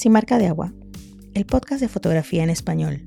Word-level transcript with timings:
Sin 0.00 0.12
marca 0.12 0.38
de 0.38 0.46
agua, 0.46 0.72
el 1.34 1.44
podcast 1.44 1.82
de 1.82 1.88
fotografía 1.88 2.42
en 2.42 2.48
español. 2.48 3.06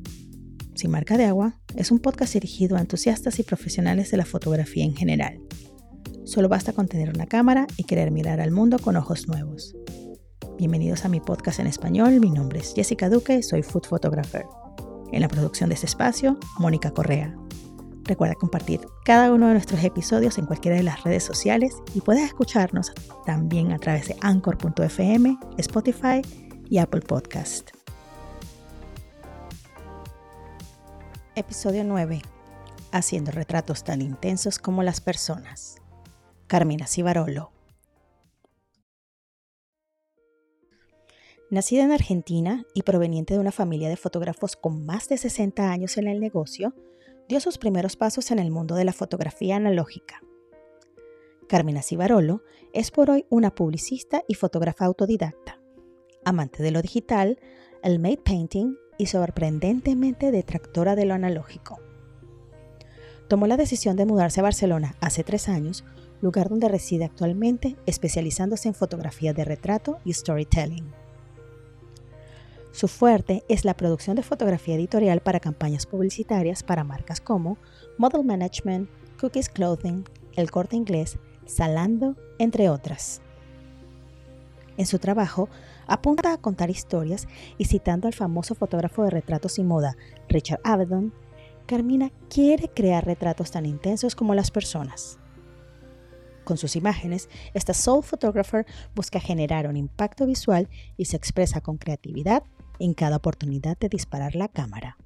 Sin 0.75 0.91
marca 0.91 1.17
de 1.17 1.25
agua 1.25 1.59
es 1.75 1.89
un 1.89 1.97
podcast 1.97 2.33
dirigido 2.33 2.77
a 2.77 2.81
entusiastas 2.81 3.39
y 3.39 3.43
profesionales 3.43 4.11
de 4.11 4.17
la 4.17 4.25
fotografía 4.25 4.83
en 4.83 4.95
general. 4.95 5.41
Solo 6.23 6.49
basta 6.49 6.71
con 6.71 6.87
tener 6.87 7.09
una 7.09 7.25
cámara 7.25 7.65
y 7.77 7.85
querer 7.85 8.11
mirar 8.11 8.39
al 8.39 8.51
mundo 8.51 8.77
con 8.77 8.95
ojos 8.95 9.27
nuevos. 9.27 9.75
Bienvenidos 10.59 11.03
a 11.03 11.09
mi 11.09 11.19
podcast 11.19 11.59
en 11.59 11.65
español, 11.65 12.19
mi 12.19 12.29
nombre 12.29 12.59
es 12.59 12.75
Jessica 12.75 13.09
Duque, 13.09 13.41
soy 13.41 13.63
food 13.63 13.87
photographer. 13.87 14.45
En 15.11 15.21
la 15.21 15.29
producción 15.29 15.69
de 15.69 15.73
este 15.73 15.87
espacio, 15.87 16.37
Mónica 16.59 16.91
Correa. 16.91 17.35
Recuerda 18.03 18.35
compartir 18.35 18.81
cada 19.03 19.33
uno 19.33 19.47
de 19.47 19.53
nuestros 19.53 19.83
episodios 19.83 20.37
en 20.37 20.45
cualquiera 20.45 20.77
de 20.77 20.83
las 20.83 21.03
redes 21.03 21.23
sociales 21.23 21.73
y 21.95 22.01
puedes 22.01 22.23
escucharnos 22.23 22.91
también 23.25 23.71
a 23.71 23.79
través 23.79 24.09
de 24.09 24.15
anchor.fm, 24.21 25.39
Spotify 25.57 26.21
y 26.73 26.79
Apple 26.79 27.01
Podcast. 27.01 27.69
Episodio 31.35 31.83
9. 31.83 32.23
Haciendo 32.91 33.29
retratos 33.29 33.83
tan 33.83 34.01
intensos 34.01 34.57
como 34.57 34.81
las 34.81 34.99
personas. 34.99 35.75
Carmina 36.47 36.87
Cibarolo. 36.87 37.51
Nacida 41.51 41.83
en 41.83 41.91
Argentina 41.91 42.65
y 42.73 42.81
proveniente 42.81 43.35
de 43.35 43.39
una 43.39 43.51
familia 43.51 43.87
de 43.87 43.95
fotógrafos 43.95 44.55
con 44.55 44.83
más 44.83 45.07
de 45.09 45.19
60 45.19 45.69
años 45.69 45.97
en 45.97 46.07
el 46.07 46.19
negocio, 46.19 46.73
dio 47.29 47.39
sus 47.39 47.59
primeros 47.59 47.95
pasos 47.97 48.31
en 48.31 48.39
el 48.39 48.49
mundo 48.49 48.73
de 48.73 48.85
la 48.85 48.93
fotografía 48.93 49.57
analógica. 49.57 50.23
Carmina 51.47 51.83
Cibarolo 51.83 52.41
es 52.73 52.89
por 52.89 53.11
hoy 53.11 53.27
una 53.29 53.53
publicista 53.53 54.23
y 54.27 54.33
fotógrafa 54.33 54.85
autodidacta, 54.85 55.59
amante 56.25 56.63
de 56.63 56.71
lo 56.71 56.81
digital, 56.81 57.39
el 57.83 57.99
made 57.99 58.21
painting 58.23 58.77
y 58.97 59.07
sorprendentemente 59.07 60.31
detractora 60.31 60.95
de 60.95 61.05
lo 61.05 61.13
analógico. 61.13 61.79
Tomó 63.27 63.47
la 63.47 63.57
decisión 63.57 63.95
de 63.95 64.05
mudarse 64.05 64.39
a 64.39 64.43
Barcelona 64.43 64.95
hace 65.01 65.23
tres 65.23 65.49
años, 65.49 65.83
lugar 66.21 66.49
donde 66.49 66.69
reside 66.69 67.05
actualmente, 67.05 67.75
especializándose 67.85 68.67
en 68.67 68.75
fotografía 68.75 69.33
de 69.33 69.45
retrato 69.45 69.99
y 70.05 70.13
storytelling. 70.13 70.93
Su 72.71 72.87
fuerte 72.87 73.43
es 73.49 73.65
la 73.65 73.75
producción 73.75 74.15
de 74.15 74.23
fotografía 74.23 74.75
editorial 74.75 75.19
para 75.19 75.39
campañas 75.39 75.85
publicitarias 75.85 76.63
para 76.63 76.83
marcas 76.83 77.21
como 77.21 77.57
Model 77.97 78.23
Management, 78.23 78.89
Cookies 79.19 79.49
Clothing, 79.49 80.05
El 80.35 80.49
Corte 80.49 80.75
Inglés, 80.75 81.19
Salando, 81.45 82.15
entre 82.39 82.69
otras. 82.69 83.21
En 84.77 84.87
su 84.87 84.97
trabajo, 84.97 85.49
apunta 85.87 86.33
a 86.33 86.37
contar 86.37 86.69
historias 86.69 87.27
y 87.57 87.65
citando 87.65 88.07
al 88.07 88.13
famoso 88.13 88.55
fotógrafo 88.55 89.03
de 89.03 89.09
retratos 89.09 89.59
y 89.59 89.63
moda, 89.63 89.95
Richard 90.29 90.61
Avedon, 90.63 91.13
Carmina 91.65 92.11
quiere 92.29 92.69
crear 92.69 93.05
retratos 93.05 93.51
tan 93.51 93.65
intensos 93.65 94.15
como 94.15 94.35
las 94.35 94.51
personas. 94.51 95.17
Con 96.43 96.57
sus 96.57 96.75
imágenes, 96.75 97.29
esta 97.53 97.73
soul 97.73 98.03
photographer 98.03 98.65
busca 98.95 99.19
generar 99.19 99.67
un 99.67 99.77
impacto 99.77 100.25
visual 100.25 100.67
y 100.97 101.05
se 101.05 101.15
expresa 101.15 101.61
con 101.61 101.77
creatividad 101.77 102.43
en 102.79 102.93
cada 102.93 103.17
oportunidad 103.17 103.77
de 103.77 103.87
disparar 103.87 104.35
la 104.35 104.49
cámara. 104.49 104.97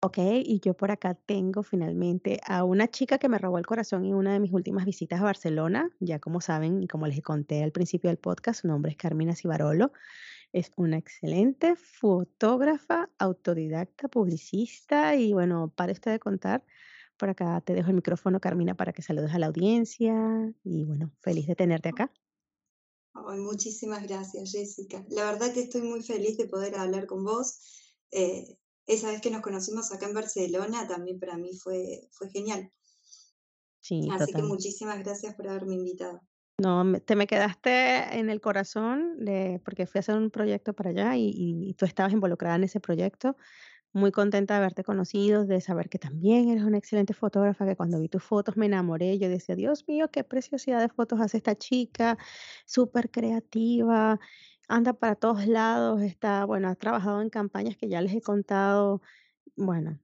Ok, 0.00 0.18
y 0.18 0.60
yo 0.60 0.74
por 0.74 0.92
acá 0.92 1.14
tengo 1.14 1.64
finalmente 1.64 2.40
a 2.46 2.62
una 2.62 2.86
chica 2.88 3.18
que 3.18 3.28
me 3.28 3.36
robó 3.36 3.58
el 3.58 3.66
corazón 3.66 4.04
en 4.04 4.14
una 4.14 4.32
de 4.32 4.38
mis 4.38 4.52
últimas 4.52 4.84
visitas 4.84 5.20
a 5.20 5.24
Barcelona. 5.24 5.90
Ya 5.98 6.20
como 6.20 6.40
saben 6.40 6.84
y 6.84 6.86
como 6.86 7.08
les 7.08 7.20
conté 7.20 7.64
al 7.64 7.72
principio 7.72 8.08
del 8.08 8.16
podcast, 8.16 8.60
su 8.60 8.68
nombre 8.68 8.92
es 8.92 8.96
Carmina 8.96 9.34
Cibarolo. 9.34 9.90
Es 10.52 10.70
una 10.76 10.98
excelente 10.98 11.74
fotógrafa, 11.74 13.10
autodidacta, 13.18 14.06
publicista 14.06 15.16
y 15.16 15.32
bueno, 15.32 15.72
para 15.74 15.90
usted 15.90 16.12
de 16.12 16.20
contar, 16.20 16.64
por 17.16 17.30
acá 17.30 17.60
te 17.60 17.74
dejo 17.74 17.88
el 17.88 17.96
micrófono, 17.96 18.38
Carmina, 18.38 18.76
para 18.76 18.92
que 18.92 19.02
saludes 19.02 19.34
a 19.34 19.40
la 19.40 19.48
audiencia 19.48 20.14
y 20.62 20.84
bueno, 20.84 21.10
feliz 21.22 21.48
de 21.48 21.56
tenerte 21.56 21.88
acá. 21.88 22.12
muchísimas 23.14 24.06
gracias, 24.06 24.52
Jessica. 24.52 25.04
La 25.08 25.24
verdad 25.24 25.52
que 25.52 25.62
estoy 25.62 25.82
muy 25.82 26.04
feliz 26.04 26.38
de 26.38 26.46
poder 26.46 26.76
hablar 26.76 27.06
con 27.06 27.24
vos. 27.24 27.96
Eh, 28.12 28.56
esa 28.88 29.10
vez 29.10 29.20
que 29.20 29.30
nos 29.30 29.42
conocimos 29.42 29.92
acá 29.92 30.06
en 30.06 30.14
Barcelona 30.14 30.88
también 30.88 31.20
para 31.20 31.36
mí 31.36 31.52
fue, 31.54 32.08
fue 32.10 32.30
genial. 32.30 32.72
Sí, 33.80 34.08
Así 34.10 34.32
que 34.32 34.42
muchísimas 34.42 34.98
gracias 34.98 35.34
por 35.34 35.48
haberme 35.48 35.74
invitado. 35.74 36.22
No, 36.60 37.00
te 37.00 37.14
me 37.14 37.28
quedaste 37.28 38.18
en 38.18 38.30
el 38.30 38.40
corazón 38.40 39.24
de, 39.24 39.60
porque 39.64 39.86
fui 39.86 39.98
a 39.98 40.00
hacer 40.00 40.16
un 40.16 40.30
proyecto 40.30 40.72
para 40.72 40.90
allá 40.90 41.16
y, 41.16 41.32
y, 41.34 41.74
tú 41.74 41.84
estabas 41.84 42.12
involucrada 42.12 42.56
en 42.56 42.64
ese 42.64 42.80
proyecto. 42.80 43.36
Muy 43.92 44.10
contenta 44.10 44.54
de 44.54 44.58
haberte 44.58 44.84
conocido, 44.84 45.44
de 45.44 45.60
saber 45.60 45.88
que 45.88 45.98
también 45.98 46.48
eres 46.48 46.64
una 46.64 46.78
excelente 46.78 47.14
fotógrafa, 47.14 47.64
que 47.64 47.76
cuando 47.76 48.00
vi 48.00 48.08
tus 48.08 48.24
fotos 48.24 48.56
me 48.56 48.66
enamoré. 48.66 49.18
Yo 49.18 49.28
decía, 49.28 49.54
Dios 49.54 49.86
mío, 49.86 50.10
qué 50.10 50.24
preciosidad 50.24 50.80
de 50.80 50.88
fotos 50.88 51.20
hace 51.20 51.36
esta 51.36 51.56
chica, 51.56 52.18
súper 52.66 53.10
creativa 53.10 54.18
anda 54.68 54.92
para 54.92 55.16
todos 55.16 55.46
lados, 55.46 56.02
está, 56.02 56.44
bueno, 56.44 56.68
ha 56.68 56.74
trabajado 56.74 57.22
en 57.22 57.30
campañas 57.30 57.76
que 57.76 57.88
ya 57.88 58.00
les 58.02 58.14
he 58.14 58.20
contado. 58.20 59.02
Bueno, 59.56 59.98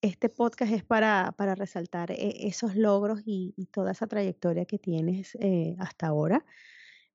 este 0.00 0.28
podcast 0.28 0.72
es 0.72 0.84
para, 0.84 1.32
para 1.36 1.54
resaltar 1.54 2.10
e, 2.10 2.48
esos 2.48 2.76
logros 2.76 3.22
y, 3.24 3.54
toda 3.72 3.92
esa 3.92 4.06
trayectoria 4.06 4.64
que 4.66 4.78
tienes 4.78 5.36
eh, 5.40 5.76
hasta 5.78 6.08
ahora. 6.08 6.44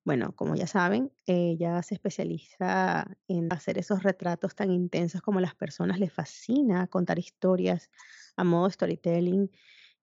Bueno, 0.05 0.35
como 0.35 0.55
ya 0.55 0.67
saben, 0.67 1.11
ella 1.25 1.83
se 1.83 1.95
especializa 1.95 3.05
en 3.27 3.51
hacer 3.51 3.77
esos 3.77 4.03
retratos 4.03 4.55
tan 4.55 4.71
intensos 4.71 5.21
como 5.21 5.39
las 5.39 5.55
personas 5.55 5.99
le 5.99 6.09
fascina 6.09 6.87
contar 6.87 7.19
historias 7.19 7.89
a 8.37 8.43
modo 8.43 8.69
storytelling 8.69 9.51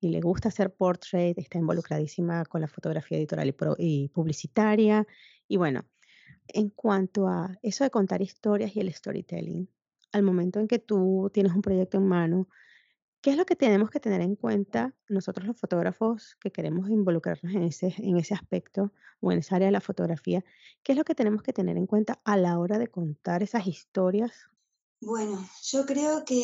y 0.00 0.10
le 0.10 0.20
gusta 0.20 0.48
hacer 0.50 0.74
portrait, 0.74 1.38
está 1.38 1.58
involucradísima 1.58 2.44
con 2.44 2.60
la 2.60 2.68
fotografía 2.68 3.18
editorial 3.18 3.54
y 3.78 4.08
publicitaria. 4.10 5.06
Y 5.48 5.56
bueno, 5.56 5.86
en 6.48 6.70
cuanto 6.70 7.28
a 7.28 7.58
eso 7.62 7.84
de 7.84 7.90
contar 7.90 8.22
historias 8.22 8.74
y 8.76 8.80
el 8.80 8.92
storytelling, 8.92 9.68
al 10.12 10.22
momento 10.22 10.60
en 10.60 10.68
que 10.68 10.78
tú 10.78 11.30
tienes 11.32 11.52
un 11.52 11.62
proyecto 11.62 11.98
en 11.98 12.06
mano, 12.06 12.48
¿qué 13.20 13.30
es 13.30 13.36
lo 13.36 13.46
que 13.46 13.56
tenemos 13.56 13.90
que 13.90 14.00
tener 14.00 14.20
en 14.20 14.36
cuenta 14.36 14.94
nosotros 15.08 15.46
los 15.46 15.58
fotógrafos 15.58 16.36
que 16.40 16.50
queremos 16.50 16.88
involucrarnos 16.90 17.54
en 17.54 17.62
ese, 17.62 17.94
en 17.98 18.16
ese 18.16 18.34
aspecto 18.34 18.92
o 19.20 19.32
en 19.32 19.38
esa 19.38 19.56
área 19.56 19.66
de 19.66 19.72
la 19.72 19.80
fotografía? 19.80 20.44
¿Qué 20.82 20.92
es 20.92 20.98
lo 20.98 21.04
que 21.04 21.14
tenemos 21.14 21.42
que 21.42 21.52
tener 21.52 21.76
en 21.76 21.86
cuenta 21.86 22.20
a 22.24 22.36
la 22.36 22.58
hora 22.58 22.78
de 22.78 22.88
contar 22.88 23.42
esas 23.42 23.66
historias? 23.66 24.32
Bueno, 25.00 25.46
yo 25.62 25.84
creo 25.84 26.24
que 26.24 26.42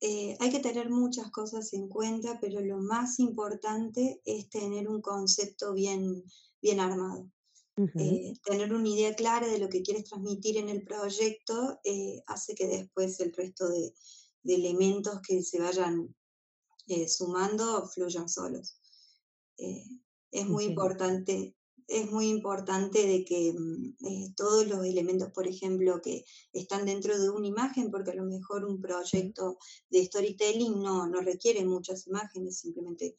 eh, 0.00 0.36
hay 0.40 0.50
que 0.50 0.60
tener 0.60 0.90
muchas 0.90 1.30
cosas 1.30 1.72
en 1.72 1.88
cuenta, 1.88 2.38
pero 2.40 2.60
lo 2.60 2.78
más 2.78 3.18
importante 3.18 4.20
es 4.24 4.48
tener 4.50 4.88
un 4.88 5.00
concepto 5.00 5.72
bien, 5.72 6.24
bien 6.60 6.80
armado. 6.80 7.30
Eh, 7.76 8.34
tener 8.44 8.74
una 8.74 8.88
idea 8.88 9.14
clara 9.14 9.46
de 9.46 9.58
lo 9.58 9.68
que 9.68 9.82
quieres 9.82 10.04
transmitir 10.04 10.58
en 10.58 10.68
el 10.68 10.82
proyecto 10.84 11.80
eh, 11.84 12.22
hace 12.26 12.54
que 12.54 12.66
después 12.66 13.18
el 13.20 13.32
resto 13.32 13.68
de, 13.68 13.94
elementos 14.44 15.20
que 15.26 15.42
se 15.42 15.60
vayan 15.60 16.14
eh, 16.88 17.08
sumando 17.08 17.86
fluyan 17.86 18.28
solos. 18.28 18.80
es 19.56 20.46
muy 20.46 20.64
importante 20.64 21.54
es 21.86 22.10
muy 22.10 22.28
importante 22.28 23.04
de 23.04 23.24
que 23.24 23.52
mm, 23.52 24.34
todos 24.36 24.66
los 24.68 24.84
elementos, 24.86 25.32
por 25.32 25.48
ejemplo, 25.48 26.00
que 26.00 26.24
están 26.52 26.86
dentro 26.86 27.18
de 27.18 27.30
una 27.30 27.48
imagen, 27.48 27.90
porque 27.90 28.12
a 28.12 28.14
lo 28.14 28.24
mejor 28.24 28.64
un 28.64 28.80
proyecto 28.80 29.58
de 29.90 30.04
storytelling 30.04 30.80
no, 30.80 31.08
no 31.08 31.20
requiere 31.20 31.64
muchas 31.64 32.06
imágenes, 32.06 32.60
simplemente 32.60 33.16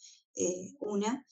una, 0.79 1.25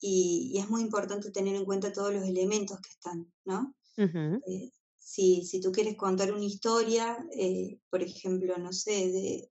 y, 0.00 0.58
es 0.58 0.68
muy 0.68 0.82
importante 0.82 1.30
tener 1.30 1.54
en 1.56 1.64
cuenta 1.64 1.92
todos 1.92 2.12
los 2.12 2.24
elementos 2.24 2.80
que 2.80 2.90
están, 2.90 3.32
¿no? 3.44 3.74
Eh, 3.96 4.70
si, 4.96 5.44
si, 5.44 5.60
tú 5.60 5.72
quieres 5.72 5.96
contar 5.96 6.32
una 6.32 6.44
historia, 6.44 7.18
eh, 7.32 7.80
por 7.90 8.02
ejemplo, 8.02 8.56
no 8.58 8.72
sé, 8.72 9.10
de 9.10 9.50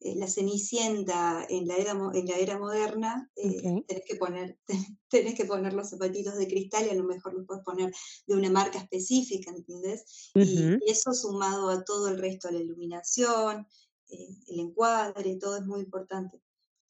eh, 0.00 0.16
la 0.16 0.26
Cenicienta 0.26 1.46
en 1.48 1.68
la 1.68 1.76
era, 1.76 1.92
en 1.92 2.26
la 2.26 2.36
era 2.36 2.58
moderna, 2.58 3.30
tenés, 3.36 4.02
que 4.06 4.16
poner, 4.16 4.58
tenés 5.08 5.34
que 5.34 5.44
poner 5.44 5.74
los 5.74 5.90
zapatitos 5.90 6.36
de 6.36 6.48
cristal 6.48 6.86
y 6.86 6.90
a 6.90 6.94
lo 6.94 7.04
mejor 7.04 7.34
los 7.34 7.46
puedes 7.46 7.62
poner 7.62 7.92
de 8.26 8.34
una 8.34 8.50
marca 8.50 8.78
específica, 8.78 9.52
¿entendés? 9.52 10.32
Y 10.34 10.78
eso 10.90 11.12
sumado 11.14 11.70
a 11.70 11.84
todo 11.84 12.08
el 12.08 12.18
resto, 12.18 12.50
la 12.50 12.58
iluminación, 12.58 13.66
el 14.08 14.60
encuadre, 14.60 15.36
todo 15.36 15.56
es 15.56 15.66
muy 15.66 15.80
importante. 15.80 16.40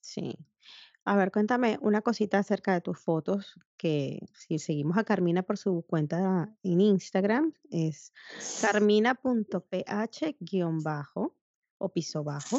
Sí, 0.00 0.34
a 1.06 1.16
ver, 1.16 1.30
cuéntame 1.30 1.78
una 1.82 2.00
cosita 2.00 2.38
acerca 2.38 2.72
de 2.72 2.80
tus 2.80 2.98
fotos, 2.98 3.60
que 3.76 4.26
si 4.32 4.58
seguimos 4.58 4.96
a 4.96 5.04
Carmina 5.04 5.42
por 5.42 5.58
su 5.58 5.82
cuenta 5.82 6.50
en 6.62 6.80
Instagram, 6.80 7.52
es 7.70 8.14
carmina.ph-bajo 8.62 11.36
o 11.78 11.88
piso 11.90 12.24
bajo. 12.24 12.58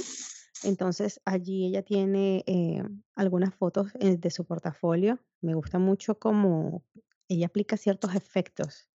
Entonces 0.63 1.19
allí 1.25 1.65
ella 1.65 1.81
tiene 1.81 2.43
eh, 2.45 2.83
algunas 3.15 3.55
fotos 3.55 3.87
eh, 3.99 4.17
de 4.17 4.29
su 4.29 4.45
portafolio. 4.45 5.17
Me 5.41 5.55
gusta 5.55 5.79
mucho 5.79 6.19
cómo 6.19 6.83
ella 7.27 7.47
aplica 7.47 7.77
ciertos 7.77 8.13
efectos 8.13 8.91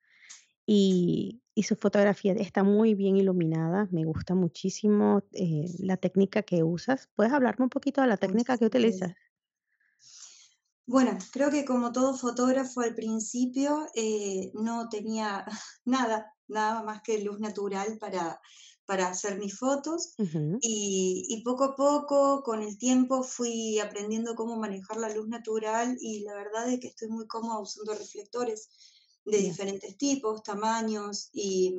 y, 0.64 1.42
y 1.56 1.64
su 1.64 1.74
fotografía 1.74 2.34
está 2.34 2.62
muy 2.62 2.94
bien 2.94 3.16
iluminada. 3.16 3.88
Me 3.90 4.04
gusta 4.04 4.36
muchísimo 4.36 5.24
eh, 5.32 5.64
la 5.80 5.96
técnica 5.96 6.42
que 6.42 6.62
usas. 6.62 7.08
¿Puedes 7.16 7.32
hablarme 7.32 7.64
un 7.64 7.70
poquito 7.70 8.00
de 8.00 8.06
la 8.06 8.16
técnica 8.16 8.56
que 8.56 8.66
utilizas? 8.66 9.12
Bueno, 10.90 11.16
creo 11.30 11.52
que 11.52 11.64
como 11.64 11.92
todo 11.92 12.16
fotógrafo 12.16 12.80
al 12.80 12.96
principio 12.96 13.86
eh, 13.94 14.50
no 14.54 14.88
tenía 14.88 15.46
nada, 15.84 16.34
nada 16.48 16.82
más 16.82 17.00
que 17.02 17.22
luz 17.22 17.38
natural 17.38 17.96
para, 18.00 18.40
para 18.86 19.06
hacer 19.06 19.38
mis 19.38 19.56
fotos 19.56 20.14
y, 20.18 21.26
y 21.28 21.44
poco 21.44 21.62
a 21.62 21.76
poco, 21.76 22.42
con 22.42 22.60
el 22.60 22.76
tiempo, 22.76 23.22
fui 23.22 23.78
aprendiendo 23.78 24.34
cómo 24.34 24.56
manejar 24.56 24.96
la 24.96 25.14
luz 25.14 25.28
natural 25.28 25.96
y 26.00 26.24
la 26.24 26.34
verdad 26.34 26.68
es 26.68 26.80
que 26.80 26.88
estoy 26.88 27.06
muy 27.06 27.28
cómoda 27.28 27.60
usando 27.60 27.94
reflectores 27.94 28.68
de 29.24 29.38
diferentes 29.38 29.96
tipos, 29.96 30.42
tamaños 30.42 31.30
y 31.32 31.78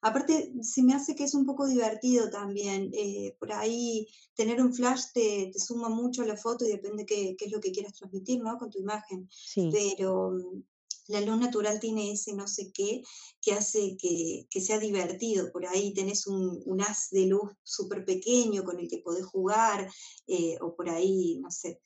aparte 0.00 0.52
se 0.62 0.82
me 0.82 0.94
hace 0.94 1.14
que 1.14 1.24
es 1.24 1.34
un 1.34 1.44
poco 1.46 1.66
divertido 1.66 2.30
también. 2.30 2.90
eh, 2.94 3.36
por 3.38 3.52
ahí 3.52 4.06
tener 4.34 4.60
un 4.62 4.72
flash 4.74 5.04
te, 5.14 5.50
te 5.52 5.58
suma 5.58 5.88
mucho 5.88 6.22
a 6.22 6.26
la 6.26 6.36
foto 6.36 6.64
y 6.64 6.68
depende 6.70 7.04
qué, 7.06 7.34
qué 7.38 7.46
es 7.46 7.52
lo 7.52 7.60
que 7.60 7.72
quieras 7.72 7.94
transmitir, 7.94 8.40
¿no? 8.42 8.56
Con 8.58 8.70
tu 8.70 8.78
imagen. 8.80 9.28
sí, 9.30 9.70
Pero 9.72 10.30
mm, 10.32 10.62
la 11.08 11.20
luz 11.22 11.38
natural 11.38 11.80
tiene 11.80 12.12
ese 12.12 12.34
no 12.34 12.46
sé 12.46 12.70
qué 12.72 13.02
que 13.40 13.52
hace 13.52 13.96
que, 13.96 14.46
que 14.50 14.60
sea 14.60 14.78
divertido. 14.78 15.50
Por 15.52 15.66
ahí 15.66 15.92
tenés 15.94 16.26
un, 16.26 16.62
un 16.66 16.80
haz 16.82 17.08
de 17.10 17.26
luz 17.26 17.50
súper 17.62 18.04
pequeño 18.04 18.62
con 18.64 18.78
el 18.78 18.88
que 18.88 18.98
podés 18.98 19.26
jugar, 19.26 19.90
eh, 20.26 20.56
o 20.60 20.74
por 20.76 20.88
ahí, 20.90 21.38
no 21.40 21.50
sé, 21.50 21.80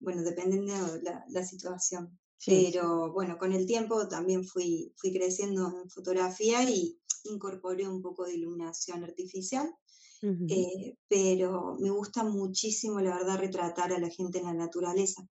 bueno, 0.00 0.22
dependiendo 0.22 0.72
la, 1.02 1.24
la 1.28 1.44
situación. 1.44 2.18
Sí, 2.38 2.66
sí. 2.66 2.70
Pero 2.72 3.12
bueno, 3.12 3.38
con 3.38 3.52
el 3.52 3.66
tiempo 3.66 4.08
también 4.08 4.44
fui, 4.44 4.92
fui 4.96 5.12
creciendo 5.12 5.80
en 5.82 5.90
fotografía 5.90 6.68
y 6.68 6.98
incorporé 7.24 7.88
un 7.88 8.02
poco 8.02 8.24
de 8.24 8.34
iluminación 8.34 9.04
artificial, 9.04 9.68
eh, 10.48 10.96
pero 11.06 11.76
me 11.78 11.90
gusta 11.90 12.24
muchísimo, 12.24 13.00
la 13.00 13.16
verdad, 13.16 13.38
retratar 13.38 13.92
a 13.92 13.98
la 13.98 14.08
gente 14.08 14.38
en 14.38 14.44
la 14.44 14.54
naturaleza. 14.54 15.26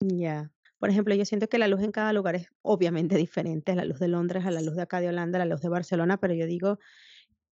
Ya. 0.00 0.52
Por 0.78 0.90
ejemplo, 0.90 1.14
yo 1.14 1.24
siento 1.24 1.48
que 1.48 1.58
la 1.58 1.66
luz 1.66 1.82
en 1.82 1.92
cada 1.92 2.12
lugar 2.12 2.36
es 2.36 2.48
obviamente 2.62 3.16
diferente, 3.16 3.74
la 3.74 3.84
luz 3.84 3.98
de 3.98 4.08
Londres 4.08 4.44
a 4.44 4.50
la 4.50 4.60
luz 4.60 4.76
de 4.76 4.82
acá 4.82 5.00
de 5.00 5.08
Holanda, 5.08 5.38
la 5.38 5.46
luz 5.46 5.60
de 5.60 5.68
Barcelona, 5.68 6.18
pero 6.18 6.34
yo 6.34 6.46
digo, 6.46 6.78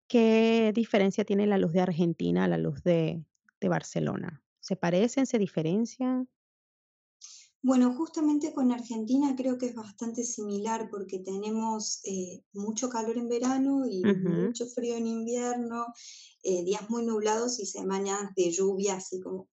¿qué 0.08 0.72
diferencia 0.76 1.24
tiene 1.24 1.48
la 1.48 1.58
luz 1.58 1.72
de 1.72 1.82
Argentina 1.82 2.44
a 2.44 2.48
la 2.48 2.58
luz 2.58 2.84
de, 2.84 3.24
de 3.62 3.70
Barcelona? 3.70 4.44
¿Se 4.60 4.76
parecen, 4.76 5.26
se 5.26 5.40
diferencian? 5.40 6.28
Bueno, 7.66 7.96
justamente 7.96 8.54
con 8.54 8.72
Argentina 8.72 9.36
creo 9.36 9.58
que 9.58 9.66
es 9.66 9.74
bastante 9.74 10.24
similar 10.24 10.88
porque 10.88 11.18
tenemos 11.18 12.00
eh, 12.04 12.44
mucho 12.54 12.90
calor 12.90 13.18
en 13.18 13.28
verano 13.28 13.88
y 13.90 14.04
mucho 14.04 14.68
frío 14.68 14.96
en 14.98 15.08
invierno, 15.08 15.88
eh, 16.44 16.64
días 16.64 16.88
muy 16.92 17.04
nublados 17.04 17.60
y 17.60 17.66
semanas 17.66 18.36
de 18.36 18.52
lluvia, 18.52 18.98
así 18.98 19.20
como 19.20 19.50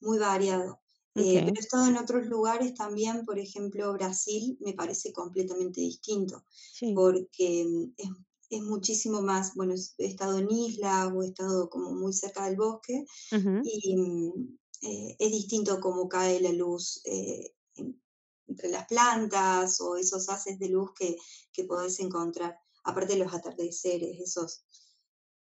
muy 0.00 0.16
variado. 0.16 0.80
Eh, 1.16 1.42
pero 1.44 1.56
he 1.56 1.60
estado 1.60 1.88
en 1.88 1.96
otros 1.96 2.26
lugares 2.26 2.72
también, 2.74 3.24
por 3.24 3.36
ejemplo, 3.36 3.92
Brasil 3.94 4.56
me 4.60 4.74
parece 4.74 5.12
completamente 5.12 5.80
distinto 5.80 6.44
sí. 6.48 6.92
porque 6.94 7.64
mm, 7.66 7.94
es, 7.96 8.10
es 8.50 8.62
muchísimo 8.62 9.22
más, 9.22 9.56
bueno, 9.56 9.74
he 9.98 10.06
estado 10.06 10.38
en 10.38 10.48
islas 10.52 11.10
o 11.12 11.20
he 11.20 11.26
estado 11.26 11.68
como 11.68 11.90
muy 11.90 12.12
cerca 12.12 12.46
del 12.46 12.56
bosque 12.56 13.04
y 13.32 13.96
mm, 13.96 14.56
eh, 14.82 15.16
es 15.18 15.30
distinto 15.32 15.80
cómo 15.80 16.08
cae 16.08 16.40
la 16.40 16.52
luz 16.52 17.00
eh, 17.04 17.54
en- 17.76 18.00
entre 18.48 18.68
las 18.68 18.86
plantas 18.86 19.80
o 19.80 19.96
esos 19.96 20.28
haces 20.28 20.58
de 20.58 20.68
luz 20.68 20.90
que, 20.98 21.16
que 21.52 21.64
podés 21.64 21.98
encontrar. 22.00 22.56
Aparte 22.84 23.14
de 23.14 23.18
los 23.24 23.34
atardeceres, 23.34 24.20
esos, 24.20 24.64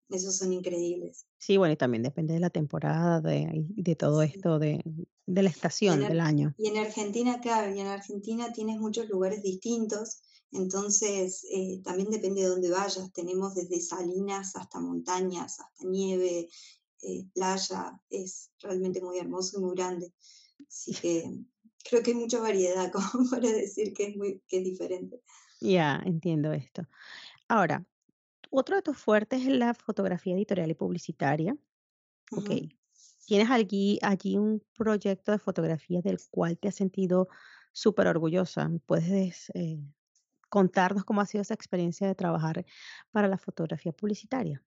esos 0.09 0.37
son 0.37 0.53
increíbles. 0.53 1.27
Sí, 1.39 1.57
bueno, 1.57 1.73
y 1.73 1.77
también 1.77 2.03
depende 2.03 2.35
de 2.35 2.41
la 2.41 2.51
temporada, 2.51 3.21
de, 3.21 3.65
de 3.69 3.97
todo 3.97 4.23
Sí. 4.23 4.33
esto, 4.35 4.59
de, 4.59 4.83
de 5.27 5.43
la 5.43 5.49
en, 5.49 5.55
estación 5.55 6.01
del 6.01 6.21
año. 6.21 6.55
y 6.57 6.69
en 6.69 6.77
Argentina, 6.79 7.41
claro, 7.41 7.75
y 7.75 7.81
en 7.81 7.89
Argentina 7.89 8.53
tienes 8.53 8.79
muchos 8.79 9.09
lugares 9.09 9.43
distintos, 9.43 10.21
entonces 10.53 11.45
eh, 11.53 11.81
también 11.83 12.11
depende 12.11 12.43
de 12.43 12.49
dónde 12.49 12.71
vayas. 12.71 13.13
Tenemos 13.13 13.55
desde 13.55 13.81
salinas 13.81 14.55
hasta 14.55 14.79
montañas, 14.81 15.59
hasta 15.61 15.85
nieve, 15.85 16.49
eh, 17.07 17.25
playa, 17.35 18.01
es 18.11 18.51
realmente 18.61 19.01
muy 19.01 19.19
hermoso 19.19 19.59
y 19.59 19.63
muy 19.63 19.77
grande. 19.77 20.13
Así 20.69 20.93
que 20.93 21.39
creo 21.89 22.03
que 22.03 22.11
hay 22.11 22.17
mucha 22.17 22.41
variedad 22.41 22.91
como 22.93 23.31
para 23.31 23.49
decir 23.49 23.93
que 23.95 24.09
es 24.09 24.17
muy 24.17 24.43
que 24.49 24.59
es 24.59 24.65
diferente. 24.65 25.23
Ya, 25.61 26.03
entiendo 26.05 26.53
esto. 26.53 26.83
Ahora, 27.49 27.87
otro 28.51 28.77
de 28.77 28.83
tus 28.83 28.99
fuertes 28.99 29.43
es 29.43 29.49
la 29.49 29.73
fotografía 29.75 30.35
editorial 30.35 30.71
y 30.71 30.75
publicitaria. 30.75 31.57
Ok. 32.33 32.51
¿Tienes 33.27 33.51
allí, 33.51 33.99
allí 34.03 34.37
un 34.37 34.63
proyecto 34.77 35.33
de 35.33 35.39
fotografía 35.39 36.01
del 36.01 36.19
cual 36.31 36.59
te 36.59 36.69
has 36.69 36.75
sentido 36.75 37.29
súper 37.73 38.09
orgullosa? 38.09 38.71
¿Puedes 38.85 39.51
eh, 39.55 39.79
contarnos 40.49 41.05
cómo 41.05 41.21
ha 41.21 41.27
sido 41.27 41.43
esa 41.43 41.55
experiencia 41.55 42.07
de 42.07 42.15
trabajar 42.15 42.65
para 43.11 43.29
la 43.29 43.39
fotografía 43.39 43.93
publicitaria? 43.93 44.63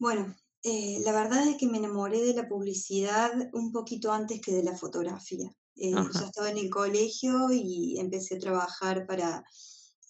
Bueno, 0.00 0.34
eh, 0.64 0.98
la 1.04 1.12
verdad 1.12 1.46
es 1.46 1.56
que 1.58 1.66
me 1.66 1.76
enamoré 1.76 2.22
de 2.22 2.32
la 2.32 2.48
publicidad 2.48 3.30
un 3.52 3.70
poquito 3.70 4.10
antes 4.10 4.40
que 4.40 4.52
de 4.52 4.62
la 4.62 4.74
fotografía. 4.74 5.54
Eh, 5.76 5.92
Ajá. 5.94 6.24
estaba 6.24 6.50
en 6.50 6.56
el 6.56 6.70
colegio 6.70 7.52
y 7.52 7.98
empecé 7.98 8.36
a 8.36 8.40
trabajar 8.40 9.06
para 9.06 9.44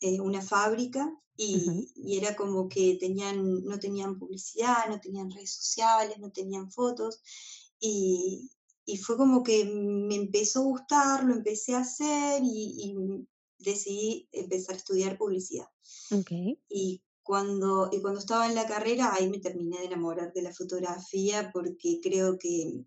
eh, 0.00 0.20
una 0.20 0.42
fábrica 0.42 1.12
y, 1.36 1.90
y 1.96 2.18
era 2.18 2.36
como 2.36 2.68
que 2.68 2.98
tenían, 3.00 3.64
no 3.64 3.80
tenían 3.80 4.16
publicidad, 4.16 4.88
no 4.88 5.00
tenían 5.00 5.30
redes 5.30 5.54
sociales, 5.54 6.18
no 6.20 6.30
tenían 6.30 6.70
fotos 6.70 7.20
y, 7.80 8.48
y 8.84 8.96
fue 8.98 9.16
como 9.16 9.42
que 9.42 9.64
me 9.64 10.14
empezó 10.14 10.60
a 10.60 10.64
gustar, 10.64 11.24
lo 11.24 11.34
empecé 11.34 11.74
a 11.74 11.80
hacer 11.80 12.42
y, 12.44 12.76
y 12.78 13.26
decidí 13.58 14.28
empezar 14.30 14.76
a 14.76 14.78
estudiar 14.78 15.18
publicidad. 15.18 15.66
Ok. 16.12 16.30
Y 16.68 17.02
cuando, 17.22 17.88
y 17.92 18.00
cuando 18.00 18.20
estaba 18.20 18.46
en 18.46 18.54
la 18.54 18.66
carrera, 18.66 19.12
ahí 19.14 19.28
me 19.28 19.38
terminé 19.38 19.78
de 19.80 19.86
enamorar 19.86 20.32
de 20.32 20.42
la 20.42 20.52
fotografía 20.52 21.50
porque 21.52 22.00
creo 22.02 22.38
que 22.38 22.84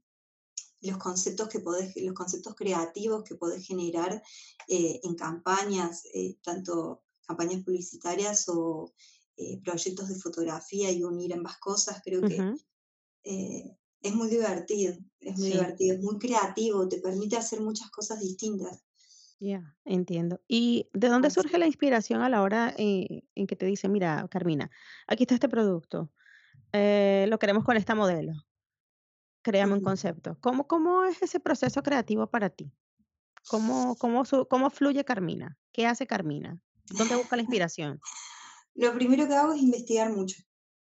los 0.82 0.98
conceptos 0.98 1.48
que 1.50 1.60
podés, 1.62 1.96
los 1.96 2.14
conceptos 2.14 2.56
creativos 2.56 3.24
que 3.24 3.36
podés 3.36 3.66
generar 3.66 4.22
eh, 4.68 5.00
en 5.04 5.16
campañas, 5.16 6.04
eh, 6.14 6.38
tanto 6.44 7.04
campañas 7.26 7.64
publicitarias 7.64 8.50
o 8.50 8.94
eh, 9.38 9.62
proyectos 9.64 10.10
de 10.10 10.16
fotografía 10.16 10.92
y 10.92 11.04
unir 11.04 11.34
ambas 11.34 11.58
cosas, 11.58 12.02
creo 12.04 12.26
que 12.26 12.38
es 13.24 14.14
muy 14.14 14.30
divertido, 14.30 14.96
es 15.22 15.38
muy 15.38 15.52
Sí, 15.52 15.54
divertido, 15.54 15.96
es 15.96 16.02
muy 16.02 16.18
creativo, 16.20 16.88
te 16.90 17.00
permite 17.00 17.38
hacer 17.38 17.62
muchas 17.62 17.90
cosas 17.90 18.20
distintas. 18.20 18.84
Ya, 19.44 19.78
entiendo. 19.86 20.42
¿Y 20.48 20.90
de 20.94 21.10
dónde 21.10 21.30
surge 21.30 21.58
la 21.58 21.68
inspiración 21.68 22.22
a 22.22 22.30
la 22.30 22.42
hora 22.42 22.74
eh, 22.78 23.24
en 23.36 23.48
que 23.48 23.56
te 23.56 23.66
dicen, 23.66 23.92
mira, 23.92 24.28
Carmina, 24.30 24.72
aquí 25.08 25.24
está 25.24 25.36
este 25.36 25.50
producto, 25.50 26.12
eh, 26.74 27.28
lo 27.30 27.40
queremos 27.40 27.66
con 27.66 27.78
esta 27.78 27.96
modelo, 27.96 28.34
créame 29.42 29.74
un 29.74 29.80
Ujú. 29.80 29.86
concepto? 29.86 30.38
¿Cómo, 30.42 30.68
cómo 30.68 31.06
es 31.06 31.22
ese 31.22 31.40
proceso 31.40 31.84
creativo 31.84 32.28
para 32.28 32.50
ti? 32.50 32.72
¿Cómo 33.48 33.98
cómo 33.98 34.26
su 34.26 34.48
cómo 34.48 34.70
fluye 34.70 35.06
Carmina? 35.06 35.60
¿Qué 35.74 35.88
hace 35.88 36.08
Carmina? 36.08 36.62
¿Dónde 36.90 37.16
busca 37.16 37.36
la 37.38 37.44
inspiración? 37.44 38.02
Lo 38.76 38.94
primero 38.94 39.28
que 39.28 39.36
hago 39.36 39.54
es 39.54 39.62
investigar 39.62 40.12
mucho. 40.12 40.38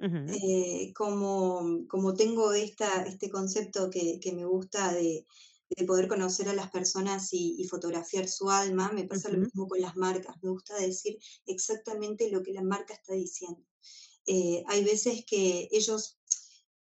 Ujú, 0.00 0.38
eh, 0.42 0.92
como, 0.94 1.86
como 1.88 2.14
tengo 2.14 2.52
esta, 2.52 3.04
este 3.04 3.30
concepto 3.30 3.90
que, 3.90 4.20
que 4.20 4.32
me 4.32 4.44
gusta 4.44 4.92
de, 4.92 5.26
de 5.70 5.84
poder 5.86 6.08
conocer 6.08 6.48
a 6.48 6.54
las 6.54 6.70
personas 6.70 7.32
y, 7.32 7.56
y 7.58 7.64
fotografiar 7.68 8.28
su 8.28 8.50
alma, 8.50 8.92
me 8.92 9.04
pasa 9.04 9.28
lo 9.30 9.38
ujú, 9.38 9.44
mismo 9.44 9.66
con 9.68 9.80
las 9.80 9.96
marcas. 9.96 10.36
Me 10.42 10.50
gusta 10.50 10.76
decir 10.78 11.18
exactamente 11.46 12.30
lo 12.30 12.42
que 12.42 12.52
la 12.52 12.62
marca 12.62 12.94
está 12.94 13.14
diciendo. 13.14 13.62
Eh, 14.26 14.64
hay 14.68 14.84
veces 14.84 15.24
que 15.26 15.68
ellos, 15.72 16.18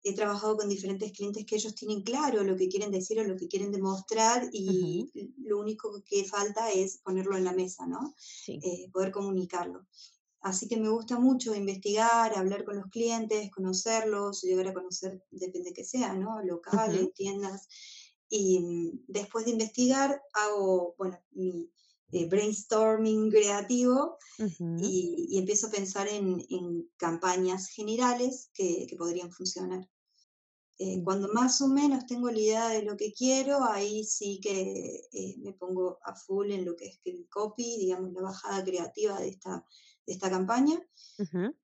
he 0.03 0.13
trabajado 0.15 0.57
con 0.57 0.69
diferentes 0.69 1.11
clientes 1.11 1.45
que 1.45 1.55
ellos 1.55 1.75
tienen 1.75 2.03
claro 2.03 2.43
lo 2.43 2.55
que 2.55 2.69
quieren 2.69 2.91
decir 2.91 3.19
o 3.19 3.23
lo 3.23 3.35
que 3.37 3.47
quieren 3.47 3.71
demostrar 3.71 4.49
y 4.53 5.11
lo 5.37 5.59
único 5.59 6.01
que 6.05 6.23
falta 6.25 6.71
es 6.71 6.99
ponerlo 6.99 7.35
en 7.37 7.43
la 7.45 7.53
mesa, 7.53 7.85
¿no? 7.87 8.15
sí, 8.31 8.61
Eh, 8.61 8.89
poder 8.93 9.11
comunicarlo. 9.11 9.87
Así 10.41 10.67
que 10.69 10.77
me 10.77 10.89
gusta 10.89 11.19
mucho 11.19 11.55
investigar, 11.55 12.37
hablar 12.37 12.65
con 12.65 12.77
los 12.77 12.87
clientes, 12.87 13.51
conocerlos, 13.51 14.41
llegar 14.43 14.67
a 14.69 14.73
conocer, 14.73 15.23
depende 15.31 15.73
que 15.73 15.85
sea, 15.85 16.13
¿no? 16.15 16.41
Locales, 16.43 17.13
tiendas. 17.13 17.67
Y 18.29 18.59
mm, 18.59 19.05
después 19.07 19.45
de 19.45 19.51
investigar, 19.51 20.21
hago, 20.33 20.95
bueno, 20.97 21.19
mi 21.31 21.71
eh, 22.11 22.27
brainstorming 22.27 23.29
creativo 23.29 24.17
y, 24.79 25.27
y 25.29 25.37
empiezo 25.37 25.67
a 25.67 25.71
pensar 25.71 26.07
en, 26.07 26.43
en 26.49 26.89
campañas 26.97 27.67
generales 27.67 28.49
que, 28.53 28.87
que 28.87 28.95
podrían 28.95 29.31
funcionar. 29.31 29.87
Eh, 30.81 31.03
cuando 31.03 31.27
más 31.33 31.59
o 31.59 31.67
menos 31.67 32.05
tengo 32.05 32.31
la 32.31 32.39
idea 32.39 32.69
de 32.69 32.83
lo 32.83 32.95
que 32.95 33.11
quiero, 33.11 33.65
ahí 33.65 34.05
sí 34.05 34.39
que 34.41 35.09
eh, 35.11 35.35
me 35.39 35.51
pongo 35.51 35.99
a 36.05 36.15
full 36.15 36.51
en 36.51 36.63
lo 36.63 36.77
que 36.77 36.85
es 36.85 37.01
el 37.03 37.27
copy, 37.27 37.77
digamos, 37.77 38.13
la 38.13 38.21
bajada 38.21 38.63
creativa 38.63 39.19
de 39.19 39.27
esta, 39.27 39.65
esta 40.11 40.29
campaña. 40.29 40.79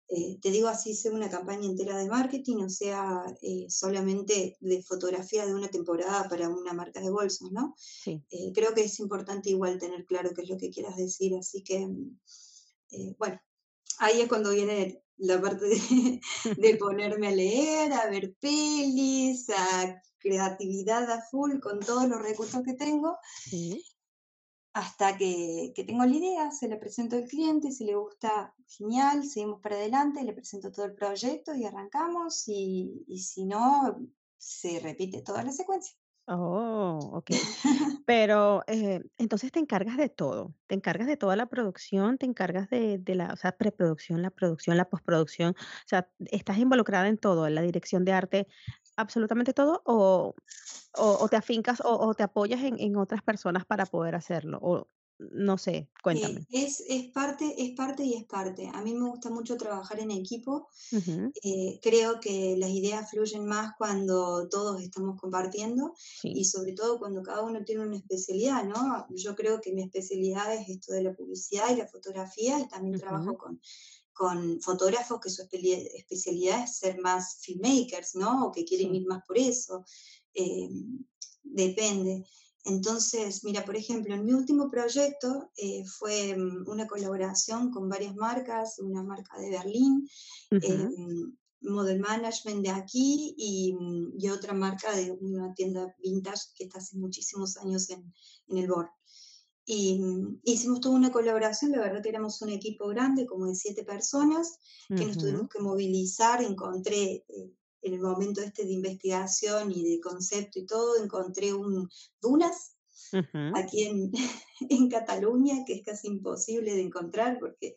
Eh, 0.10 0.38
te 0.42 0.52
digo 0.52 0.68
así, 0.68 0.94
sea 0.94 1.14
una 1.14 1.30
campaña 1.30 1.66
entera 1.66 1.98
de 1.98 2.10
marketing, 2.10 2.64
o 2.64 2.70
sea, 2.70 3.24
solamente 3.70 4.58
de 4.60 4.84
fotografía 4.84 5.46
de 5.46 5.56
una 5.56 5.70
temporada 5.70 6.28
para 6.28 6.50
una 6.50 6.74
marca 6.74 7.00
de 7.00 7.10
bolsos, 7.10 7.52
¿no? 7.52 7.76
creo 8.54 8.74
que 8.74 8.84
es 8.84 9.00
importante 9.00 9.50
igual 9.50 9.80
tener 9.80 10.06
claro 10.06 10.32
qué 10.36 10.42
es 10.42 10.50
lo 10.50 10.58
que 10.58 10.70
quieras 10.70 10.98
decir, 10.98 11.36
así 11.36 11.64
que, 11.64 11.88
bueno, 13.18 13.40
ahí 14.00 14.22
es 14.22 14.28
cuando 14.28 14.52
viene 14.52 15.02
la 15.18 15.42
parte 15.42 15.66
de, 15.68 16.22
ponerme 16.80 17.28
a 17.28 17.32
leer, 17.32 17.94
a 17.94 18.10
ver 18.10 18.36
pelis, 18.40 19.50
a 19.50 20.02
creatividad 20.20 21.10
a 21.12 21.22
full 21.30 21.60
con 21.60 21.80
todos 21.80 22.08
los 22.08 22.22
recursos 22.22 22.64
que 22.64 22.74
tengo. 22.74 23.18
Hasta 24.76 25.16
que, 25.16 25.72
tengo 25.88 26.04
la 26.04 26.14
idea, 26.14 26.52
se 26.52 26.68
la 26.68 26.78
presento 26.78 27.16
al 27.16 27.30
cliente, 27.30 27.72
si 27.72 27.86
le 27.86 27.96
gusta, 27.96 28.54
genial, 28.68 29.24
seguimos 29.24 29.62
para 29.62 29.78
adelante, 29.78 30.22
le 30.22 30.34
presento 30.34 30.70
todo 30.70 30.86
el 30.86 30.94
proyecto 30.94 31.56
y 31.56 31.64
arrancamos, 31.64 32.44
y, 32.50 33.06
y 33.08 33.20
si 33.20 33.46
no, 33.46 33.98
se 34.38 34.82
repite 34.82 35.22
toda 35.22 35.44
la 35.44 35.54
secuencia. 35.54 35.96
Oh, 36.28 37.12
ok. 37.14 37.30
Pero, 38.08 38.64
eh, 38.68 39.02
entonces 39.18 39.52
te 39.52 39.60
encargas 39.60 39.96
de 39.96 40.10
todo, 40.10 40.56
te 40.68 40.76
encargas 40.76 41.08
de 41.08 41.18
toda 41.18 41.36
la 41.36 41.46
producción, 41.46 42.18
te 42.18 42.26
encargas 42.26 42.70
de 42.70 42.98
de 42.98 43.16
la, 43.16 43.32
o 43.32 43.38
sea, 43.38 43.52
preproducción, 43.52 44.24
la 44.24 44.32
producción, 44.32 44.76
la 44.76 44.90
postproducción, 44.90 45.56
o 45.58 45.88
sea, 45.88 46.10
estás 46.32 46.58
involucrada 46.58 47.08
en 47.08 47.18
todo, 47.18 47.46
en 47.48 47.56
la 47.56 47.62
dirección 47.62 48.06
de 48.06 48.12
arte, 48.12 48.48
absolutamente 48.98 49.54
todo, 49.54 49.82
o 49.86 50.36
o 50.94 51.30
te 51.30 51.38
afincas 51.38 51.82
o 51.82 51.92
o 52.08 52.14
te 52.16 52.24
apoyas 52.24 52.62
en 52.64 52.80
en 52.80 52.98
otras 52.98 53.22
personas 53.24 53.66
para 53.66 53.86
poder 53.88 54.16
hacerlo, 54.16 54.60
o 54.62 54.90
no 55.20 55.58
sé, 55.58 55.90
Eh, 56.08 56.40
cuéntame. 56.42 56.48
es, 56.52 56.84
es 56.88 57.12
parte, 57.12 57.56
es 57.58 57.72
parte 57.76 58.04
y 58.04 58.14
es 58.14 58.26
parte. 58.26 58.70
A 58.74 58.82
mí 58.84 58.94
me 58.94 59.10
gusta 59.10 59.30
mucho 59.30 59.58
trabajar 59.58 60.00
en 60.00 60.12
equipo. 60.12 60.68
Ujú, 60.92 61.36
Eh, 61.44 61.80
creo 61.84 62.20
que 62.22 62.56
las 62.58 62.70
ideas 62.72 63.10
fluyen 63.12 63.46
más 63.46 63.74
cuando 63.78 64.48
todos 64.50 64.82
estamos 64.82 65.20
compartiendo 65.20 65.94
sí. 66.14 66.34
y 66.34 66.46
sobre 66.46 66.74
todo 66.74 67.00
cuando 67.00 67.24
cada 67.24 67.44
uno 67.44 67.64
tiene 67.66 67.84
una 67.86 67.98
especialidad, 67.98 68.64
¿no? 68.66 69.08
Yo 69.12 69.36
creo 69.36 69.62
que 69.62 69.74
mi 69.74 69.84
especialidad 69.84 70.54
es 70.56 70.70
esto 70.70 70.94
de 70.94 71.04
la 71.04 71.14
publicidad 71.16 71.72
y 71.72 71.78
la 71.78 71.88
fotografía 71.88 72.60
y 72.60 72.68
también 72.70 72.98
trabajo 72.98 73.36
Ujú, 73.36 73.38
con, 73.38 73.60
con 74.16 74.62
fotógrafos 74.62 75.20
que 75.20 75.30
su 75.30 75.42
especialidad 75.42 76.64
es 76.64 76.78
ser 76.78 77.00
más 77.02 77.38
filmmakers, 77.42 78.16
¿no? 78.16 78.46
O 78.46 78.52
que 78.52 78.64
quieren 78.64 78.96
ir 78.96 79.06
más 79.06 79.22
por 79.28 79.38
eso. 79.38 79.84
Eh, 80.34 80.70
depende. 81.44 82.24
Entonces, 82.64 83.44
mira, 83.44 83.64
por 83.66 83.76
ejemplo, 83.76 84.16
en 84.16 84.26
mi 84.26 84.32
último 84.32 84.72
proyecto 84.72 85.52
eh, 85.58 85.84
fue 85.86 86.36
mm, 86.36 86.68
una 86.68 86.88
colaboración 86.88 87.72
con 87.72 87.90
varias 87.90 88.16
marcas, 88.16 88.80
una 88.80 89.04
marca 89.04 89.38
de 89.38 89.50
Berlín, 89.52 90.10
eh, 90.52 90.88
Ujú, 90.88 91.36
Model 91.62 92.00
Management 92.00 92.64
de 92.64 92.72
aquí 92.72 93.36
y, 93.38 93.74
mm, 93.74 94.14
y 94.18 94.30
otra 94.30 94.54
marca 94.54 94.96
de 94.96 95.12
una 95.12 95.54
tienda 95.54 95.94
vintage 96.02 96.54
que 96.56 96.64
está 96.64 96.80
hace 96.80 96.98
muchísimos 96.98 97.58
años 97.58 97.90
en, 97.90 98.14
en 98.48 98.58
el 98.58 98.68
BOR. 98.68 98.90
Y 99.66 100.00
mm, 100.00 100.42
hicimos 100.44 100.80
toda 100.80 100.96
una 100.96 101.12
colaboración, 101.12 101.72
la 101.72 101.80
verdad 101.80 102.02
que 102.04 102.10
éramos 102.10 102.42
un 102.42 102.50
equipo 102.50 102.88
grande, 102.88 103.26
como 103.26 103.48
de 103.48 103.56
siete 103.56 103.84
personas, 103.84 104.60
que 104.96 105.06
nos 105.06 105.18
tuvimos 105.18 105.50
que 105.50 105.60
movilizar, 105.60 106.42
encontré 106.44 107.26
eh, 107.28 107.52
en 107.82 107.94
el 107.94 108.00
momento 108.02 108.42
este 108.42 108.64
de 108.66 108.72
investigación 108.72 109.72
y 109.72 109.84
de 109.84 110.00
concepto 110.00 110.60
y 110.60 110.66
todo, 110.66 111.04
encontré 111.04 111.54
un 111.54 111.90
dunas 112.22 112.76
ujú, 113.14 113.54
aquí 113.54 113.84
en, 113.84 114.12
en 114.70 114.90
Cataluña, 114.90 115.64
que 115.66 115.74
es 115.74 115.84
casi 115.84 116.08
imposible 116.08 116.74
de 116.76 116.82
encontrar 116.82 117.38
porque 117.40 117.76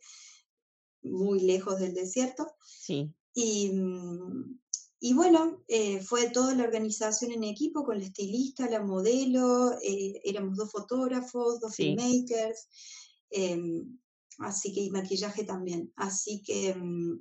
muy 1.02 1.40
lejos 1.40 1.78
del 1.80 1.95
desierto. 1.95 2.47
sí, 2.61 3.14
Y, 3.35 3.71
mm, 3.73 4.61
y 5.00 5.14
bueno, 5.14 5.62
eh, 5.69 6.00
fue 6.02 6.31
toda 6.31 6.55
la 6.55 6.64
organización 6.64 7.33
en 7.33 7.45
equipo 7.45 7.85
con 7.85 7.99
la 7.99 8.05
estilista, 8.05 8.69
la 8.69 8.83
modelo, 8.83 9.73
eh, 9.83 10.21
éramos 10.25 10.57
dos 10.57 10.71
fotógrafos, 10.73 11.61
dos 11.61 11.75
sí, 11.76 11.76
filmmakers, 11.76 12.69
em, 13.31 13.99
así 14.38 14.73
que 14.73 14.81
y 14.83 14.90
maquillaje 14.90 15.45
también. 15.45 15.93
Así 15.97 16.43
que, 16.43 16.75
mm, 16.75 17.21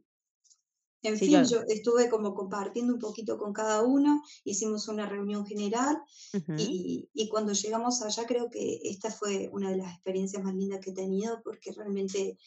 en 1.03 1.19
sí, 1.19 1.27
fin, 1.27 1.43
yo 1.43 1.43
yo 1.43 1.61
estuve 1.67 2.09
como 2.09 2.33
compartiendo 2.33 2.93
un 2.93 2.99
poquito 2.99 3.37
con 3.37 3.53
cada 3.53 3.83
uno, 3.83 4.21
hicimos 4.43 4.87
una 4.87 5.05
reunión 5.07 5.45
general 5.45 5.97
ujú, 6.33 6.53
y, 6.55 7.09
y 7.13 7.29
cuando 7.29 7.53
llegamos 7.53 8.01
allá 8.01 8.25
creo 8.25 8.49
que 8.49 8.79
esta 8.83 9.11
fue 9.11 9.49
una 9.53 9.69
de 9.71 9.77
las 9.77 9.93
experiencias 9.93 10.43
más 10.43 10.55
lindas 10.55 10.79
que 10.81 10.91
he 10.91 10.93
tenido 10.93 11.41
porque 11.43 11.71
realmente 11.71 12.37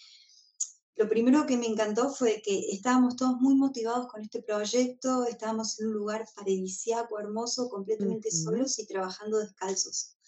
lo 1.00 1.08
primero 1.08 1.46
que 1.46 1.56
me 1.56 1.66
encantó 1.66 2.10
fue 2.10 2.42
que 2.42 2.58
estábamos 2.70 3.16
todos 3.16 3.40
muy 3.40 3.54
motivados 3.54 4.06
con 4.08 4.20
este 4.20 4.42
proyecto, 4.42 5.24
estábamos 5.24 5.80
en 5.80 5.86
un 5.86 5.94
lugar 5.94 6.26
paradisíaco, 6.36 7.18
hermoso, 7.18 7.70
completamente 7.70 8.30
solos 8.30 8.78
y 8.78 8.86
trabajando 8.86 9.38
descalzos. 9.38 10.18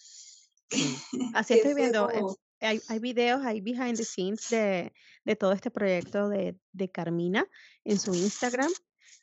Sí, 0.71 0.97
así 1.35 1.53
estoy 1.53 1.75
viendo, 1.75 2.09
eh, 2.09 2.21
como, 2.21 2.37
hay 2.59 2.81
hay 2.87 2.97
videos, 2.97 3.45
hay 3.45 3.61
behind 3.61 3.97
the 3.97 4.03
scenes 4.03 4.49
de 4.49 4.91
de 5.25 5.35
todo 5.35 5.51
este 5.51 5.69
proyecto 5.69 6.27
de 6.27 6.57
de 6.71 6.89
Carmina 6.89 7.47
en 7.83 7.99
su 7.99 8.15
Instagram, 8.15 8.71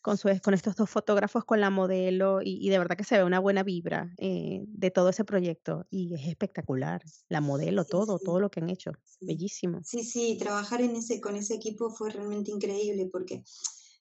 con 0.03 0.17
su 0.17 0.29
con 0.43 0.55
estos 0.55 0.77
2 0.77 0.89
fotógrafos, 0.91 1.45
con 1.45 1.61
la 1.61 1.71
modelo, 1.71 2.41
y 2.43 2.59
y 2.67 2.71
de 2.71 2.79
verdad 2.79 2.97
que 2.97 3.05
se 3.05 3.17
ve 3.17 3.25
una 3.25 3.41
buena 3.41 3.63
vibra, 3.63 4.13
eh, 4.19 4.61
de 4.67 4.91
todo 4.91 5.09
ese 5.11 5.25
proyecto, 5.25 5.87
y 5.91 6.15
es 6.15 6.27
espectacular, 6.29 7.03
la 7.29 7.41
modelo, 7.41 7.83
sí, 7.83 7.91
todo, 7.91 8.19
todo 8.19 8.41
lo 8.41 8.51
que 8.51 8.61
han 8.61 8.71
hecho, 8.71 8.93
bellísimo. 9.21 9.81
Sí, 9.83 10.05
sí, 10.05 10.37
trabajar 10.39 10.81
en 10.83 10.97
ese, 10.97 11.21
con 11.21 11.37
ese 11.37 11.55
equipo 11.55 11.91
fue 11.91 12.11
realmente 12.11 12.51
increíble 12.51 13.09
porque 13.11 13.43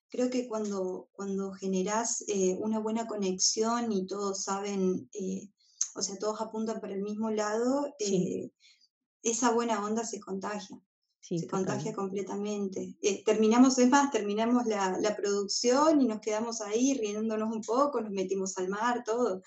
creo 0.10 0.30
que 0.30 0.48
cuando, 0.48 1.10
cuando 1.12 1.52
generás 1.54 2.24
eh, 2.28 2.58
una 2.60 2.80
buena 2.80 3.08
conexión 3.08 3.92
y 3.92 4.06
todos 4.08 4.44
saben, 4.44 5.10
eh, 5.14 5.50
o 5.96 6.02
sea, 6.02 6.18
todos 6.18 6.42
apuntan 6.42 6.80
para 6.82 6.94
el 6.94 7.02
mismo 7.02 7.30
lado, 7.30 7.94
Sí, 7.98 8.44
eh, 8.46 8.52
esa 9.24 9.52
buena 9.52 9.84
onda 9.84 10.04
se 10.06 10.20
contagia, 10.20 10.82
sí, 11.22 11.40
se 11.40 11.48
contagia 11.48 11.94
completamente. 11.94 12.96
Eh, 13.02 13.24
terminamos, 13.24 13.78
es 13.80 13.90
más, 13.90 14.12
terminamos 14.12 14.66
la, 14.66 14.98
la 15.00 15.16
producción 15.16 16.02
y 16.02 16.08
nos 16.08 16.20
quedamos 16.20 16.62
ahí 16.62 16.94
riéndonos 16.96 17.54
un 17.54 17.64
poco, 17.64 18.02
nos 18.02 18.12
metimos 18.12 18.58
al 18.58 18.70
mar, 18.70 19.04
todo. 19.04 19.42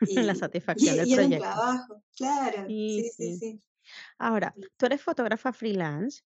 La 0.00 0.34
Y, 0.34 0.34
y, 0.34 0.34
satisfacción 0.36 0.96
del 0.96 1.08
y 1.08 1.12
era 1.14 1.24
un 1.24 1.30
proyecto. 1.30 1.38
trabajo, 1.38 2.02
claro, 2.16 2.64
Sí, 2.66 3.02
sí, 3.02 3.10
sí, 3.16 3.36
sí. 3.38 3.62
Ahora, 4.18 4.54
tú 4.76 4.86
eres 4.86 5.02
fotógrafa 5.02 5.52
freelance 5.52 6.22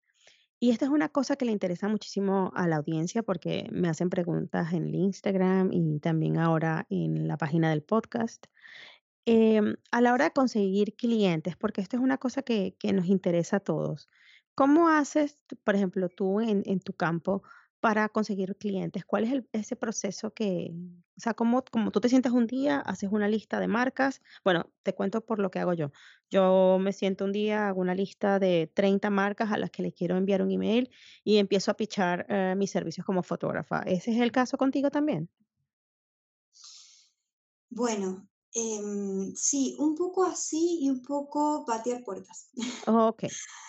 Y 0.59 0.71
esta 0.71 0.85
es 0.85 0.91
una 0.91 1.09
cosa 1.09 1.35
que 1.35 1.45
le 1.45 1.51
interesa 1.51 1.87
muchísimo 1.89 2.51
a 2.55 2.67
la 2.67 2.77
audiencia 2.77 3.23
porque 3.23 3.67
me 3.71 3.89
hacen 3.89 4.09
preguntas 4.09 4.73
en 4.73 4.85
el 4.87 4.95
Instagram 4.95 5.71
y 5.73 5.99
también 5.99 6.37
ahora 6.37 6.85
en 6.89 7.27
la 7.27 7.37
página 7.37 7.69
del 7.71 7.83
podcast. 7.83 8.45
Em, 9.25 9.75
a 9.91 10.01
la 10.01 10.13
hora 10.13 10.25
de 10.25 10.31
conseguir 10.33 10.95
clientes, 10.95 11.55
porque 11.57 11.81
esto 11.81 11.97
es 11.97 12.03
una 12.03 12.17
cosa 12.17 12.43
que, 12.43 12.75
que 12.79 12.93
nos 12.93 13.07
interesa 13.07 13.57
a 13.57 13.59
todos. 13.61 14.09
¿Cómo 14.61 14.89
haces, 14.89 15.39
por 15.63 15.73
ejemplo, 15.75 16.07
tú 16.07 16.39
en, 16.39 16.61
en 16.67 16.81
tu 16.81 16.93
campo 16.93 17.41
para 17.79 18.07
conseguir 18.09 18.55
clientes? 18.57 19.03
¿Cuál 19.03 19.23
es 19.23 19.31
el- 19.31 19.49
ese 19.53 19.75
proceso 19.75 20.35
que, 20.35 20.71
o 21.17 21.19
sea, 21.19 21.33
cómo, 21.33 21.63
como 21.71 21.89
tú 21.89 21.99
te 21.99 22.09
sientes 22.09 22.31
un 22.31 22.45
día, 22.45 22.77
haces 22.79 23.09
una 23.11 23.27
lista 23.27 23.59
de 23.59 23.67
marcas? 23.67 24.21
Bueno, 24.43 24.71
te 24.83 24.93
cuento 24.93 25.25
por 25.25 25.39
lo 25.39 25.49
que 25.49 25.57
hago 25.57 25.73
yo. 25.73 25.91
Yo 26.29 26.77
me 26.79 26.93
siento 26.93 27.25
un 27.25 27.31
día, 27.31 27.69
hago 27.69 27.81
una 27.81 27.95
lista 27.95 28.37
de 28.37 28.71
30 28.71 29.09
marcas 29.09 29.51
a 29.51 29.57
las 29.57 29.71
que 29.71 29.81
le 29.81 29.93
quiero 29.93 30.15
enviar 30.15 30.43
un 30.43 30.51
email 30.51 30.91
y 31.23 31.37
empiezo 31.37 31.71
a 31.71 31.73
pichar 31.75 32.27
eh, 32.29 32.53
mis 32.55 32.69
servicios 32.69 33.03
como 33.03 33.23
fotógrafa. 33.23 33.79
¿Ese 33.87 34.11
es 34.11 34.21
el 34.21 34.31
caso 34.31 34.57
contigo 34.59 34.91
también? 34.91 35.27
Bueno, 37.71 38.27
em, 38.53 39.33
sí, 39.35 39.75
un 39.79 39.95
poco 39.95 40.23
así 40.23 40.77
y 40.81 40.89
un 40.91 41.01
poco 41.01 41.65
patear 41.65 42.03
puertas. 42.03 42.51
ok. 42.87 43.23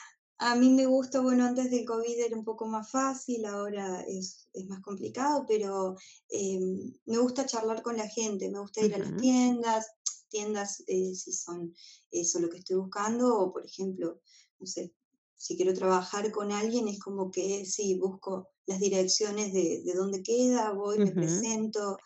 A 0.44 0.56
mí 0.56 0.70
me 0.70 0.86
gusta, 0.86 1.20
bueno, 1.20 1.44
antes 1.44 1.70
del 1.70 1.84
COVID 1.84 2.18
era 2.18 2.36
un 2.36 2.44
poco 2.44 2.66
más 2.66 2.90
fácil, 2.90 3.44
ahora 3.44 4.00
es, 4.08 4.48
es 4.52 4.66
más 4.66 4.80
complicado, 4.80 5.44
pero 5.46 5.94
em, 6.30 6.92
me 7.06 7.18
gusta 7.18 7.46
charlar 7.46 7.80
con 7.80 7.96
la 7.96 8.08
gente, 8.08 8.50
me 8.50 8.58
gusta 8.58 8.84
ir 8.84 8.92
a 8.96 8.98
las 8.98 9.16
tiendas, 9.18 9.86
tiendas 10.28 10.82
eh, 10.88 11.14
si 11.14 11.32
son 11.32 11.72
eso 12.10 12.40
lo 12.40 12.50
que 12.50 12.58
estoy 12.58 12.76
buscando, 12.76 13.38
o 13.38 13.52
por 13.52 13.64
ejemplo, 13.64 14.20
no 14.58 14.66
sé, 14.66 14.92
si 15.36 15.56
quiero 15.56 15.74
trabajar 15.74 16.32
con 16.32 16.50
alguien, 16.50 16.88
es 16.88 16.98
como 16.98 17.30
que 17.30 17.64
sí, 17.64 17.96
busco 17.96 18.48
las 18.66 18.80
direcciones 18.80 19.52
de, 19.52 19.82
de 19.84 19.94
dónde 19.94 20.24
queda, 20.24 20.72
voy, 20.72 20.98
me 20.98 21.12
presento, 21.12 21.96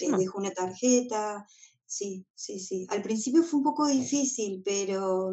eh, 0.00 0.10
dejo 0.18 0.38
una 0.38 0.50
tarjeta, 0.50 1.46
sí, 1.86 2.26
sí, 2.34 2.60
sí. 2.60 2.86
Al 2.90 3.00
principio 3.00 3.42
fue 3.42 3.56
un 3.58 3.64
poco 3.64 3.86
difícil, 3.86 4.60
pero 4.62 5.30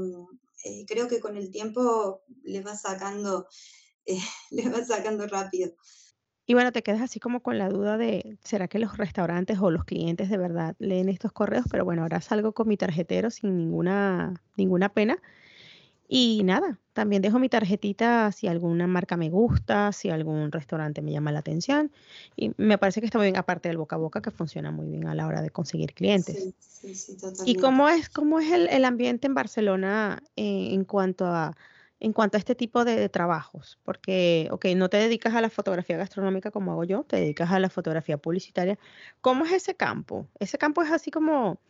eh, 0.63 0.85
creo 0.87 1.07
que 1.07 1.19
con 1.19 1.37
el 1.37 1.51
tiempo 1.51 2.23
le 2.43 2.61
vas 2.61 2.81
sacando, 2.81 3.47
eh, 4.05 4.17
le 4.51 4.69
vas 4.69 4.87
sacando 4.87 5.27
rápido. 5.27 5.75
Y 6.45 6.55
bueno, 6.55 6.73
te 6.73 6.83
quedas 6.83 7.01
así 7.01 7.21
como 7.21 7.41
con 7.41 7.57
la 7.57 7.69
duda 7.69 7.97
de, 7.97 8.37
¿será 8.43 8.67
que 8.67 8.77
los 8.77 8.97
restaurantes 8.97 9.59
o 9.59 9.71
los 9.71 9.85
clientes 9.85 10.29
de 10.29 10.37
verdad 10.37 10.75
leen 10.77 11.07
estos 11.07 11.31
correos? 11.31 11.65
Pero 11.71 11.85
bueno, 11.85 12.01
ahora 12.01 12.19
salgo 12.19 12.53
con 12.53 12.67
mi 12.67 12.75
tarjetero 12.75 13.29
sin 13.29 13.55
ninguna, 13.55 14.33
ninguna 14.57 14.89
pena. 14.89 15.21
Y 16.15 16.43
nada, 16.43 16.77
también 16.93 17.23
dejo 17.23 17.39
mi 17.39 17.49
tarjetita 17.49 18.31
si 18.31 18.45
alguna 18.45 18.85
marca 18.85 19.17
me 19.17 19.31
gusta, 19.31 19.91
si 19.93 20.11
algún 20.11 20.51
restaurante 20.51 21.01
me 21.01 21.11
llama 21.11 21.31
la 21.31 21.39
atención. 21.39 21.91
Y 22.35 22.51
me 22.57 22.77
parece 22.77 22.99
que 22.99 23.07
está 23.07 23.17
muy 23.17 23.25
bien, 23.25 23.37
aparte 23.37 23.67
del 23.67 23.79
boca 23.79 23.95
a 23.95 23.99
boca, 23.99 24.21
que 24.21 24.29
funciona 24.29 24.69
muy 24.69 24.85
bien 24.89 25.07
a 25.07 25.15
la 25.15 25.25
hora 25.25 25.41
de 25.41 25.49
conseguir 25.49 25.95
clientes. 25.95 26.53
Sí, 26.59 26.93
sí, 26.93 27.13
totalmente. 27.15 27.49
¿Y 27.49 27.55
cómo 27.55 27.89
es, 27.89 28.09
cómo 28.09 28.39
es 28.39 28.51
el, 28.51 28.85
ambiente 28.85 29.25
en 29.25 29.33
Barcelona 29.33 30.21
eh, 30.35 30.67
en 30.73 30.85
cuanto 30.85 31.25
a 31.25 31.57
en 31.99 32.13
cuanto 32.13 32.37
a 32.37 32.39
este 32.39 32.53
tipo 32.53 32.85
de, 32.85 33.09
trabajos, 33.09 33.79
porque, 33.81 34.49
ok, 34.51 34.65
no 34.75 34.89
te 34.89 34.97
dedicas 34.97 35.33
a 35.35 35.41
la 35.41 35.49
fotografía 35.49 35.95
gastronómica 35.95 36.51
como 36.51 36.73
hago 36.73 36.83
yo, 36.83 37.05
te 37.05 37.15
dedicas 37.15 37.49
a 37.49 37.59
la 37.59 37.69
fotografía 37.69 38.17
publicitaria. 38.17 38.77
¿Cómo 39.21 39.45
es 39.45 39.53
ese 39.53 39.75
campo? 39.75 40.27
¿Ese 40.37 40.57
campo 40.57 40.83
es 40.83 40.91
así 40.91 41.11
como, 41.11 41.61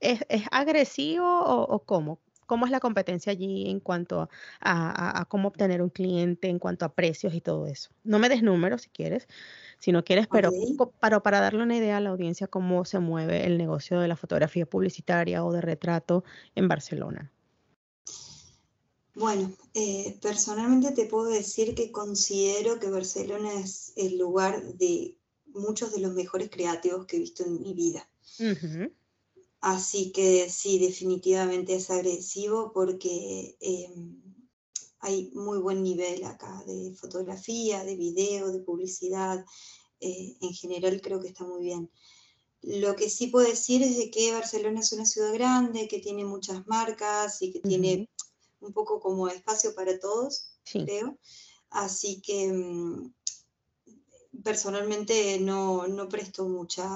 es, 0.00 0.24
agresivo 0.50 1.26
o, 1.44 1.78
cómo? 1.80 2.18
¿Cómo 2.46 2.66
es 2.66 2.72
la 2.72 2.80
competencia 2.80 3.32
allí 3.32 3.68
en 3.68 3.80
cuanto 3.80 4.28
a, 4.60 5.26
cómo 5.28 5.48
obtener 5.48 5.82
un 5.82 5.90
cliente, 5.90 6.48
en 6.48 6.58
cuanto 6.58 6.84
a 6.84 6.94
precios 6.94 7.34
y 7.34 7.40
todo 7.40 7.66
eso? 7.66 7.90
No 8.04 8.18
me 8.18 8.28
des 8.28 8.42
números 8.42 8.82
si 8.82 8.88
quieres, 8.90 9.28
si 9.78 9.92
no 9.92 10.04
quieres, 10.04 10.26
pero 10.26 10.50
para, 11.00 11.20
para 11.20 11.40
darle 11.40 11.62
una 11.62 11.76
idea 11.76 11.96
a 11.96 12.00
la 12.00 12.10
audiencia 12.10 12.46
cómo 12.46 12.84
se 12.84 12.98
mueve 12.98 13.44
el 13.44 13.58
negocio 13.58 14.00
de 14.00 14.08
la 14.08 14.16
fotografía 14.16 14.66
publicitaria 14.66 15.44
o 15.44 15.52
de 15.52 15.60
retrato 15.60 16.24
en 16.54 16.68
Barcelona. 16.68 17.32
Bueno, 19.16 19.50
eh, 19.72 20.18
personalmente 20.20 20.92
te 20.92 21.06
puedo 21.06 21.30
decir 21.30 21.74
que 21.74 21.90
considero 21.90 22.78
que 22.78 22.90
Barcelona 22.90 23.50
es 23.54 23.94
el 23.96 24.18
lugar 24.18 24.62
de 24.74 25.16
muchos 25.46 25.92
de 25.92 26.00
los 26.00 26.12
mejores 26.12 26.50
creativos 26.50 27.06
que 27.06 27.16
he 27.16 27.20
visto 27.20 27.42
en 27.42 27.62
mi 27.62 27.72
vida. 27.72 28.06
Así 29.66 30.12
que 30.12 30.48
sí, 30.48 30.78
definitivamente 30.78 31.74
es 31.74 31.90
agresivo 31.90 32.70
porque 32.72 33.56
em, 33.58 34.22
hay 35.00 35.32
muy 35.34 35.58
buen 35.58 35.82
nivel 35.82 36.22
acá 36.22 36.62
de 36.68 36.94
fotografía, 36.94 37.82
de 37.82 37.96
video, 37.96 38.52
de 38.52 38.60
publicidad. 38.60 39.44
Eh, 39.98 40.36
en 40.40 40.52
general 40.54 41.00
creo 41.00 41.20
que 41.20 41.26
está 41.26 41.42
muy 41.42 41.64
bien. 41.64 41.90
Lo 42.62 42.94
que 42.94 43.10
sí 43.10 43.26
puedo 43.26 43.48
decir 43.48 43.82
es 43.82 43.96
de 43.96 44.08
que 44.08 44.30
Barcelona 44.30 44.78
es 44.78 44.92
una 44.92 45.04
ciudad 45.04 45.32
grande, 45.34 45.88
que 45.88 45.98
tiene 45.98 46.24
muchas 46.24 46.64
marcas 46.68 47.42
y 47.42 47.50
que 47.50 47.58
tiene 47.58 48.08
un 48.60 48.72
poco 48.72 49.00
como 49.00 49.26
espacio 49.26 49.74
para 49.74 49.98
todos, 49.98 50.60
creo. 50.62 51.18
Así 51.70 52.20
que 52.20 52.52
mm, 52.52 53.12
personalmente 54.46 55.40
no, 55.40 55.88
no, 55.88 56.08
presto 56.08 56.48
mucha 56.48 56.86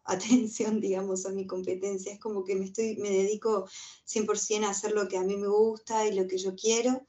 atención, 0.04 0.80
digamos, 0.80 1.26
a 1.26 1.30
mi 1.30 1.44
competencia. 1.44 2.12
Es 2.12 2.20
como 2.20 2.44
que 2.44 2.54
me, 2.54 2.66
estoy, 2.66 2.96
me 2.98 3.10
dedico 3.10 3.68
100% 4.06 4.64
a 4.64 4.70
hacer 4.70 4.92
lo 4.92 5.08
que 5.08 5.18
a 5.18 5.24
mí 5.24 5.36
me 5.36 5.48
gusta 5.48 6.06
y 6.06 6.14
lo 6.14 6.28
que 6.28 6.38
yo 6.38 6.54
quiero 6.54 7.04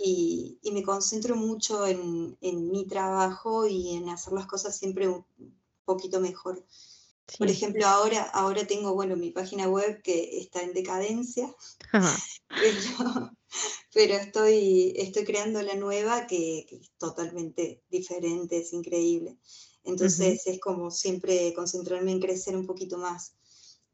y, 0.00 0.58
y, 0.60 0.72
me 0.72 0.82
concentro 0.82 1.36
mucho 1.36 1.86
en, 1.86 2.36
en, 2.40 2.70
mi 2.72 2.86
trabajo 2.88 3.68
y 3.68 3.94
en 3.94 4.08
hacer 4.08 4.32
las 4.32 4.46
cosas 4.46 4.76
siempre 4.76 5.06
un 5.06 5.24
poquito 5.84 6.20
mejor. 6.20 6.66
Por 7.38 7.48
ejemplo, 7.48 7.86
ahora, 7.86 8.22
ahora 8.22 8.66
tengo, 8.66 8.94
bueno, 8.94 9.14
mi 9.14 9.30
página 9.30 9.68
web 9.68 10.02
que 10.02 10.38
está 10.38 10.62
en 10.62 10.74
decadencia, 10.74 11.54
pero, 13.94 14.14
estoy, 14.14 14.94
estoy 14.96 15.24
creando 15.24 15.62
la 15.62 15.74
nueva 15.74 16.26
que, 16.26 16.66
es 16.70 16.90
totalmente 16.98 17.82
diferente, 17.88 18.58
es 18.58 18.72
increíble. 18.72 19.38
Entonces 19.84 20.46
es 20.46 20.58
como 20.58 20.90
siempre 20.90 21.52
concentrarme 21.54 22.10
en 22.10 22.20
crecer 22.20 22.56
un 22.56 22.66
poquito 22.66 22.98
más. 22.98 23.36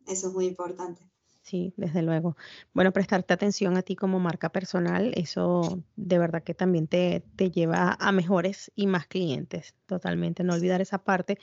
Eso 0.07 0.29
es 0.29 0.33
muy 0.35 0.47
importante. 0.47 1.07
Sí, 1.43 1.75
desde 1.77 2.03
luego. 2.03 2.37
Bueno, 2.73 2.93
prestarte 2.93 3.35
atención 3.35 3.77
a 3.77 3.83
ti 3.83 3.95
como 3.95 4.19
marca 4.19 4.51
personal, 4.51 5.13
eso 5.17 5.83
de 5.97 6.19
verdad 6.19 6.43
que 6.43 6.55
también 6.55 6.87
te, 6.87 7.25
te 7.37 7.51
lleva 7.51 7.97
a 7.99 8.13
mejores 8.13 8.71
y 8.75 8.87
más 8.87 9.07
clientes. 9.07 9.75
Totalmente, 9.87 10.45
no 10.45 10.55
olvidar 10.55 10.81
esa 10.81 10.99
parte 10.99 11.39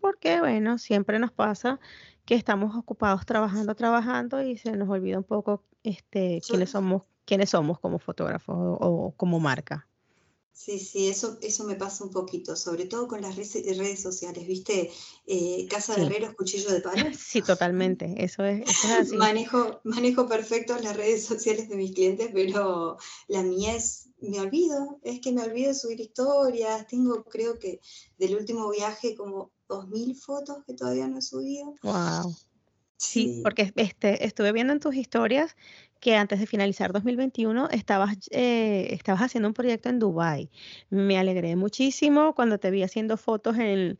porque 0.00 0.40
bueno, 0.40 0.78
siempre 0.78 1.18
nos 1.18 1.32
pasa 1.32 1.80
que 2.24 2.34
estamos 2.34 2.76
ocupados 2.76 3.24
trabajando, 3.26 3.74
trabajando 3.74 4.42
y 4.42 4.56
se 4.56 4.72
nos 4.72 4.88
olvida 4.88 5.18
un 5.18 5.24
poco 5.24 5.64
este, 5.82 6.40
quiénes 6.46 6.70
somos, 6.70 7.02
quiénes 7.26 7.50
somos 7.50 7.78
como 7.78 7.98
fotógrafos 7.98 8.56
o, 8.56 9.12
como 9.16 9.40
marca. 9.40 9.86
Sí, 10.52 10.78
sí, 10.78 11.08
eso, 11.08 11.36
eso 11.42 11.64
me 11.64 11.74
pasa 11.74 12.02
un 12.02 12.10
poquito, 12.10 12.56
sobre 12.56 12.86
todo 12.86 13.06
con 13.06 13.20
las 13.20 13.36
redes, 13.36 14.00
sociales, 14.00 14.46
¿viste? 14.46 14.90
Eh, 15.26 15.66
Casa 15.68 15.94
de 15.94 16.04
Herreros, 16.04 16.34
Cuchillo 16.34 16.72
de 16.72 16.80
Palo. 16.80 17.04
Sí, 17.14 17.42
totalmente, 17.42 18.14
eso 18.16 18.42
es, 18.42 18.62
eso 18.62 18.86
es 18.86 18.92
así. 19.00 19.16
manejo, 19.16 19.80
manejo 19.84 20.26
perfecto 20.26 20.74
las 20.78 20.96
redes 20.96 21.26
sociales 21.26 21.68
de 21.68 21.76
mis 21.76 21.92
clientes, 21.92 22.30
pero 22.32 22.96
la 23.28 23.42
mía 23.42 23.76
es, 23.76 24.08
me 24.18 24.40
olvido, 24.40 24.98
es 25.02 25.20
que 25.20 25.30
me 25.30 25.42
olvido 25.42 25.68
de 25.68 25.74
subir 25.74 26.00
historias, 26.00 26.86
tengo 26.86 27.22
creo 27.24 27.58
que 27.58 27.80
del 28.16 28.36
último 28.36 28.70
viaje 28.70 29.14
como 29.14 29.50
2.000 29.68 30.14
fotos 30.14 30.64
que 30.66 30.72
todavía 30.72 31.06
no 31.06 31.18
he 31.18 31.22
subido. 31.22 31.74
Wow. 31.82 32.34
Sí, 32.96 33.40
porque 33.42 33.72
este, 33.76 34.24
estuve 34.24 34.52
viendo 34.52 34.72
en 34.72 34.80
tus 34.80 34.94
historias 34.94 35.54
que 36.00 36.14
antes 36.14 36.40
de 36.40 36.46
finalizar 36.46 36.92
2021 36.92 37.68
estabas, 37.70 38.16
eh, 38.30 38.88
estabas 38.90 39.22
haciendo 39.22 39.48
un 39.48 39.54
proyecto 39.54 39.88
en 39.88 39.98
Dubai. 39.98 40.50
Me 40.90 41.18
alegré 41.18 41.56
muchísimo 41.56 42.34
cuando 42.34 42.58
te 42.58 42.70
vi 42.70 42.82
haciendo 42.82 43.16
fotos 43.16 43.56
en, 43.58 43.98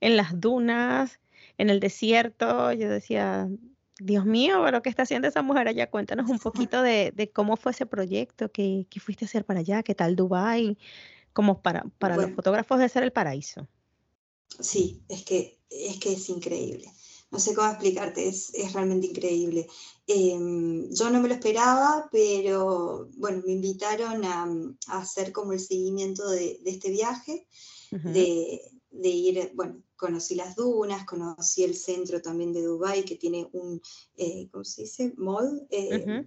las 0.00 0.40
dunas, 0.40 1.20
en 1.58 1.70
el 1.70 1.80
desierto. 1.80 2.72
Yo 2.72 2.88
decía, 2.88 3.48
Dios 3.98 4.24
mío, 4.24 4.62
pero 4.64 4.82
¿qué 4.82 4.88
está 4.88 5.02
haciendo 5.02 5.28
esa 5.28 5.42
mujer 5.42 5.68
allá? 5.68 5.90
Cuéntanos 5.90 6.30
un 6.30 6.38
poquito 6.70 6.82
de, 6.82 7.30
cómo 7.34 7.56
fue 7.56 7.72
ese 7.72 7.86
proyecto, 7.86 8.50
qué, 8.50 8.86
fuiste 9.00 9.24
a 9.24 9.28
hacer 9.28 9.44
para 9.44 9.60
allá, 9.60 9.82
qué 9.82 9.94
tal 9.94 10.16
Dubai, 10.16 10.78
como 11.32 11.60
para, 11.60 11.84
para 11.98 12.16
los 12.16 12.32
fotógrafos 12.32 12.78
de 12.78 12.88
ser 12.88 13.02
el 13.02 13.12
paraíso. 13.12 13.66
Sí, 14.60 15.02
es 15.08 15.24
que 15.24 15.58
es, 15.70 15.98
que 15.98 16.12
es 16.12 16.28
increíble. 16.28 16.90
No 17.30 17.38
sé 17.38 17.54
cómo 17.54 17.68
explicarte, 17.68 18.26
es, 18.26 18.52
realmente 18.72 19.06
increíble. 19.06 19.66
Em, 20.06 20.90
yo 20.90 21.10
no 21.10 21.20
me 21.20 21.28
lo 21.28 21.34
esperaba, 21.34 22.08
pero 22.10 23.08
bueno, 23.16 23.42
me 23.44 23.52
invitaron 23.52 24.24
a, 24.24 24.48
hacer 24.88 25.32
como 25.32 25.52
el 25.52 25.60
seguimiento 25.60 26.28
de, 26.30 26.60
este 26.64 26.90
viaje, 26.90 27.46
de, 27.90 29.08
ir, 29.08 29.52
bueno, 29.54 29.82
conocí 29.96 30.34
las 30.34 30.56
dunas, 30.56 31.04
conocí 31.04 31.64
el 31.64 31.74
centro 31.74 32.22
también 32.22 32.52
de 32.52 32.62
Dubái, 32.62 33.04
que 33.04 33.16
tiene 33.16 33.48
un, 33.52 33.80
eh, 34.16 34.48
¿cómo 34.50 34.64
se 34.64 34.82
dice? 34.82 35.12
Mall. 35.16 35.66
Eh, 35.70 36.26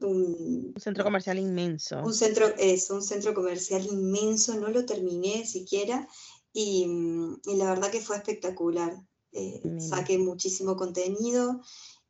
un, 0.00 0.74
centro 0.76 1.02
comercial 1.02 1.38
inmenso. 1.38 2.02
Un 2.02 2.14
centro, 2.14 2.46
es 2.58 2.90
un 2.90 3.02
centro 3.02 3.34
comercial 3.34 3.86
inmenso, 3.86 4.54
no 4.58 4.68
lo 4.68 4.84
terminé 4.84 5.46
siquiera, 5.46 6.06
Mm, 6.54 7.34
y, 7.44 7.56
la 7.56 7.70
verdad 7.70 7.90
que 7.90 8.00
fue 8.00 8.16
espectacular. 8.16 8.94
Eh, 9.36 9.60
saqué 9.80 10.16
muchísimo 10.16 10.76
contenido 10.76 11.60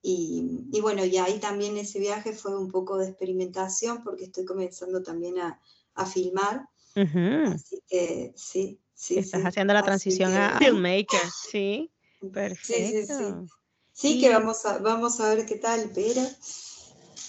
y, 0.02 0.66
y, 0.70 0.82
bueno, 0.82 1.02
y 1.06 1.16
ahí 1.16 1.38
también 1.38 1.78
ese 1.78 1.98
viaje 1.98 2.34
fue 2.34 2.54
un 2.54 2.70
poco 2.70 2.98
de 2.98 3.08
experimentación 3.08 4.04
porque 4.04 4.24
estoy 4.24 4.44
comenzando 4.44 5.02
también 5.02 5.38
a, 5.38 5.58
a 5.94 6.04
filmar. 6.04 6.68
Así 6.94 7.82
que 7.88 8.34
sí, 8.36 8.78
sí. 8.92 9.18
Estás 9.18 9.42
haciendo 9.42 9.72
la 9.72 9.82
transición 9.82 10.34
a 10.34 10.58
filmmaker, 10.58 11.20
sí. 11.50 11.90
Perfecto. 12.30 12.64
Sí, 12.64 13.48
sí, 13.92 14.12
sí. 14.12 14.20
que 14.20 14.28
vamos 14.28 14.66
a, 14.66 14.78
vamos 14.78 15.18
a 15.20 15.34
ver 15.34 15.46
qué 15.46 15.56
tal, 15.56 15.90
pero 15.94 16.20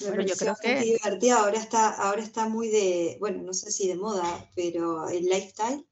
bueno, 0.02 0.24
yo 0.24 0.36
creo 0.36 0.56
que 0.62 0.82
divertido. 0.82 1.38
Ahora 1.38 1.58
está, 1.58 1.90
ahora 1.92 2.22
está 2.22 2.50
muy 2.50 2.68
de, 2.68 3.16
bueno, 3.22 3.42
no 3.44 3.54
sé 3.54 3.72
si 3.72 3.88
de 3.88 3.96
moda, 3.96 4.50
pero 4.54 5.08
el 5.08 5.24
lifestyle 5.24 5.86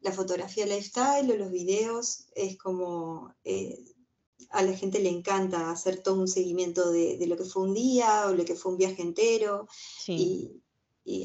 la 0.00 0.12
fotografía 0.12 0.66
lifestyle 0.66 1.30
o 1.30 1.36
los 1.36 1.50
videos 1.50 2.26
es 2.34 2.56
como 2.56 3.34
eh, 3.44 3.84
a 4.50 4.62
la 4.62 4.72
gente 4.74 4.98
le 5.00 5.10
encanta 5.10 5.70
hacer 5.70 6.02
todo 6.02 6.20
un 6.20 6.28
seguimiento 6.28 6.90
de, 6.90 7.24
lo 7.26 7.36
que 7.36 7.44
fue 7.44 7.62
un 7.62 7.74
día 7.74 8.26
o 8.26 8.34
lo 8.34 8.44
que 8.44 8.54
fue 8.54 8.72
un 8.72 8.78
viaje 8.78 9.02
entero 9.02 9.68
y, 10.06 10.62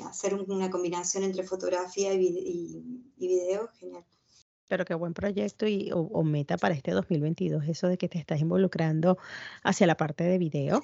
hacer 0.03 0.33
una 0.33 0.71
combinación 0.71 1.23
entre 1.23 1.43
fotografía 1.43 2.11
y, 2.13 2.81
video, 3.17 3.69
genial. 3.79 4.03
Pero 4.67 4.85
qué 4.85 4.95
buen 4.95 5.13
proyecto 5.13 5.67
y, 5.67 5.91
o, 5.93 6.23
meta 6.23 6.57
para 6.57 6.73
este 6.73 6.91
2022, 6.91 7.67
eso 7.67 7.87
de 7.87 7.97
que 7.97 8.09
te 8.09 8.17
estás 8.17 8.41
involucrando 8.41 9.17
hacia 9.63 9.87
la 9.87 9.95
parte 9.95 10.23
de 10.23 10.37
video. 10.37 10.83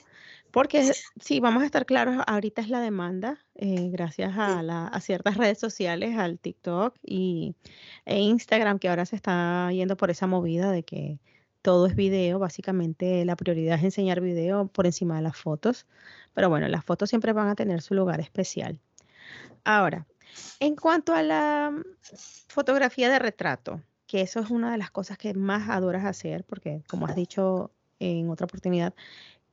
Porque 0.52 0.92
sí, 1.20 1.40
vamos 1.40 1.64
a 1.64 1.66
estar 1.66 1.86
claros, 1.86 2.24
ahorita 2.28 2.62
es 2.62 2.70
la 2.70 2.82
demanda, 2.82 3.40
eh, 3.56 3.90
gracias 3.90 4.34
a, 4.38 5.00
ciertas 5.02 5.38
redes 5.38 5.60
sociales, 5.60 6.18
al 6.18 6.40
TikTok 6.40 6.96
y, 7.04 7.56
e 8.06 8.20
Instagram, 8.20 8.78
que 8.78 8.90
ahora 8.90 9.06
se 9.06 9.16
está 9.16 9.72
yendo 9.72 9.98
por 9.98 10.12
esa 10.12 10.28
movida 10.28 10.72
de 10.72 10.84
que 10.84 11.20
todo 11.62 11.86
es 11.86 11.96
video, 11.96 12.40
básicamente 12.40 13.24
la 13.26 13.36
prioridad 13.36 13.78
es 13.78 13.84
enseñar 13.84 14.22
video 14.22 14.68
por 14.68 14.86
encima 14.86 15.16
de 15.16 15.22
las 15.22 15.38
fotos, 15.38 15.86
pero 16.34 16.50
bueno, 16.50 16.68
las 16.68 16.84
fotos 16.84 17.10
siempre 17.10 17.34
van 17.34 17.48
a 17.50 17.56
tener 17.56 17.82
su 17.82 17.94
lugar 17.94 18.20
especial. 18.20 18.80
Ahora, 19.64 20.08
En 20.60 20.76
cuanto 20.76 21.14
a 21.14 21.24
la 21.24 21.74
fotografía 22.48 23.10
de 23.10 23.20
retrato, 23.20 23.82
que 24.08 24.22
eso 24.22 24.40
es 24.40 24.50
una 24.50 24.72
de 24.72 24.78
las 24.78 24.92
cosas 24.92 25.18
que 25.18 25.34
más 25.34 25.70
adoras 25.70 26.06
hacer, 26.06 26.44
porque 26.44 26.84
como 26.88 27.06
has 27.06 27.16
dicho 27.16 27.72
en 28.00 28.30
otra 28.30 28.46
oportunidad, 28.46 28.94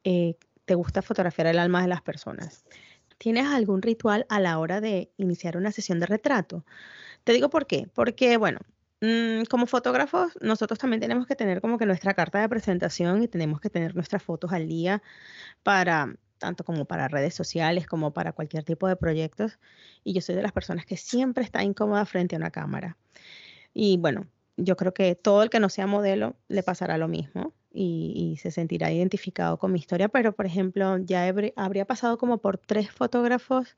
eh, 0.04 0.34
te 0.64 0.74
gusta 0.74 1.00
fotografiar 1.02 1.46
el 1.46 1.58
alma 1.58 1.80
de 1.82 1.88
las 1.88 2.02
personas. 2.02 2.64
¿Tienes 3.18 3.46
algún 3.46 3.82
ritual 3.82 4.26
a 4.28 4.40
la 4.40 4.58
hora 4.58 4.80
de 4.80 5.10
iniciar 5.16 5.56
una 5.56 5.72
sesión 5.72 5.98
de 6.00 6.06
retrato? 6.06 6.64
Te 7.24 7.32
digo 7.32 7.50
por 7.50 7.66
qué. 7.66 7.88
Porque, 7.94 8.36
bueno, 8.36 8.60
mm, 9.00 9.44
como 9.50 9.66
fotógrafos, 9.66 10.32
nosotros 10.40 10.78
también 10.78 11.00
tenemos 11.00 11.26
que 11.26 11.36
tener 11.36 11.60
como 11.60 11.78
que 11.78 11.86
nuestra 11.86 12.14
carta 12.14 12.40
de 12.40 12.48
presentación 12.48 13.22
y 13.22 13.28
tenemos 13.28 13.60
que 13.60 13.70
tener 13.70 13.94
nuestras 13.94 14.22
fotos 14.22 14.52
al 14.52 14.68
día 14.68 15.02
para 15.62 16.14
tanto 16.38 16.64
como 16.64 16.84
para 16.84 17.08
redes 17.08 17.34
sociales 17.34 17.86
como 17.86 18.12
para 18.12 18.32
cualquier 18.32 18.64
tipo 18.64 18.88
de 18.88 18.96
proyectos. 18.96 19.58
Y 20.04 20.12
yo 20.14 20.20
soy 20.20 20.34
de 20.34 20.42
las 20.42 20.52
personas 20.52 20.86
que 20.86 20.96
siempre 20.96 21.44
está 21.44 21.62
incómoda 21.62 22.04
frente 22.06 22.36
a 22.36 22.38
una 22.38 22.50
cámara. 22.50 22.96
Y 23.74 23.98
bueno, 23.98 24.26
yo 24.56 24.76
creo 24.76 24.92
que 24.92 25.14
todo 25.14 25.42
el 25.42 25.50
que 25.50 25.60
no 25.60 25.68
sea 25.68 25.86
modelo 25.86 26.36
le 26.48 26.62
pasará 26.62 26.98
lo 26.98 27.08
mismo 27.08 27.54
y, 27.72 28.36
se 28.40 28.50
sentirá 28.50 28.90
identificado 28.90 29.58
con 29.58 29.72
mi 29.72 29.78
historia, 29.78 30.08
pero 30.08 30.32
por 30.32 30.46
ejemplo, 30.46 30.98
ya 30.98 31.32
habría 31.56 31.84
pasado 31.84 32.18
como 32.18 32.38
por 32.38 32.58
tres 32.58 32.90
fotógrafos 32.90 33.76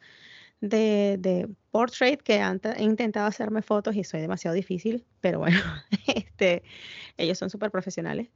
de, 0.61 1.17
de 1.19 1.49
portrait 1.71 2.21
que 2.21 2.41
han 2.41 2.61
he 2.77 2.83
intentado 2.83 3.27
hacerme 3.27 3.63
fotos 3.63 3.97
y 3.97 4.05
soy 4.05 4.21
demasiado 4.21 4.55
difícil, 4.55 5.05
pero 5.21 5.39
bueno, 5.39 5.59
este, 6.15 6.63
ellos 7.17 7.39
son 7.39 7.51
súper 7.51 7.71
profesionales. 7.71 8.29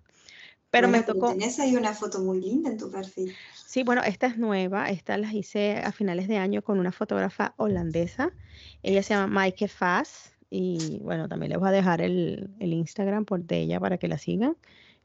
Pero 0.74 0.88
me 0.88 1.04
tocó. 1.04 1.28
Tenés 1.30 1.60
ahí 1.60 1.76
una 1.76 1.94
foto 1.94 2.20
muy 2.20 2.40
linda 2.40 2.68
en 2.68 2.76
tu 2.76 2.90
perfil. 2.90 3.32
Sí, 3.64 3.84
bueno, 3.84 4.02
esta 4.02 4.26
es 4.26 4.38
nueva. 4.38 4.90
Esta 4.90 5.16
las 5.16 5.32
hice 5.32 5.76
a 5.76 5.92
finales 5.92 6.26
de 6.26 6.36
año 6.36 6.62
con 6.62 6.80
una 6.80 6.90
fotógrafa 6.90 7.54
holandesa. 7.58 8.32
Ella 8.82 9.00
se 9.04 9.14
llama 9.14 9.28
Maike 9.28 9.68
Fass. 9.68 10.32
Y 10.50 10.98
bueno, 11.00 11.28
también 11.28 11.50
les 11.50 11.60
voy 11.60 11.68
a 11.68 11.72
dejar 11.72 12.00
el, 12.00 12.50
el 12.58 12.72
Instagram 12.72 13.24
por 13.24 13.44
de 13.44 13.60
ella 13.60 13.78
para 13.78 13.98
que 13.98 14.08
la 14.08 14.18
sigan 14.18 14.56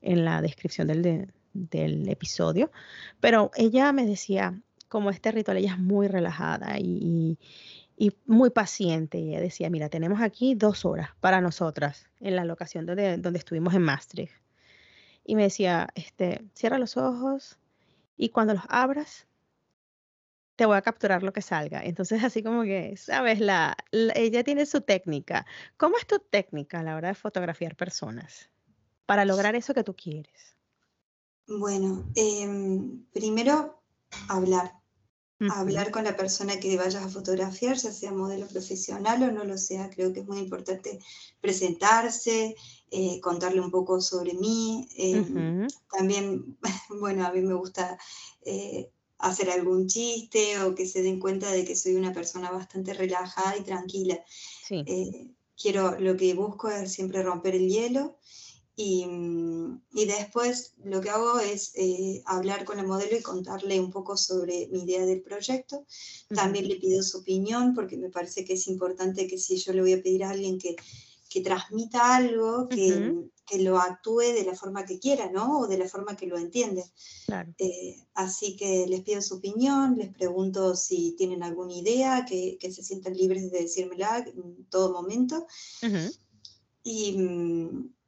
en 0.02 0.26
la 0.26 0.42
descripción 0.42 0.88
del, 0.88 1.32
del 1.54 2.10
episodio. 2.10 2.72
Pero 3.20 3.52
ella 3.56 3.94
me 3.94 4.08
decía, 4.08 4.60
como 4.88 5.12
este 5.12 5.32
ritual, 5.32 5.58
ella 5.58 5.74
es 5.74 5.80
muy 5.80 6.08
relajada 6.08 6.80
y, 6.80 7.38
y, 7.96 8.12
muy 8.26 8.50
paciente. 8.50 9.20
Y 9.20 9.30
ella 9.30 9.42
decía, 9.42 9.70
mira, 9.70 9.90
tenemos 9.90 10.20
aquí 10.20 10.56
dos 10.56 10.84
horas 10.84 11.10
para 11.20 11.42
nosotras 11.42 12.08
en 12.20 12.36
la 12.36 12.44
locación 12.44 12.88
donde, 12.88 13.18
donde 13.18 13.38
estuvimos 13.38 13.76
en 13.76 13.84
Maastricht. 13.84 14.34
Y 15.30 15.36
me 15.36 15.44
decía, 15.44 15.90
este, 15.96 16.44
cierra 16.54 16.80
los 16.80 16.98
ojos 16.98 17.60
y 18.18 18.30
cuando 18.30 18.54
los 18.54 18.64
abras, 18.68 19.28
te 20.56 20.66
voy 20.66 20.78
a 20.78 20.82
capturar 20.82 21.24
lo 21.24 21.34
que 21.34 21.42
salga. 21.42 21.82
Entonces, 21.84 22.24
así 22.24 22.44
como 22.44 22.64
que, 22.64 22.98
sabes, 22.98 23.40
la, 23.40 23.78
ella 23.92 24.44
tiene 24.44 24.66
su 24.66 24.82
técnica. 24.82 25.46
¿Cómo 25.78 25.98
es 25.98 26.08
tu 26.08 26.20
técnica 26.20 26.80
a 26.80 26.84
la 26.84 26.96
hora 26.96 27.10
de 27.10 27.16
fotografiar 27.16 27.76
personas? 27.76 28.50
para 29.10 29.26
lograr 29.26 29.56
eso 29.56 29.74
que 29.74 29.84
tú 29.84 29.96
quieres? 29.96 30.56
Bueno, 31.48 32.06
em, 32.14 33.04
primero 33.12 33.82
hablar. 34.28 34.79
Hablar 35.48 35.92
con 35.92 36.04
la 36.04 36.18
persona 36.18 36.60
que 36.60 36.76
vayas 36.76 37.04
a 37.04 37.10
fotografiar, 37.10 37.78
ya 37.78 37.94
sea 37.94 38.12
modelo 38.12 38.46
profesional 38.48 39.24
o 39.24 39.32
no 39.32 39.46
lo 39.46 39.58
sea. 39.58 39.90
Creo 39.90 40.12
que 40.12 40.20
es 40.20 40.28
muy 40.28 40.40
importante 40.40 41.00
presentarse, 41.40 42.56
eh, 42.92 43.22
contarle 43.22 43.62
un 43.62 43.72
poco 43.72 44.02
sobre 44.02 44.34
mí. 44.34 44.90
Em, 44.98 45.68
también, 45.90 46.58
bueno, 47.00 47.26
a 47.26 47.32
mí 47.32 47.42
me 47.42 47.54
gusta 47.54 47.98
eh, 48.42 48.92
hacer 49.18 49.50
algún 49.50 49.88
chiste 49.88 50.60
o 50.60 50.76
que 50.76 50.86
se 50.86 51.04
den 51.04 51.20
cuenta 51.20 51.50
de 51.52 51.64
que 51.64 51.76
soy 51.76 51.96
una 51.96 52.14
persona 52.14 52.52
bastante 52.52 52.94
relajada 52.94 53.56
y 53.56 53.64
tranquila. 53.64 54.20
Eh, 54.70 55.32
quiero, 55.56 55.98
lo 56.00 56.18
que 56.18 56.34
busco 56.34 56.70
es 56.70 56.92
siempre 56.92 57.24
romper 57.24 57.56
el 57.56 57.70
hielo 57.70 58.18
Mm, 58.80 59.82
y, 59.92 60.06
después 60.06 60.74
lo 60.86 61.02
que 61.02 61.10
hago 61.10 61.40
es 61.40 61.74
eh, 61.76 62.24
hablar 62.26 62.64
con 62.64 62.78
la 62.78 62.84
modelo 62.84 63.18
y 63.18 63.22
contarle 63.22 63.78
un 63.78 63.92
poco 63.92 64.16
sobre 64.16 64.70
mi 64.72 64.84
idea 64.84 65.06
del 65.06 65.22
proyecto. 65.22 65.86
También 66.34 66.68
le 66.68 66.78
pido 66.78 67.04
su 67.04 67.18
opinión 67.18 67.74
porque 67.76 67.98
me 67.98 68.10
parece 68.10 68.46
que 68.46 68.54
es 68.54 68.68
importante 68.68 69.28
que 69.28 69.38
si 69.38 69.58
yo 69.58 69.74
le 69.74 69.82
voy 69.82 69.94
a 69.94 70.02
pedir 70.02 70.24
a 70.24 70.30
alguien 70.30 70.58
que, 70.58 70.78
que 71.30 71.42
transmita 71.42 72.16
algo, 72.16 72.70
que, 72.70 73.26
que, 73.46 73.60
lo 73.60 73.80
actúe 73.80 74.34
de 74.34 74.46
la 74.46 74.56
forma 74.56 74.86
que 74.86 74.98
quiera, 74.98 75.30
¿no? 75.30 75.60
O 75.60 75.68
de 75.68 75.78
la 75.78 75.90
forma 75.90 76.16
que 76.16 76.28
lo 76.28 76.38
entiende. 76.38 76.86
Eh, 77.58 77.98
así 78.14 78.56
que 78.56 78.88
les 78.88 79.02
pido 79.02 79.22
su 79.22 79.36
opinión, 79.36 79.98
les 79.98 80.14
pregunto 80.14 80.74
si 80.78 81.16
tienen 81.18 81.44
alguna 81.44 81.74
idea, 81.74 82.26
que, 82.26 82.58
que 82.58 82.72
se 82.72 82.82
sientan 82.82 83.18
libres 83.18 83.52
de 83.52 83.60
decírmela 83.60 84.20
en 84.20 84.66
todo 84.70 84.94
momento. 84.94 85.46
Y 86.82 87.18
mm, 87.18 87.90
y 87.92 87.99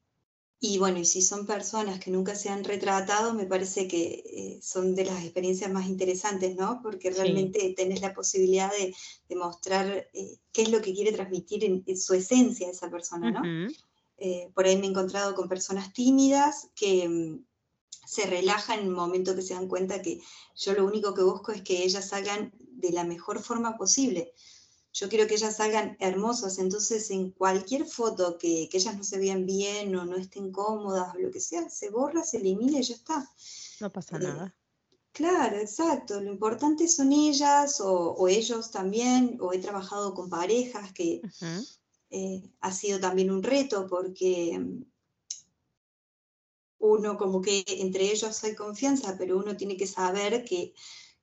bueno, 0.77 0.99
y 0.99 1.05
si 1.05 1.23
son 1.23 1.47
personas 1.47 1.99
que 1.99 2.11
nunca 2.11 2.35
se 2.35 2.49
han 2.49 2.63
retratado, 2.63 3.33
me 3.33 3.47
parece 3.47 3.87
que 3.87 4.23
eh, 4.25 4.59
son 4.61 4.93
de 4.93 5.05
las 5.05 5.23
experiencias 5.23 5.71
más 5.71 5.87
interesantes, 5.87 6.55
¿no? 6.55 6.81
Porque 6.83 7.09
realmente 7.09 7.73
tenés 7.75 8.01
la 8.01 8.13
posibilidad 8.13 8.71
de, 8.71 8.93
mostrar 9.35 10.07
eh, 10.13 10.37
qué 10.51 10.61
es 10.61 10.69
lo 10.69 10.81
que 10.81 10.93
quiere 10.93 11.13
transmitir 11.13 11.63
en, 11.63 11.97
su 11.97 12.13
esencia 12.13 12.69
esa 12.69 12.91
persona, 12.91 13.31
¿no? 13.31 13.41
Eh, 14.17 14.51
por 14.53 14.65
ahí 14.65 14.77
me 14.77 14.85
he 14.85 14.89
encontrado 14.89 15.33
con 15.33 15.49
personas 15.49 15.93
tímidas 15.93 16.69
que 16.75 17.09
mm, 17.09 17.43
se 18.05 18.27
relajan 18.27 18.81
en 18.81 18.85
el 18.85 18.91
momento 18.91 19.33
que 19.35 19.41
se 19.41 19.55
dan 19.55 19.67
cuenta 19.67 20.03
que 20.03 20.19
yo 20.55 20.73
lo 20.73 20.85
único 20.85 21.15
que 21.15 21.23
busco 21.23 21.51
es 21.51 21.63
que 21.63 21.83
ellas 21.83 22.09
salgan 22.09 22.53
de 22.59 22.91
la 22.91 23.03
mejor 23.03 23.41
forma 23.41 23.77
posible 23.77 24.31
yo 24.93 25.07
quiero 25.07 25.27
que 25.27 25.35
ellas 25.35 25.57
salgan 25.57 25.95
hermosas, 25.99 26.59
entonces 26.59 27.09
en 27.11 27.31
cualquier 27.31 27.85
foto 27.85 28.37
que, 28.37 28.69
ellas 28.71 28.97
no 28.97 29.03
se 29.03 29.19
vean 29.19 29.45
bien 29.45 29.95
o 29.95 30.05
no 30.05 30.17
estén 30.17 30.51
cómodas 30.51 31.15
o 31.15 31.19
lo 31.19 31.31
que 31.31 31.39
sea, 31.39 31.69
se 31.69 31.89
borra, 31.89 32.23
se 32.23 32.37
elimina 32.37 32.79
y 32.79 32.83
ya 32.83 32.95
está. 32.95 33.29
No 33.79 33.91
pasa 33.91 34.17
eh, 34.17 34.19
nada. 34.19 34.55
Claro, 35.13 35.57
exacto. 35.57 36.19
Lo 36.19 36.31
importante 36.31 36.87
son 36.87 37.11
ellas 37.13 37.81
o, 37.81 38.27
ellos 38.27 38.71
también, 38.71 39.37
o 39.41 39.53
he 39.53 39.59
trabajado 39.59 40.13
con 40.13 40.29
parejas 40.29 40.91
que 40.93 41.21
eh, 42.09 42.43
ha 42.59 42.71
sido 42.71 42.99
también 42.99 43.31
un 43.31 43.43
reto 43.43 43.87
porque 43.87 44.57
mm, 44.59 44.83
uno 46.79 47.17
como 47.17 47.41
que 47.41 47.63
entre 47.67 48.11
ellos 48.11 48.43
hay 48.43 48.55
confianza, 48.55 49.15
pero 49.17 49.37
uno 49.37 49.55
tiene 49.55 49.77
que 49.77 49.87
saber 49.87 50.43
que, 50.43 50.73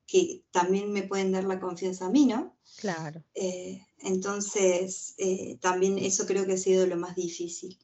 que 0.09 0.43
también 0.51 0.91
me 0.91 1.03
pueden 1.03 1.31
dar 1.31 1.45
la 1.45 1.61
confianza 1.61 2.07
a 2.07 2.11
mí, 2.11 2.25
¿no? 2.25 2.57
Claro. 2.79 3.23
Eh, 3.35 3.87
entonces, 3.99 5.15
eh, 5.19 5.59
también 5.61 5.99
eso 5.99 6.27
creo 6.27 6.47
que 6.47 6.55
ha 6.55 6.59
sido 6.59 6.87
lo 6.87 6.97
más 6.97 7.15
difícil. 7.15 7.79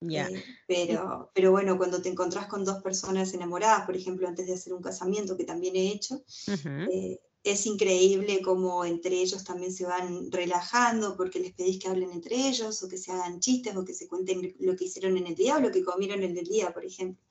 Ya. 0.00 0.28
Eh, 0.28 0.42
pero, 0.66 1.30
pero 1.34 1.50
bueno, 1.50 1.76
cuando 1.76 2.00
te 2.00 2.08
encontrás 2.08 2.46
con 2.46 2.64
dos 2.64 2.82
personas 2.82 3.34
enamoradas, 3.34 3.84
por 3.84 3.96
ejemplo, 3.96 4.26
antes 4.26 4.46
de 4.46 4.54
hacer 4.54 4.72
un 4.72 4.82
casamiento, 4.82 5.36
que 5.36 5.44
también 5.44 5.76
he 5.76 5.92
hecho, 5.92 6.22
es 7.44 7.66
increíble 7.66 8.40
cómo 8.42 8.84
entre 8.84 9.20
ellos 9.20 9.44
también 9.44 9.72
se 9.72 9.84
van 9.84 10.32
relajando 10.32 11.16
porque 11.16 11.38
les 11.38 11.52
pedís 11.52 11.78
que 11.78 11.88
hablen 11.88 12.12
entre 12.12 12.48
ellos 12.48 12.82
o 12.82 12.88
que 12.88 12.96
se 12.96 13.12
hagan 13.12 13.40
chistes 13.40 13.76
o 13.76 13.84
que 13.84 13.94
se 13.94 14.08
cuenten 14.08 14.54
lo 14.58 14.74
que 14.74 14.86
hicieron 14.86 15.18
en 15.18 15.26
el 15.26 15.34
día 15.34 15.56
o 15.56 15.60
lo 15.60 15.70
que 15.70 15.84
comieron 15.84 16.22
en 16.22 16.36
el 16.36 16.46
día, 16.46 16.72
por 16.72 16.84
ejemplo. 16.84 17.22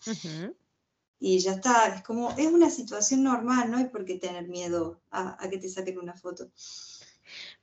Y 1.20 1.40
ya 1.40 1.54
está, 1.54 1.88
es 1.96 2.04
como, 2.04 2.32
es 2.38 2.48
una 2.48 2.70
situación 2.70 3.24
normal, 3.24 3.72
no 3.72 3.78
hay 3.78 3.86
por 3.86 4.06
qué 4.06 4.16
tener 4.20 4.48
miedo 4.48 5.02
a, 5.10 5.44
a 5.44 5.50
que 5.50 5.58
te 5.58 5.70
saquen 5.70 5.98
una 5.98 6.14
foto. 6.14 6.52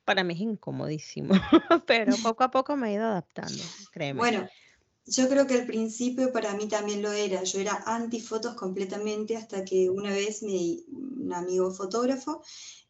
Para 0.03 0.23
mí 0.23 0.33
es 0.33 0.41
incomodísimo, 0.41 1.33
pero 1.87 2.13
poco 2.23 2.43
a 2.43 2.51
poco 2.51 2.75
me 2.75 2.89
he 2.89 2.93
ido 2.93 3.05
adaptando, 3.05 3.63
créeme. 3.91 4.19
Bueno, 4.19 4.47
yo 5.07 5.29
creo 5.29 5.45
que 5.45 5.55
al 5.55 5.65
principio 5.65 6.31
para 6.31 6.53
mí 6.55 6.67
también 6.67 7.01
lo 7.01 7.11
era. 7.11 7.43
Yo 7.43 7.59
era 7.59 7.83
anti 7.85 8.19
fotos 8.19 8.55
completamente 8.55 9.35
hasta 9.35 9.63
que 9.63 9.89
una 9.89 10.11
vez 10.11 10.41
me, 10.43 10.83
un 10.87 11.31
amigo 11.33 11.71
fotógrafo, 11.71 12.41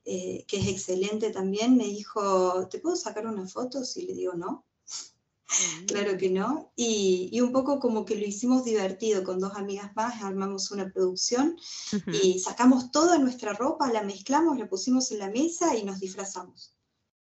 eh, 0.05 0.45
que 0.47 0.57
es 0.57 0.67
excelente 0.67 1.31
también, 1.31 1.77
me 1.77 1.85
dijo, 1.85 2.67
¿te 2.69 2.79
puedo 2.79 2.95
sacar 2.95 3.27
una 3.27 3.47
foto? 3.47 3.81
Y 3.95 4.05
le 4.05 4.13
digo, 4.13 4.33
no. 4.33 4.65
Claro 5.87 6.17
que 6.17 6.29
no. 6.29 6.71
Y, 6.75 7.29
y, 7.31 7.41
un 7.41 7.51
poco 7.51 7.79
como 7.79 8.03
que 8.05 8.15
lo 8.15 8.25
hicimos 8.25 8.65
divertido 8.65 9.23
con 9.23 9.39
dos 9.39 9.55
amigas 9.55 9.95
más, 9.95 10.21
armamos 10.23 10.71
una 10.71 10.89
producción 10.91 11.55
y 12.11 12.39
sacamos 12.39 12.91
toda 12.91 13.17
nuestra 13.19 13.53
ropa, 13.53 13.91
la 13.91 14.03
mezclamos, 14.03 14.57
la 14.57 14.67
pusimos 14.67 15.11
en 15.11 15.19
la 15.19 15.29
mesa 15.29 15.75
y 15.75 15.83
nos 15.83 15.99
disfrazamos. 15.99 16.75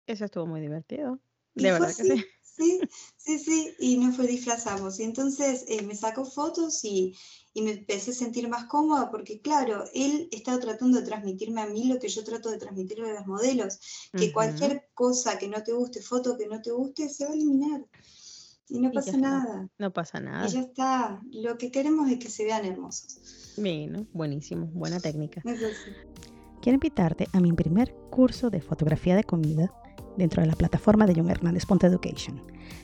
Eso 0.07 0.25
estuvo 0.25 0.45
muy 0.45 0.61
divertido. 0.61 1.19
De 1.53 1.71
verdad 1.71 1.95
que 1.95 2.03
sí. 2.03 2.25
Sí, 2.55 2.79
sí, 3.17 3.39
sí, 3.39 3.73
y 3.79 3.97
nos 3.97 4.15
fue 4.15 4.27
disfrazamos. 4.27 4.99
Y 4.99 5.03
entonces 5.03 5.65
eh, 5.67 5.81
me 5.81 5.95
sacó 5.95 6.23
fotos 6.23 6.83
y, 6.83 7.15
y, 7.53 7.61
me 7.63 7.71
empecé 7.71 8.11
a 8.11 8.13
sentir 8.13 8.47
más 8.47 8.65
cómoda 8.65 9.09
porque, 9.09 9.41
claro, 9.41 9.85
él 9.93 10.27
estaba 10.31 10.59
tratando 10.59 10.99
de 10.99 11.05
transmitirme 11.05 11.61
a 11.61 11.67
mí 11.67 11.85
lo 11.85 11.99
que 11.99 12.09
yo 12.09 12.23
trato 12.23 12.51
de 12.51 12.57
transmitirle 12.57 13.09
a 13.09 13.15
los 13.15 13.27
modelos, 13.27 13.79
que 14.15 14.31
cualquier 14.31 14.89
cosa 14.93 15.39
que 15.39 15.47
no 15.47 15.63
te 15.63 15.73
guste, 15.73 16.01
foto 16.01 16.37
que 16.37 16.47
no 16.47 16.61
te 16.61 16.71
guste, 16.71 17.09
se 17.09 17.25
va 17.25 17.31
a 17.31 17.33
eliminar. 17.33 17.85
Y 18.69 18.79
no 18.79 18.91
pasa 18.91 19.17
nada. 19.17 19.69
No 19.77 19.91
pasa 19.91 20.19
nada. 20.19 20.47
Y 20.47 20.51
ya 20.51 20.61
está. 20.61 21.21
Lo 21.31 21.57
que 21.57 21.71
queremos 21.71 22.09
es 22.09 22.19
que 22.19 22.29
se 22.29 22.45
vean 22.45 22.65
hermosos. 22.65 23.53
Bueno, 23.57 24.07
buenísimo, 24.13 24.67
buena 24.67 24.99
técnica. 24.99 25.41
Quiero 26.61 26.75
invitarte 26.75 27.27
a 27.33 27.39
mi 27.39 27.51
primer 27.51 27.93
curso 28.09 28.49
de 28.49 28.61
fotografía 28.61 29.15
de 29.15 29.23
comida 29.23 29.73
dentro 30.17 30.41
de 30.41 30.47
la 30.47 30.55
plataforma 30.55 31.05
de 31.05 31.13
Education. 31.13 32.41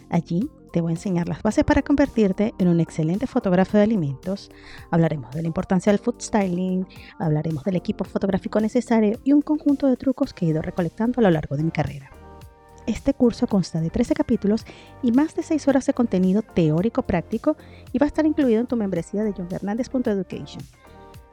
Allí 0.09 0.49
te 0.71 0.81
voy 0.81 0.91
a 0.91 0.95
enseñar 0.95 1.27
las 1.27 1.43
bases 1.43 1.63
para 1.63 1.81
convertirte 1.81 2.53
en 2.57 2.67
un 2.67 2.79
excelente 2.79 3.27
fotógrafo 3.27 3.77
de 3.77 3.83
alimentos. 3.83 4.51
Hablaremos 4.91 5.33
de 5.33 5.41
la 5.41 5.47
importancia 5.47 5.91
del 5.91 5.99
food 5.99 6.21
styling, 6.21 6.87
hablaremos 7.17 7.63
del 7.63 7.75
equipo 7.75 8.03
fotográfico 8.03 8.59
necesario 8.59 9.19
y 9.23 9.33
un 9.33 9.41
conjunto 9.41 9.87
de 9.87 9.97
trucos 9.97 10.33
que 10.33 10.45
he 10.45 10.49
ido 10.49 10.61
recolectando 10.61 11.19
a 11.19 11.23
lo 11.23 11.31
largo 11.31 11.57
de 11.57 11.63
mi 11.63 11.71
carrera. 11.71 12.11
Este 12.85 13.13
curso 13.13 13.45
consta 13.45 13.81
de 13.81 13.91
13 13.91 14.15
capítulos 14.15 14.65
y 15.03 15.11
más 15.11 15.35
de 15.35 15.43
6 15.43 15.67
horas 15.67 15.85
de 15.85 15.93
contenido 15.93 16.41
teórico 16.41 17.03
práctico 17.03 17.55
y 17.93 17.99
va 17.99 18.05
a 18.05 18.07
estar 18.07 18.25
incluido 18.25 18.59
en 18.59 18.67
tu 18.67 18.75
membresía 18.75 19.23
de 19.23 19.33
johnhernandez.education. 19.33 20.63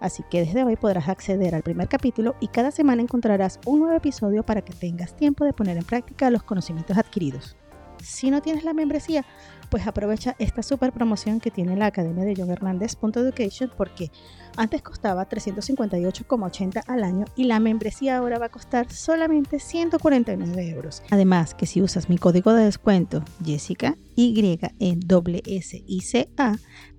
Así 0.00 0.22
que 0.30 0.40
desde 0.40 0.64
hoy 0.64 0.76
podrás 0.76 1.08
acceder 1.08 1.54
al 1.54 1.62
primer 1.62 1.88
capítulo 1.88 2.36
y 2.40 2.48
cada 2.48 2.70
semana 2.70 3.02
encontrarás 3.02 3.60
un 3.64 3.80
nuevo 3.80 3.96
episodio 3.96 4.44
para 4.44 4.62
que 4.62 4.72
tengas 4.72 5.16
tiempo 5.16 5.44
de 5.44 5.52
poner 5.52 5.76
en 5.76 5.84
práctica 5.84 6.30
los 6.30 6.42
conocimientos 6.42 6.98
adquiridos. 6.98 7.56
Si 8.02 8.30
no 8.30 8.42
tienes 8.42 8.64
la 8.64 8.74
membresía, 8.74 9.24
pues 9.70 9.86
aprovecha 9.86 10.36
esta 10.38 10.62
super 10.62 10.92
promoción 10.92 11.40
que 11.40 11.50
tiene 11.50 11.76
la 11.76 11.86
Academia 11.86 12.24
de 12.24 12.34
John 12.36 12.50
Education 12.50 13.70
porque 13.76 14.10
antes 14.56 14.82
costaba 14.82 15.28
358,80 15.28 16.82
al 16.86 17.04
año 17.04 17.24
y 17.36 17.44
la 17.44 17.58
membresía 17.58 18.18
ahora 18.18 18.38
va 18.38 18.46
a 18.46 18.50
costar 18.50 18.90
solamente 18.92 19.58
149 19.58 20.68
euros. 20.68 21.02
Además 21.10 21.54
que 21.54 21.66
si 21.66 21.82
usas 21.82 22.08
mi 22.08 22.18
código 22.18 22.52
de 22.52 22.64
descuento 22.64 23.22
Jessica 23.44 23.96
Y 24.14 24.58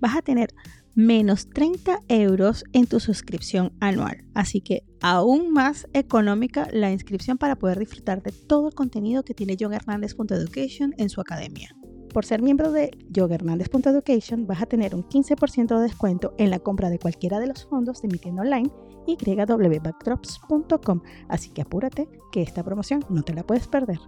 vas 0.00 0.16
a 0.16 0.22
tener 0.22 0.54
menos 0.98 1.48
30 1.50 2.02
euros 2.08 2.64
en 2.72 2.88
tu 2.88 2.98
suscripción 2.98 3.72
anual. 3.78 4.24
Así 4.34 4.60
que 4.60 4.82
aún 5.00 5.52
más 5.52 5.86
económica 5.92 6.66
la 6.72 6.90
inscripción 6.90 7.38
para 7.38 7.54
poder 7.54 7.78
disfrutar 7.78 8.20
de 8.20 8.32
todo 8.32 8.66
el 8.66 8.74
contenido 8.74 9.22
que 9.22 9.32
tiene 9.32 9.56
Education 9.56 10.94
en 10.98 11.08
su 11.08 11.20
academia. 11.20 11.72
Por 12.12 12.24
ser 12.24 12.42
miembro 12.42 12.72
de 12.72 12.90
yoghernandez.education 13.10 14.48
vas 14.48 14.60
a 14.60 14.66
tener 14.66 14.96
un 14.96 15.04
15% 15.04 15.76
de 15.76 15.82
descuento 15.82 16.34
en 16.36 16.50
la 16.50 16.58
compra 16.58 16.90
de 16.90 16.98
cualquiera 16.98 17.38
de 17.38 17.46
los 17.46 17.64
fondos 17.66 18.02
de 18.02 18.08
mi 18.08 18.18
tienda 18.18 18.42
online 18.42 18.68
www.backdrops.com. 19.06 21.02
Así 21.28 21.50
que 21.50 21.62
apúrate 21.62 22.08
que 22.32 22.42
esta 22.42 22.64
promoción 22.64 23.04
no 23.08 23.22
te 23.22 23.34
la 23.34 23.44
puedes 23.44 23.68
perder. 23.68 24.00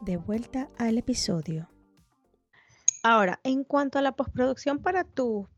De 0.00 0.16
vuelta 0.16 0.68
al 0.78 0.98
episodio. 0.98 1.68
Ahora, 3.06 3.38
en 3.44 3.64
cuanto 3.64 3.98
a 3.98 4.02
la 4.02 4.16
postproducción 4.16 4.78
para, 4.78 5.06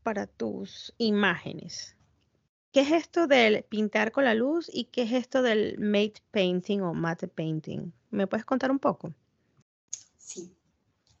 para 0.03 0.27
tus 0.27 0.93
imágenes, 0.97 1.95
¿qué 2.73 2.81
es 2.81 2.91
esto 2.91 3.25
del 3.25 3.63
pintar 3.63 4.11
con 4.11 4.25
la 4.25 4.33
luz 4.33 4.69
y 4.71 4.83
qué 4.91 5.03
es 5.03 5.13
esto 5.13 5.41
del 5.41 5.79
matte 5.79 6.21
painting 6.31 6.81
o 6.81 6.93
matte 6.93 7.29
painting? 7.29 7.93
¿Me 8.11 8.27
puedes 8.27 8.43
contar 8.43 8.69
un 8.69 8.79
poco? 8.79 9.13
Sí. 10.17 10.53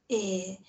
Eh, 0.09 0.59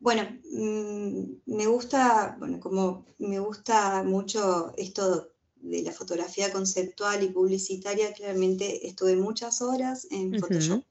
bueno, 0.00 0.22
mm, 0.50 1.22
me 1.46 1.66
gusta, 1.68 2.34
bueno, 2.40 2.58
como 2.58 3.06
me 3.18 3.38
gusta 3.38 4.02
mucho 4.02 4.74
esto 4.76 5.30
de 5.54 5.82
la 5.82 5.92
fotografía 5.92 6.50
conceptual 6.50 7.22
y 7.22 7.28
publicitaria, 7.28 8.12
claramente 8.14 8.88
estuve 8.88 9.14
muchas 9.14 9.62
horas 9.62 10.08
en 10.10 10.40
Photoshop 10.40 10.82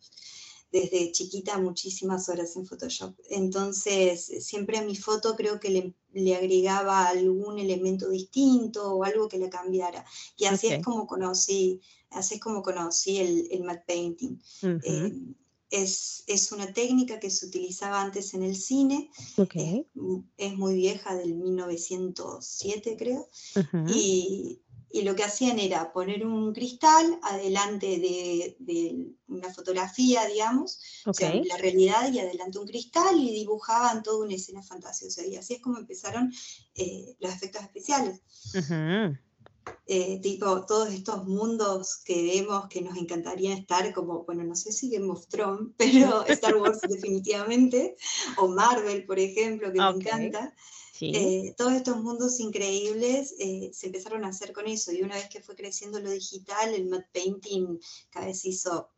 desde 0.71 1.11
chiquita 1.11 1.57
muchísimas 1.57 2.27
horas 2.29 2.55
en 2.55 2.65
Photoshop. 2.65 3.15
Entonces, 3.29 4.25
siempre 4.45 4.77
a 4.77 4.83
mi 4.83 4.95
foto 4.95 5.35
creo 5.35 5.59
que 5.59 5.93
le, 6.13 6.35
agregaba 6.35 7.07
algún 7.07 7.59
elemento 7.59 8.09
distinto 8.09 8.95
o 8.95 9.03
algo 9.03 9.27
que 9.27 9.37
le 9.37 9.49
cambiara. 9.49 10.03
Y 10.35 10.45
así 10.45 10.67
es 10.67 10.83
como 10.83 11.05
conocí, 11.05 11.81
así 12.09 12.35
es 12.35 12.41
como 12.41 12.63
conocí 12.63 13.17
el, 13.17 13.47
el 13.51 13.63
matte 13.63 13.85
painting. 13.85 14.41
Eh, 14.63 15.13
es, 15.69 16.23
es, 16.27 16.51
una 16.51 16.73
técnica 16.73 17.19
que 17.19 17.29
se 17.29 17.45
utilizaba 17.45 18.01
antes 18.01 18.33
en 18.33 18.43
el 18.43 18.55
cine, 18.55 19.11
es, 20.37 20.57
muy 20.57 20.75
vieja, 20.75 21.15
del 21.15 21.35
1907 21.35 22.95
creo, 22.97 23.29
y 23.93 24.61
y 24.89 25.01
lo 25.01 25.15
que 25.15 25.23
hacían 25.23 25.59
era 25.59 25.91
poner 25.91 26.25
un 26.25 26.53
cristal 26.53 27.19
adelante 27.21 27.87
de, 27.87 29.13
una 29.27 29.53
fotografía, 29.53 30.25
digamos, 30.25 30.79
o 31.05 31.13
sea, 31.13 31.33
la 31.33 31.57
realidad 31.57 32.11
y 32.11 32.19
adelante 32.19 32.59
un 32.59 32.67
cristal 32.67 33.19
y 33.19 33.31
dibujaban 33.31 34.01
toda 34.01 34.25
una 34.25 34.35
escena 34.35 34.63
fantasiosa. 34.63 35.25
Y 35.25 35.35
así 35.35 35.55
es 35.55 35.61
como 35.61 35.77
empezaron 35.77 36.31
eh, 36.75 37.15
los 37.19 37.33
efectos 37.33 37.61
especiales. 37.63 38.21
Eh, 39.85 40.19
tipo, 40.21 40.65
todos 40.65 40.91
estos 40.91 41.25
mundos 41.25 42.01
que 42.03 42.23
vemos 42.23 42.67
que 42.67 42.81
nos 42.81 42.97
encantaría 42.97 43.53
estar, 43.53 43.93
como, 43.93 44.23
bueno, 44.23 44.43
no 44.43 44.55
sé 44.55 44.71
si 44.71 44.89
Game 44.89 45.09
of 45.11 45.27
Thrones, 45.27 45.73
pero 45.77 46.25
Star 46.25 46.55
Wars 46.55 46.79
definitivamente, 46.89 47.95
o 48.37 48.47
Marvel, 48.47 49.05
por 49.05 49.19
ejemplo, 49.19 49.71
que 49.71 49.79
me 49.79 49.89
encanta. 49.89 50.53
Eh, 51.01 51.53
todos 51.57 51.73
estos 51.73 52.01
mundos 52.01 52.39
increíbles 52.39 53.35
eh, 53.39 53.71
se 53.73 53.87
empezaron 53.87 54.23
a 54.25 54.29
hacer 54.29 54.53
con 54.53 54.67
eso 54.67 54.91
y 54.91 55.01
una 55.01 55.15
vez 55.15 55.29
que 55.29 55.41
fue 55.41 55.55
creciendo 55.55 55.99
lo 55.99 56.09
digital, 56.09 56.73
el 56.73 56.87
matte 56.87 57.09
painting 57.13 57.79
cada 58.09 58.27
vez 58.27 58.41
se 58.41 58.49
hizo 58.49 58.89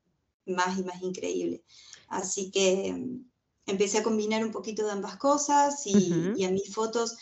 más 0.45 0.77
y 0.77 0.83
más 0.83 1.01
increíble. 1.01 1.63
Así 2.07 2.51
que 2.51 2.93
mm, 2.93 3.29
empecé 3.65 3.99
a 3.99 4.03
combinar 4.03 4.43
un 4.45 4.51
poquito 4.51 4.85
de 4.85 4.91
ambas 4.91 5.17
cosas 5.17 5.81
y, 5.85 6.43
a 6.43 6.51
mis 6.51 6.73
fotos 6.73 7.17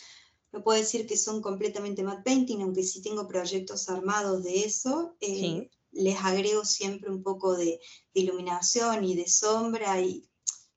no 0.53 0.63
puedo 0.63 0.79
decir 0.79 1.05
que 1.05 1.17
son 1.17 1.41
completamente 1.41 2.03
matte 2.03 2.23
painting, 2.23 2.61
aunque 2.61 2.83
sí 2.83 3.01
tengo 3.01 3.27
proyectos 3.27 3.89
armados 3.89 4.43
de 4.43 4.63
eso. 4.63 5.15
Eh, 5.19 5.69
les 5.91 6.17
agrego 6.19 6.63
siempre 6.63 7.09
un 7.09 7.21
poco 7.21 7.55
de, 7.55 7.79
iluminación 8.13 9.03
y 9.03 9.15
de 9.15 9.27
sombra 9.27 10.01
y 10.01 10.27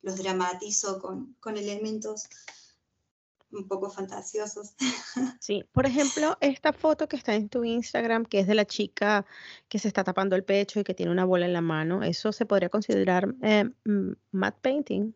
los 0.02 0.16
dramatizo 0.16 1.00
con, 1.00 1.36
con 1.40 1.56
elementos 1.56 2.24
un 3.52 3.66
poco 3.68 3.90
fantasiosos. 3.90 4.74
Sí, 5.40 5.64
por 5.72 5.86
ejemplo, 5.86 6.36
esta 6.40 6.72
foto 6.72 7.08
que 7.08 7.16
está 7.16 7.34
en 7.34 7.48
tu 7.48 7.64
Instagram, 7.64 8.26
que 8.26 8.40
es 8.40 8.46
de 8.46 8.54
la 8.54 8.66
chica 8.66 9.24
que 9.68 9.78
se 9.78 9.88
está 9.88 10.04
tapando 10.04 10.36
el 10.36 10.44
pecho 10.44 10.80
y 10.80 10.84
que 10.84 10.94
tiene 10.94 11.12
una 11.12 11.24
bola 11.24 11.46
en 11.46 11.54
la 11.54 11.62
mano, 11.62 12.02
¿eso 12.02 12.30
se 12.32 12.46
podría 12.46 12.68
considerar 12.68 13.34
eh, 13.42 13.64
matte 14.30 14.58
painting? 14.60 15.14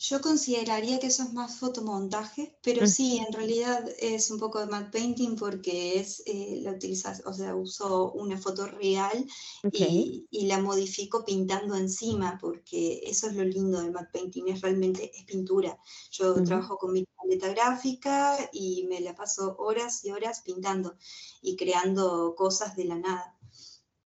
Yo 0.00 0.20
consideraría 0.20 1.00
que 1.00 1.08
eso 1.08 1.24
es 1.24 1.32
más 1.32 1.56
fotomontaje, 1.56 2.56
pero 2.62 2.86
sí, 2.86 3.18
en 3.18 3.32
realidad 3.32 3.84
es 3.98 4.30
un 4.30 4.38
poco 4.38 4.60
de 4.60 4.66
matte 4.66 4.92
painting 4.92 5.34
porque 5.34 5.98
es 5.98 6.22
eh, 6.24 6.60
la 6.62 6.70
utilización, 6.70 7.26
o 7.26 7.34
sea, 7.34 7.56
uso 7.56 8.12
una 8.12 8.38
foto 8.38 8.66
real 8.66 9.26
y, 9.72 10.46
la 10.46 10.60
modifico 10.60 11.24
pintando 11.24 11.74
encima, 11.74 12.38
porque 12.40 13.00
eso 13.06 13.26
es 13.26 13.34
lo 13.34 13.42
lindo 13.42 13.80
del 13.80 13.90
matte 13.90 14.10
painting, 14.12 14.44
es 14.46 14.60
realmente 14.60 15.10
es 15.12 15.24
pintura. 15.24 15.76
Yo 16.12 16.40
trabajo 16.44 16.78
con 16.78 16.92
mi 16.92 17.04
tableta 17.04 17.48
gráfica 17.48 18.38
y 18.52 18.86
me 18.88 19.00
la 19.00 19.16
paso 19.16 19.56
horas 19.58 20.04
y 20.04 20.12
horas 20.12 20.42
pintando 20.42 20.96
y 21.42 21.56
creando 21.56 22.36
cosas 22.36 22.76
de 22.76 22.84
la 22.84 22.98
nada. 22.98 23.36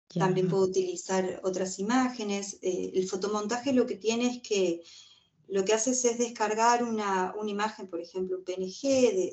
También 0.09 0.49
puedo 0.49 0.65
utilizar 0.65 1.41
otras 1.45 1.79
imágenes. 1.79 2.59
Eh, 2.63 2.91
el 2.95 3.09
fotomontaje 3.09 3.73
lo 3.73 3.87
que 3.87 3.95
tiene 3.95 4.27
es 4.27 4.43
que 4.43 4.83
lo 5.49 5.65
que 5.65 5.73
haces 5.73 6.05
es 6.05 6.19
descargar 6.19 6.85
una, 6.85 7.35
imagen, 7.47 7.89
por 7.89 8.01
ejemplo, 8.01 8.39
un 8.39 8.45
PNG 8.45 8.83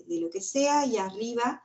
de, 0.07 0.19
lo 0.21 0.29
que 0.29 0.41
sea, 0.41 0.85
y 0.85 0.97
arriba 0.97 1.61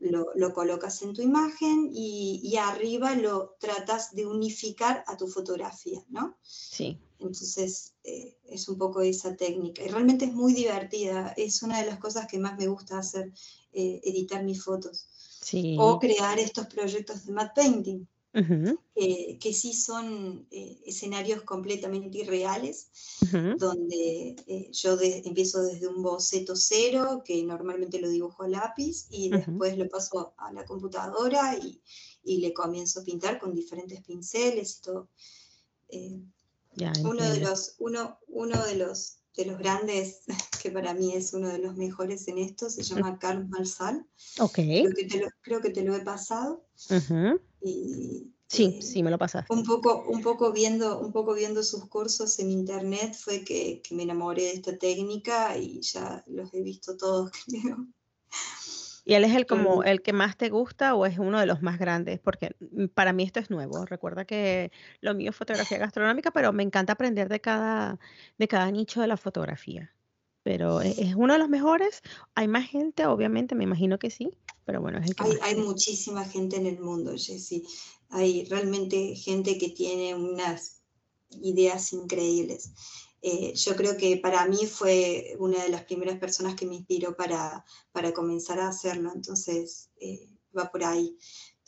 lo, 0.00 0.52
colocas 0.52 1.02
en 1.02 1.12
tu 1.12 1.22
imagen 1.22 1.90
y, 1.92 2.56
arriba 2.56 3.14
lo 3.14 3.56
tratas 3.60 4.14
de 4.14 4.26
unificar 4.26 5.04
a 5.06 5.16
tu 5.16 5.28
fotografía, 5.28 6.04
¿no? 6.08 6.36
Sí. 6.42 6.98
Entonces, 7.18 7.94
eh, 8.02 8.36
es 8.44 8.68
un 8.68 8.76
poco 8.76 9.00
esa 9.00 9.36
técnica. 9.36 9.84
Y 9.84 9.88
realmente 9.88 10.24
es 10.24 10.34
muy 10.34 10.52
divertida. 10.54 11.32
Es 11.36 11.62
una 11.62 11.78
de 11.78 11.86
las 11.86 12.00
cosas 12.00 12.26
que 12.26 12.40
más 12.40 12.58
me 12.58 12.66
gusta 12.66 12.98
hacer, 12.98 13.32
eh, 13.72 14.00
editar 14.02 14.42
mis 14.42 14.64
fotos. 14.64 15.06
Sí. 15.40 15.76
O 15.78 16.00
crear 16.00 16.40
estos 16.40 16.66
proyectos 16.66 17.24
de 17.24 17.32
matte 17.32 17.52
painting 17.54 18.06
que 18.32 19.52
sí 19.52 19.74
son 19.74 20.46
eh, 20.50 20.80
escenarios 20.86 21.42
completamente 21.42 22.18
irreales, 22.18 22.88
donde 23.58 24.36
eh, 24.46 24.70
yo 24.72 24.98
empiezo 25.00 25.62
desde 25.62 25.86
un 25.86 26.02
boceto 26.02 26.56
cero, 26.56 27.22
que 27.24 27.42
normalmente 27.42 28.00
lo 28.00 28.08
dibujo 28.08 28.44
a 28.44 28.48
lápiz, 28.48 29.06
y 29.10 29.28
después 29.28 29.76
lo 29.76 29.88
paso 29.88 30.34
a 30.38 30.52
la 30.52 30.64
computadora 30.64 31.56
y, 31.56 31.80
le 32.24 32.52
comienzo 32.52 33.00
a 33.00 33.04
pintar 33.04 33.38
con 33.38 33.54
diferentes 33.54 34.00
pinceles 34.02 34.78
y 34.78 34.82
todo. 34.82 35.08
Eh, 35.88 36.22
uno, 37.02 37.30
de 37.30 37.40
los, 37.40 37.74
uno, 37.78 38.18
uno 38.28 38.64
de 38.64 38.76
los 38.76 39.18
de 39.36 39.46
los 39.46 39.58
grandes, 39.58 40.20
que 40.62 40.70
para 40.70 40.94
mí 40.94 41.14
es 41.14 41.32
uno 41.32 41.48
de 41.48 41.58
los 41.58 41.76
mejores 41.76 42.28
en 42.28 42.38
esto, 42.38 42.68
se 42.70 42.82
llama 42.82 43.18
Carlos 43.18 43.48
Malsal. 43.48 44.06
Ok. 44.40 44.54
Creo 44.54 44.94
que 44.94 45.04
te 45.04 45.20
lo, 45.20 45.28
creo 45.40 45.60
que 45.60 45.70
te 45.70 45.82
lo 45.82 45.94
he 45.94 46.00
pasado. 46.00 46.66
Y, 47.64 48.32
sí, 48.46 48.80
sí, 48.82 49.02
me 49.02 49.10
lo 49.10 49.18
pasaste. 49.18 49.52
Un 49.52 49.64
poco, 49.64 50.04
un, 50.08 50.22
poco 50.22 50.52
viendo, 50.52 51.00
un 51.00 51.12
poco 51.12 51.34
viendo 51.34 51.62
sus 51.62 51.88
cursos 51.88 52.38
en 52.38 52.50
internet 52.50 53.14
fue 53.14 53.44
que, 53.44 53.82
que 53.82 53.94
me 53.94 54.02
enamoré 54.02 54.42
de 54.42 54.52
esta 54.52 54.76
técnica 54.76 55.56
y 55.56 55.80
ya 55.80 56.24
los 56.26 56.52
he 56.54 56.62
visto 56.62 56.96
todos, 56.96 57.30
creo. 57.46 57.86
¿Y 59.04 59.14
él 59.14 59.24
es 59.24 59.34
el 59.34 59.46
como 59.46 59.82
el 59.82 60.00
que 60.02 60.12
más 60.12 60.36
te 60.36 60.48
gusta 60.48 60.94
o 60.94 61.06
es 61.06 61.18
uno 61.18 61.40
de 61.40 61.46
los 61.46 61.60
más 61.60 61.78
grandes? 61.78 62.20
Porque 62.20 62.54
mm, 62.60 62.86
para 62.86 63.12
mí 63.12 63.24
esto 63.24 63.40
es 63.40 63.50
nuevo. 63.50 63.84
Recuerda 63.84 64.24
que 64.24 64.70
lo 65.00 65.14
mío 65.14 65.30
es 65.30 65.36
fotografía 65.36 65.78
gastronómica, 65.78 66.30
pero 66.30 66.52
me 66.52 66.62
encanta 66.62 66.92
aprender 66.92 67.28
de 67.28 67.40
cada, 67.40 67.98
de 68.38 68.48
cada 68.48 68.70
nicho 68.70 69.00
de 69.00 69.08
la 69.08 69.16
fotografía. 69.16 69.91
Pero 70.42 70.80
¿e-, 70.80 70.94
es 70.98 71.14
uno 71.14 71.34
de 71.34 71.38
los 71.38 71.48
mejores. 71.48 72.02
Hay 72.34 72.48
más 72.48 72.68
gente, 72.68 73.06
obviamente, 73.06 73.54
me 73.54 73.64
imagino 73.64 73.98
que 73.98 74.10
sí, 74.10 74.30
pero 74.64 74.80
bueno, 74.80 74.98
es 74.98 75.06
el 75.08 75.14
que 75.14 75.24
hay, 75.24 75.38
hay 75.42 75.56
muchísima 75.56 76.24
gente 76.24 76.56
en 76.56 76.66
el 76.66 76.80
mundo, 76.80 77.12
Jessy. 77.12 77.66
Hay 78.10 78.44
realmente 78.44 79.14
gente 79.16 79.58
que 79.58 79.70
tiene 79.70 80.14
unas 80.14 80.82
ideas 81.30 81.92
increíbles. 81.92 82.72
Eh, 83.24 83.54
yo 83.54 83.76
creo 83.76 83.96
que 83.96 84.16
para 84.16 84.44
mí 84.46 84.66
fue 84.66 85.36
una 85.38 85.62
de 85.62 85.68
las 85.68 85.84
primeras 85.84 86.18
personas 86.18 86.56
que 86.56 86.66
me 86.66 86.74
inspiró 86.74 87.16
para, 87.16 87.64
para 87.92 88.12
comenzar 88.12 88.58
a 88.58 88.68
hacerlo, 88.68 89.12
entonces 89.14 89.90
eh, 90.00 90.28
va 90.56 90.70
por 90.72 90.82
ahí. 90.84 91.16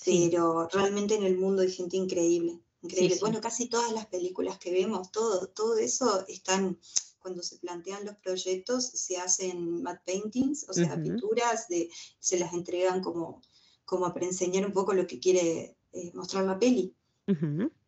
Pero 0.04 0.68
realmente 0.68 1.14
en 1.14 1.22
el 1.22 1.38
mundo 1.38 1.62
hay 1.62 1.70
gente 1.70 1.96
increíble, 1.96 2.60
increíble. 2.82 3.18
Bueno, 3.20 3.40
casi 3.40 3.68
todas 3.68 3.92
las 3.92 4.06
películas 4.06 4.58
que 4.58 4.72
vemos, 4.72 5.12
todo, 5.12 5.46
todo 5.46 5.76
eso 5.78 6.26
están, 6.26 6.78
cuando 7.24 7.42
se 7.42 7.56
plantean 7.56 8.04
los 8.04 8.16
proyectos, 8.16 8.84
se 8.84 9.16
hacen 9.16 9.82
matte 9.82 10.02
paintings, 10.04 10.66
o 10.68 10.74
sea, 10.74 11.00
pinturas, 11.00 11.68
de, 11.68 11.88
se 12.18 12.38
las 12.38 12.52
entregan 12.52 13.00
como, 13.00 13.40
como 13.86 14.12
para 14.12 14.26
enseñar 14.26 14.66
un 14.66 14.74
poco 14.74 14.92
lo 14.92 15.06
que 15.06 15.18
quiere 15.18 15.74
eh, 15.94 16.12
mostrar 16.12 16.44
la 16.44 16.58
peli. 16.58 16.94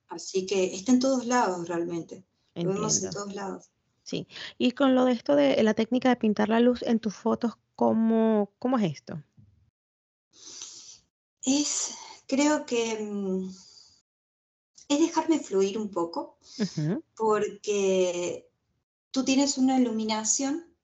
Así 0.09 0.46
que 0.46 0.75
está 0.75 0.92
en 0.92 1.01
todos 1.01 1.27
lados 1.27 1.68
realmente. 1.68 2.25
Lo 2.55 2.72
vemos 2.72 3.03
en 3.03 3.11
todos 3.11 3.35
lados. 3.35 3.70
Sí. 4.05 4.27
Y 4.57 4.70
con 4.70 4.94
lo 4.94 5.05
de 5.05 5.12
esto 5.12 5.37
de 5.37 5.62
la 5.62 5.75
técnica 5.75 6.09
de 6.09 6.16
pintar 6.16 6.49
la 6.49 6.61
luz 6.61 6.83
en 6.83 6.99
tus 6.99 7.14
fotos, 7.14 7.59
¿cómo, 7.75 8.55
cómo 8.59 8.79
es 8.79 8.90
esto? 8.90 9.22
Es, 11.44 11.90
creo 12.27 12.64
que 12.64 13.01
mm, 13.03 13.51
es 14.88 14.99
dejarme 14.99 15.40
fluir 15.40 15.77
un 15.77 15.90
poco, 15.90 16.38
porque 17.14 18.49
tú 19.16 19.24
tienes 19.24 19.57
una 19.57 19.81
iluminación 19.81 20.76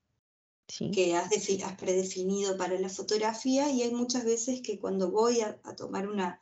que 0.66 1.14
has, 1.14 1.30
has, 1.30 1.76
predefinido 1.76 2.56
para 2.56 2.80
la 2.80 2.88
fotografía 2.88 3.68
y 3.68 3.82
hay 3.82 3.90
muchas 3.90 4.24
veces 4.24 4.62
que 4.62 4.78
cuando 4.78 5.10
voy 5.10 5.42
a, 5.42 5.60
tomar 5.76 6.08
una, 6.08 6.40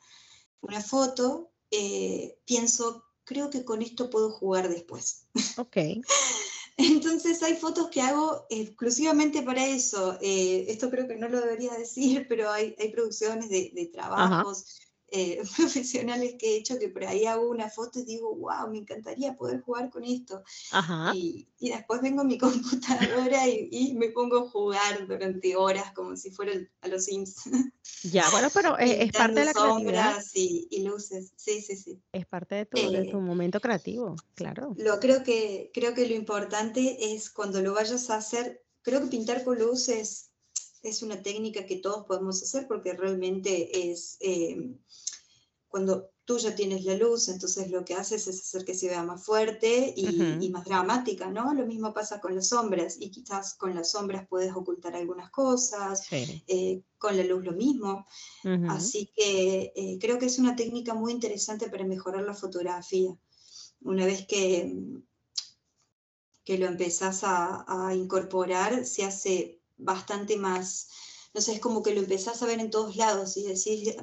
una 0.61 0.79
foto, 0.79 1.51
eh, 1.69 2.39
pienso 2.45 3.03
creo 3.25 3.49
que 3.49 3.65
con 3.65 3.81
esto 3.81 4.09
puedo 4.09 4.31
jugar 4.31 4.69
después. 4.69 5.27
Ok. 5.57 5.77
Entonces 6.77 7.43
hay 7.43 7.57
fotos 7.57 7.89
que 7.89 8.01
hago 8.01 8.45
exclusivamente 8.49 9.41
para 9.41 9.67
eso. 9.67 10.17
Eh, 10.21 10.67
esto 10.69 10.89
creo 10.89 11.09
que 11.09 11.17
no 11.17 11.27
lo 11.27 11.41
debería 11.41 11.73
decir, 11.73 12.25
pero 12.29 12.49
hay, 12.49 12.73
hay 12.79 12.89
producciones 12.93 13.49
de, 13.49 13.73
de 13.75 13.87
trabajos 13.87 14.79
eh, 15.11 15.41
profesionales 15.57 16.35
que 16.39 16.53
he 16.53 16.57
hecho 16.57 16.79
que 16.79 16.89
por 16.89 17.03
ahí 17.03 17.25
hago 17.25 17.49
una 17.49 17.69
foto 17.69 17.99
y 17.99 18.05
digo, 18.05 18.33
wow, 18.35 18.69
me 18.71 18.79
encantaría 18.79 19.35
poder 19.35 19.61
jugar 19.61 19.89
con 19.89 20.03
esto. 20.03 20.41
Y, 21.13 21.47
y, 21.59 21.69
después 21.69 22.01
vengo 22.01 22.21
a 22.21 22.23
mi 22.23 22.37
computadora 22.37 23.47
y, 23.47 23.67
y, 23.71 23.93
me 23.93 24.09
pongo 24.09 24.37
a 24.39 24.49
jugar 24.49 25.07
durante 25.07 25.55
horas 25.55 25.91
como 25.93 26.15
si 26.15 26.31
fuera 26.31 26.53
a 26.81 26.87
los 26.87 27.05
Sims. 27.05 27.43
Ya, 28.03 28.29
bueno, 28.31 28.47
pero 28.53 28.77
es, 28.79 29.11
parte 29.11 29.41
de 29.41 29.45
la 29.45 29.53
sombras 29.53 30.35
y, 30.35 30.67
y, 30.71 30.83
luces, 30.83 31.33
sí, 31.35 31.61
sí, 31.61 31.75
sí. 31.75 32.01
Es 32.13 32.25
parte 32.25 32.55
de 32.55 32.65
tu, 32.65 32.77
de 32.77 33.05
tu 33.05 33.17
eh, 33.17 33.21
momento 33.21 33.59
creativo, 33.59 34.15
claro. 34.35 34.73
Lo, 34.77 34.99
creo, 34.99 35.23
que, 35.23 35.71
creo 35.73 35.93
que 35.93 36.07
lo 36.07 36.15
importante 36.15 37.13
es 37.13 37.29
cuando 37.29 37.61
lo 37.61 37.73
vayas 37.73 38.09
a 38.09 38.15
hacer, 38.15 38.63
creo 38.81 39.01
que 39.01 39.07
pintar 39.07 39.43
con 39.43 39.59
luces 39.59 40.30
es 40.83 41.01
una 41.01 41.21
técnica 41.21 41.65
que 41.65 41.77
todos 41.77 42.05
podemos 42.05 42.41
hacer 42.41 42.67
porque 42.67 42.93
realmente 42.93 43.91
es 43.91 44.17
eh, 44.19 44.75
cuando 45.67 46.11
tú 46.25 46.37
ya 46.37 46.53
tienes 46.53 46.85
la 46.85 46.95
luz, 46.95 47.29
entonces 47.29 47.71
lo 47.71 47.83
que 47.83 47.93
haces 47.93 48.27
es 48.27 48.41
hacer 48.41 48.65
que 48.65 48.73
se 48.73 48.87
vea 48.87 49.03
más 49.03 49.23
fuerte 49.23 49.93
y, 49.95 50.49
más 50.49 50.65
dramática, 50.65 51.29
¿no? 51.29 51.53
Lo 51.53 51.65
mismo 51.65 51.93
pasa 51.93 52.19
con 52.19 52.35
las 52.35 52.49
sombras 52.49 52.97
y 52.99 53.09
quizás 53.09 53.55
con 53.55 53.73
las 53.73 53.91
sombras 53.91 54.27
puedes 54.27 54.53
ocultar 54.53 54.95
algunas 54.95 55.31
cosas, 55.31 56.07
eh, 56.11 56.83
con 56.97 57.17
la 57.17 57.23
luz 57.23 57.43
lo 57.43 57.53
mismo. 57.53 58.05
Así 58.69 59.11
que 59.15 59.71
eh, 59.75 59.97
creo 59.99 60.19
que 60.19 60.25
es 60.25 60.39
una 60.39 60.55
técnica 60.55 60.93
muy 60.93 61.11
interesante 61.11 61.69
para 61.69 61.85
mejorar 61.85 62.23
la 62.23 62.33
fotografía. 62.33 63.17
Una 63.81 64.05
vez 64.05 64.27
que, 64.27 64.75
que 66.43 66.57
lo 66.57 66.67
empezás 66.67 67.23
a, 67.23 67.65
a 67.67 67.95
incorporar, 67.95 68.85
se 68.85 69.03
hace 69.03 69.60
bastante 69.81 70.37
más, 70.37 70.89
no 71.33 71.41
sé, 71.41 71.53
es 71.53 71.59
como 71.59 71.83
que 71.83 71.93
lo 71.93 72.01
empezás 72.01 72.41
a 72.41 72.45
ver 72.45 72.59
en 72.59 72.69
todos 72.69 72.95
lados 72.95 73.37
y 73.37 73.43
decís, 73.43 73.95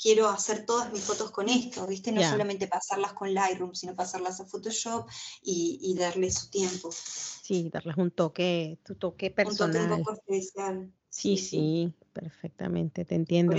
quiero 0.00 0.28
hacer 0.28 0.64
todas 0.64 0.92
mis 0.92 1.02
fotos 1.02 1.30
con 1.30 1.48
esto, 1.48 1.86
¿viste? 1.86 2.12
No 2.12 2.22
solamente 2.22 2.68
pasarlas 2.68 3.12
con 3.12 3.34
Lightroom, 3.34 3.74
sino 3.74 3.94
pasarlas 3.94 4.40
a 4.40 4.46
Photoshop 4.46 5.08
y, 5.42 5.94
darle 5.98 6.30
su 6.30 6.48
tiempo. 6.50 6.90
Sí, 6.92 7.68
darles 7.72 7.96
un 7.96 8.10
toque, 8.10 8.78
tu 8.84 8.94
toque 8.94 9.30
personal. 9.30 9.76
Un 9.76 9.88
toque 9.88 9.94
un 9.94 10.04
poco 10.04 10.12
especial. 10.14 10.92
Sí, 11.10 11.36
sí, 11.36 11.92
perfectamente, 12.12 13.04
te 13.04 13.14
entiendo. 13.14 13.56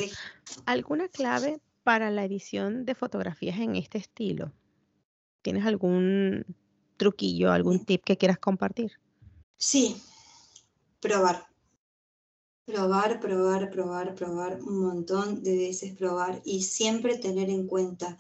¿Alguna 0.65 1.09
clave 1.09 1.59
para 1.83 2.11
la 2.11 2.23
edición 2.23 2.85
de 2.85 2.95
fotografías 2.95 3.59
en 3.59 3.75
este 3.75 3.97
estilo? 3.97 4.53
¿Tienes 5.41 5.65
algún 5.65 6.45
truquillo, 6.97 7.51
algún 7.51 7.85
tip 7.85 8.03
que 8.03 8.17
quieras 8.17 8.39
compartir? 8.39 8.91
Sí, 9.57 10.01
probar. 11.01 11.48
Probar, 12.69 13.19
probar, 13.19 13.71
probar, 13.71 14.13
probar, 14.13 14.59
un 14.61 14.77
montón 14.79 15.41
de 15.41 15.57
veces 15.57 15.95
probar 15.95 16.39
y 16.45 16.61
siempre 16.61 17.17
tener 17.17 17.49
en 17.49 17.65
cuenta 17.65 18.15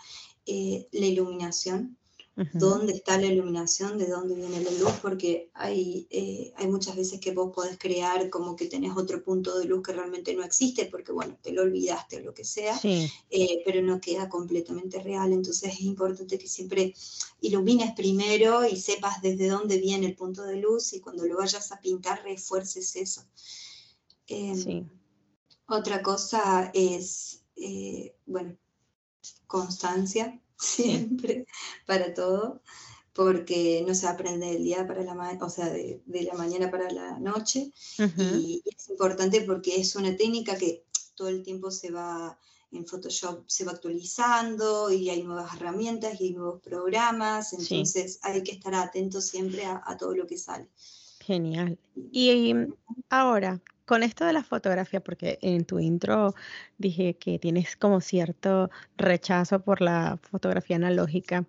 eh, 0.47 0.87
la 0.91 1.05
iluminación, 1.05 1.95
dónde 2.53 2.93
está 2.93 3.19
la 3.19 3.27
iluminación, 3.27 3.99
de 3.99 4.07
dónde 4.07 4.33
viene 4.33 4.63
la 4.63 4.71
luz, 4.71 4.93
porque 5.03 5.51
hay, 5.53 6.07
eh, 6.09 6.51
hay 6.55 6.67
muchas 6.67 6.95
veces 6.95 7.19
que 7.19 7.31
vos 7.31 7.51
podés 7.53 7.77
crear 7.77 8.27
como 8.31 8.55
que 8.55 8.65
tenés 8.65 8.97
otro 8.97 9.23
punto 9.23 9.55
de 9.59 9.65
luz 9.65 9.83
que 9.83 9.93
realmente 9.93 10.33
no 10.33 10.43
existe, 10.43 10.85
porque 10.87 11.11
bueno, 11.11 11.37
te 11.43 11.51
lo 11.51 11.61
olvidaste 11.61 12.17
o 12.17 12.21
lo 12.21 12.33
que 12.33 12.43
sea, 12.43 12.79
eh, 12.83 13.61
pero 13.63 13.83
no 13.83 14.01
queda 14.01 14.29
completamente 14.29 14.99
real. 15.03 15.31
Entonces 15.31 15.73
es 15.73 15.81
importante 15.81 16.39
que 16.39 16.47
siempre 16.47 16.95
ilumines 17.41 17.91
primero 17.91 18.65
y 18.67 18.77
sepas 18.77 19.21
desde 19.21 19.47
dónde 19.47 19.77
viene 19.77 20.07
el 20.07 20.15
punto 20.15 20.41
de 20.41 20.55
luz 20.55 20.93
y 20.93 21.01
cuando 21.01 21.27
lo 21.27 21.37
vayas 21.37 21.71
a 21.71 21.79
pintar 21.79 22.23
refuerces 22.23 22.95
eso. 22.95 23.21
Em, 24.29 24.87
otra 25.67 26.01
cosa 26.01 26.71
es, 26.73 27.43
eh, 27.55 28.15
bueno, 28.25 28.55
constancia 29.47 30.39
siempre 30.57 31.45
para 31.85 32.13
todo, 32.13 32.61
porque 33.13 33.83
no 33.87 33.93
se 33.95 34.07
aprende 34.07 34.47
del 34.47 34.63
día 34.63 34.87
para 34.87 35.03
la 35.03 35.37
o 35.41 35.49
sea, 35.49 35.69
de, 35.69 36.01
la 36.07 36.33
mañana 36.35 36.69
para 36.71 36.89
la 36.91 37.19
noche. 37.19 37.71
y, 37.97 38.61
es 38.65 38.89
importante 38.89 39.41
porque 39.41 39.79
es 39.79 39.95
una 39.95 40.15
técnica 40.15 40.55
que 40.57 40.85
todo 41.15 41.27
el 41.27 41.43
tiempo 41.43 41.71
se 41.71 41.91
va 41.91 42.39
en 42.71 42.85
Photoshop 42.85 43.45
se 43.47 43.65
va 43.65 43.71
actualizando 43.71 44.91
y 44.91 45.09
hay 45.09 45.23
nuevas 45.23 45.55
herramientas 45.55 46.21
y 46.21 46.25
hay 46.25 46.33
nuevos 46.33 46.61
programas, 46.61 47.53
entonces 47.53 48.19
hay 48.21 48.43
que 48.43 48.51
estar 48.51 48.75
atento 48.75 49.21
siempre 49.21 49.65
a, 49.65 49.81
a, 49.83 49.97
todo 49.97 50.13
lo 50.13 50.27
que 50.27 50.37
sale. 50.37 50.69
Genial. 51.19 51.79
Y 52.11 52.53
ahora, 53.09 53.59
con 53.89 54.03
esto 54.03 54.23
de 54.23 54.33
la 54.33 54.43
fotografía, 54.43 54.99
porque 54.99 55.39
en 55.41 55.65
tu 55.65 55.79
intro 55.79 56.35
dije 56.77 57.15
que 57.15 57.39
tienes 57.39 57.75
como 57.75 58.01
cierto 58.01 58.69
rechazo 58.97 59.61
por 59.61 59.81
la 59.81 60.19
fotografía 60.21 60.75
analógica, 60.75 61.43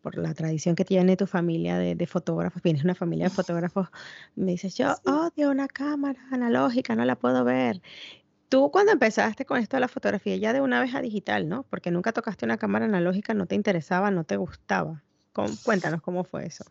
por 0.00 0.16
la 0.16 0.32
tradición 0.32 0.76
que 0.76 0.84
tiene 0.84 1.16
tu 1.16 1.26
familia 1.26 1.78
de, 1.78 2.06
fotógrafos, 2.06 2.62
tienes 2.62 2.84
una 2.84 2.94
familia 2.94 3.24
de 3.24 3.30
fotógrafos, 3.30 3.88
me 4.36 4.52
dices, 4.52 4.76
yo 4.76 4.94
odio 5.04 5.50
una 5.50 5.66
cámara 5.66 6.20
analógica, 6.30 6.94
no 6.94 7.04
la 7.04 7.16
puedo 7.16 7.42
ver. 7.42 7.82
Tú 8.48 8.70
cuando 8.70 8.92
empezaste 8.92 9.44
con 9.44 9.58
esto 9.58 9.76
de 9.76 9.80
la 9.80 9.88
fotografía, 9.88 10.36
ya 10.36 10.52
de 10.52 10.60
una 10.60 10.80
vez 10.80 10.94
a 10.94 11.00
digital, 11.00 11.48
¿no? 11.48 11.64
Porque 11.64 11.90
nunca 11.90 12.12
tocaste 12.12 12.44
una 12.44 12.56
cámara 12.56 12.84
analógica, 12.84 13.34
no 13.34 13.46
te 13.46 13.56
interesaba, 13.56 14.12
no 14.12 14.22
te 14.22 14.36
gustaba. 14.36 15.02
cuéntanos 15.64 16.02
cómo 16.02 16.22
fue 16.22 16.46
eso. 16.46 16.64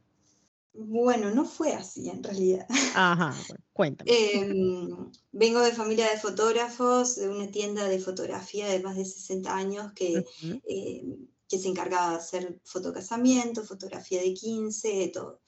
Bueno, 0.73 1.31
no 1.31 1.45
fue 1.45 1.73
así 1.73 2.09
en 2.09 2.23
realidad. 2.23 2.65
Ajá, 2.95 3.35
cuéntame. 3.73 4.11
Em, 4.11 5.11
vengo 5.31 5.59
de 5.61 5.71
familia 5.71 6.09
de 6.09 6.17
fotógrafos, 6.17 7.15
de 7.15 7.29
una 7.29 7.49
tienda 7.49 7.87
de 7.87 7.99
fotografía 7.99 8.67
de 8.67 8.79
más 8.79 8.95
de 8.95 9.05
60 9.05 9.55
años 9.55 9.91
que, 9.93 10.23
em, 10.41 11.27
que 11.47 11.57
se 11.57 11.67
encargaba 11.67 12.11
de 12.11 12.17
hacer 12.17 12.61
fotocasamiento, 12.63 13.63
fotografía 13.63 14.21
de 14.21 14.33
15, 14.33 15.09
todo. 15.11 15.41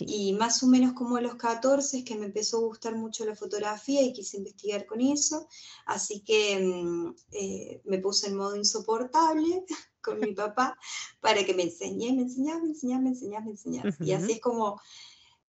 Y 0.00 0.34
más 0.34 0.62
o 0.62 0.66
menos 0.66 0.92
como 0.92 1.16
a 1.16 1.22
los 1.22 1.36
14 1.36 1.98
es 1.98 2.04
que 2.04 2.14
me 2.14 2.26
empezó 2.26 2.58
a 2.58 2.66
gustar 2.66 2.94
mucho 2.94 3.24
la 3.24 3.34
fotografía 3.34 4.02
y 4.02 4.12
quise 4.12 4.36
investigar 4.36 4.84
con 4.84 5.00
eso, 5.00 5.48
así 5.86 6.20
que 6.20 6.52
em, 6.52 7.14
eh, 7.32 7.80
me 7.84 7.98
puse 7.98 8.26
en 8.26 8.36
modo 8.36 8.54
insoportable 8.54 9.64
con 10.06 10.20
mi 10.20 10.32
papá 10.32 10.78
para 11.20 11.44
que 11.44 11.52
me 11.52 11.64
enseñe, 11.64 12.14
me 12.14 12.22
enseñaba, 12.22 12.60
me 12.60 12.68
enseñaba, 12.68 13.02
me 13.02 13.10
enseñaba, 13.10 13.44
me 13.44 13.50
enseñaba. 13.50 13.90
Y 14.00 14.12
así 14.12 14.32
es 14.32 14.40
como 14.40 14.80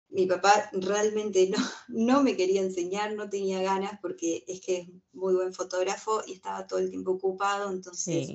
mi 0.09 0.25
papá 0.25 0.69
realmente 0.73 1.49
no, 1.49 1.57
no 1.87 2.23
me 2.23 2.35
quería 2.35 2.61
enseñar, 2.61 3.13
no 3.13 3.29
tenía 3.29 3.61
ganas 3.61 3.99
porque 4.01 4.43
es 4.47 4.61
que 4.61 4.77
es 4.79 4.87
muy 5.13 5.35
buen 5.35 5.53
fotógrafo 5.53 6.23
y 6.25 6.33
estaba 6.33 6.65
todo 6.65 6.79
el 6.79 6.89
tiempo 6.89 7.11
ocupado, 7.11 7.71
entonces 7.71 8.29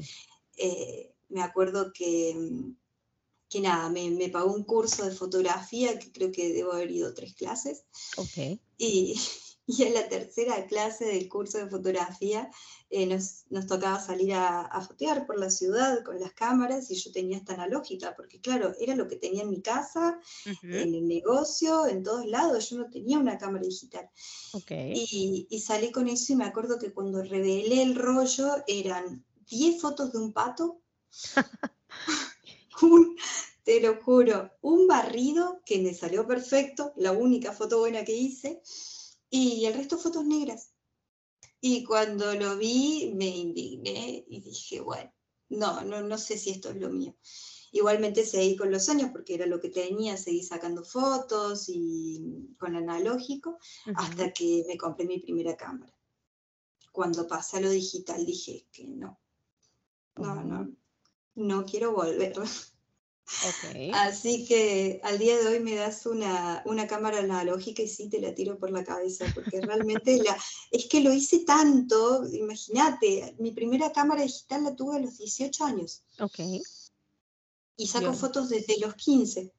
eh, 0.56 1.14
me 1.28 1.42
acuerdo 1.42 1.92
que, 1.92 2.36
que 3.48 3.60
nada, 3.60 3.88
me, 3.88 4.10
me, 4.10 4.28
pagó 4.28 4.52
un 4.52 4.64
curso 4.64 5.04
de 5.04 5.14
fotografía, 5.14 5.98
que 5.98 6.12
creo 6.12 6.30
que 6.30 6.52
debo 6.52 6.72
haber 6.72 6.90
ido 6.90 7.14
tres 7.14 7.34
clases. 7.34 7.84
Okay. 8.16 8.60
Y, 8.76 9.18
y 9.66 9.84
en 9.84 9.94
la 9.94 10.08
tercera 10.08 10.66
clase 10.66 11.04
del 11.04 11.28
curso 11.28 11.58
de 11.58 11.68
fotografía 11.68 12.50
eh, 12.90 13.06
nos, 13.06 13.44
nos, 13.48 13.66
tocaba 13.66 14.00
salir 14.00 14.34
a, 14.34 14.62
a, 14.62 14.80
fotear 14.80 15.24
por 15.24 15.38
la 15.38 15.50
ciudad 15.50 16.02
con 16.04 16.20
las 16.20 16.32
cámaras 16.32 16.90
y 16.90 16.96
yo 16.96 17.12
tenía 17.12 17.38
esta 17.38 17.54
analógica, 17.54 18.14
porque 18.16 18.40
claro, 18.40 18.74
era 18.80 18.96
lo 18.96 19.06
que 19.08 19.16
tenía 19.16 19.42
en 19.42 19.50
mi 19.50 19.62
casa, 19.62 20.20
en 20.62 20.94
el 20.94 21.06
negocio, 21.06 21.86
en 21.86 22.02
todos 22.02 22.26
lados, 22.26 22.70
yo 22.70 22.78
no 22.78 22.90
tenía 22.90 23.18
una 23.18 23.38
cámara 23.38 23.64
digital. 23.64 24.10
Okay. 24.52 24.92
Y, 24.94 25.46
y 25.48 25.60
salí 25.60 25.92
con 25.92 26.08
eso 26.08 26.32
y 26.32 26.36
me 26.36 26.44
acuerdo 26.44 26.78
que 26.78 26.92
cuando 26.92 27.22
revelé 27.22 27.82
el 27.82 27.94
rollo 27.94 28.56
eran 28.66 29.24
10 29.48 29.80
fotos 29.80 30.12
de 30.12 30.18
un 30.18 30.32
pato, 30.32 30.80
un, 32.82 33.16
te 33.64 33.80
lo 33.80 34.02
juro, 34.02 34.50
un 34.60 34.86
barrido 34.86 35.62
que 35.64 35.78
me 35.78 35.94
salió 35.94 36.26
perfecto, 36.26 36.92
la 36.96 37.12
única 37.12 37.52
foto 37.52 37.78
buena 37.78 38.04
que 38.04 38.14
hice, 38.14 38.60
y 39.32 39.64
el 39.64 39.72
resto 39.72 39.96
fotos 39.96 40.26
negras. 40.26 40.74
Y 41.58 41.84
cuando 41.84 42.34
lo 42.34 42.58
vi 42.58 43.14
me 43.16 43.28
indigné 43.28 44.26
y 44.28 44.42
dije, 44.42 44.80
bueno, 44.80 45.10
no, 45.48 45.82
no, 45.82 46.02
no 46.02 46.18
sé 46.18 46.36
si 46.36 46.50
esto 46.50 46.68
es 46.68 46.76
lo 46.76 46.90
mío. 46.90 47.16
Igualmente 47.70 48.26
seguí 48.26 48.56
con 48.56 48.70
los 48.70 48.90
años 48.90 49.10
porque 49.10 49.34
era 49.34 49.46
lo 49.46 49.58
que 49.58 49.70
tenía, 49.70 50.18
seguí 50.18 50.42
sacando 50.42 50.84
fotos 50.84 51.64
y 51.68 52.54
con 52.58 52.76
analógico 52.76 53.50
uh 53.86 53.90
-huh. 53.90 53.94
hasta 53.96 54.32
que 54.34 54.64
me 54.68 54.76
compré 54.76 55.06
mi 55.06 55.18
primera 55.18 55.56
cámara. 55.56 55.96
Cuando 56.92 57.26
pasé 57.26 57.56
a 57.56 57.60
lo 57.60 57.70
digital 57.70 58.26
dije 58.26 58.66
que 58.70 58.86
no, 58.86 59.18
no, 60.16 60.44
no, 60.44 60.76
no 61.36 61.64
quiero 61.64 61.92
volver. 61.92 62.34
Okay. 63.24 63.90
Así 63.94 64.44
que 64.46 65.00
al 65.04 65.18
día 65.18 65.38
de 65.38 65.46
hoy 65.46 65.60
me 65.60 65.74
das 65.74 66.06
una, 66.06 66.62
una, 66.66 66.86
cámara 66.86 67.20
analógica 67.20 67.82
y 67.82 67.88
sí 67.88 68.08
te 68.08 68.20
la 68.20 68.34
tiro 68.34 68.58
por 68.58 68.70
la 68.70 68.84
cabeza, 68.84 69.26
porque 69.34 69.60
realmente 69.60 70.22
la, 70.22 70.36
es 70.70 70.86
que 70.86 71.00
lo 71.00 71.12
hice 71.12 71.40
tanto, 71.40 72.26
imagínate, 72.32 73.34
mi 73.38 73.52
primera 73.52 73.92
cámara 73.92 74.22
digital 74.22 74.64
la 74.64 74.76
tuve 74.76 74.96
a 74.96 75.00
los 75.00 75.18
18 75.18 75.64
años. 75.64 76.02
Ok. 76.18 76.40
Y 77.76 77.86
saco 77.86 78.12
fotos 78.12 78.48
desde 78.48 78.78
los 78.80 78.94
15. 78.94 79.52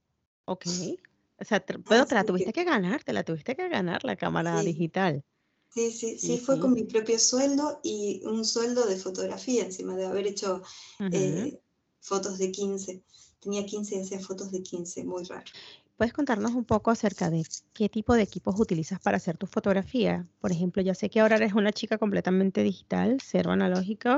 Ok. 0.46 0.66
O 1.40 1.46
sea, 1.46 1.60
te, 1.60 1.80
pero 1.80 2.06
te 2.06 2.16
la 2.16 2.24
tuviste 2.24 2.54
que... 2.54 2.64
ganar, 2.64 3.04
te 3.04 3.12
la 3.12 3.24
tuviste 3.24 3.56
que 3.56 3.68
ganar 3.70 4.04
la 4.04 4.16
cámara 4.16 4.60
sí. 4.60 4.68
digital. 4.68 5.24
Sí, 5.74 5.92
sí, 5.92 6.20
sí, 6.20 6.28
sí, 6.28 6.38
fue 6.38 6.60
con 6.60 6.74
mi 6.74 6.84
propio 6.84 7.18
sueldo 7.18 7.80
y 7.84 8.22
un 8.26 8.46
sueldo 8.46 8.86
de 8.86 8.96
fotografía 8.96 9.64
encima 9.64 9.96
de 9.96 10.06
haber 10.06 10.28
hecho 10.28 10.62
eh, 11.12 11.60
fotos 12.00 12.38
de 12.38 12.52
15 12.52 13.04
tenía 13.44 13.66
15 13.66 13.96
y 13.96 14.02
hacía 14.02 14.20
fotos 14.20 14.52
de 14.52 14.64
15, 14.64 15.04
muy 15.04 15.24
raro. 15.24 15.44
¿Puedes 15.98 16.14
contarnos 16.14 16.54
un 16.54 16.66
poco 16.66 16.90
acerca 16.90 17.30
de 17.30 17.46
qué 17.74 17.88
tipo 17.88 18.16
de 18.16 18.24
equipos 18.24 18.60
utilizas 18.60 19.00
para 19.00 19.18
hacer 19.18 19.38
tu 19.38 19.46
fotografía? 19.46 20.26
Por 20.40 20.52
ejemplo, 20.52 20.82
ya 20.82 20.96
sé 20.96 21.10
que 21.10 21.20
ahora 21.20 21.36
eres 21.36 21.54
una 21.54 21.72
chica 21.72 21.98
completamente 21.98 22.64
digital, 22.64 23.18
cero 23.24 23.52
analógico, 23.52 24.16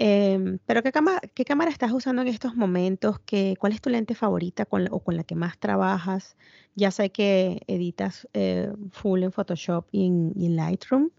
eh, 0.00 0.58
pero 0.64 0.82
¿qué, 0.82 0.92
cama 0.92 1.20
¿qué, 1.34 1.44
cámara 1.44 1.70
estás 1.72 1.90
usando 1.92 2.22
en 2.22 2.28
estos 2.28 2.54
momentos? 2.54 3.18
¿Qué, 3.26 3.56
¿Cuál 3.58 3.72
es 3.72 3.80
tu 3.80 3.90
lente 3.90 4.14
favorita 4.14 4.64
con 4.64 4.86
o 4.92 5.00
con 5.00 5.16
la 5.16 5.24
que 5.24 5.34
más 5.34 5.58
trabajas? 5.58 6.36
Ya 6.76 6.92
sé 6.92 7.10
que 7.10 7.62
editas 7.66 8.28
eh, 8.32 8.72
full 8.92 9.24
en 9.24 9.32
Photoshop 9.32 9.86
y 9.90 10.06
en, 10.06 10.32
y 10.36 10.46
en 10.46 10.56
Lightroom, 10.56 11.10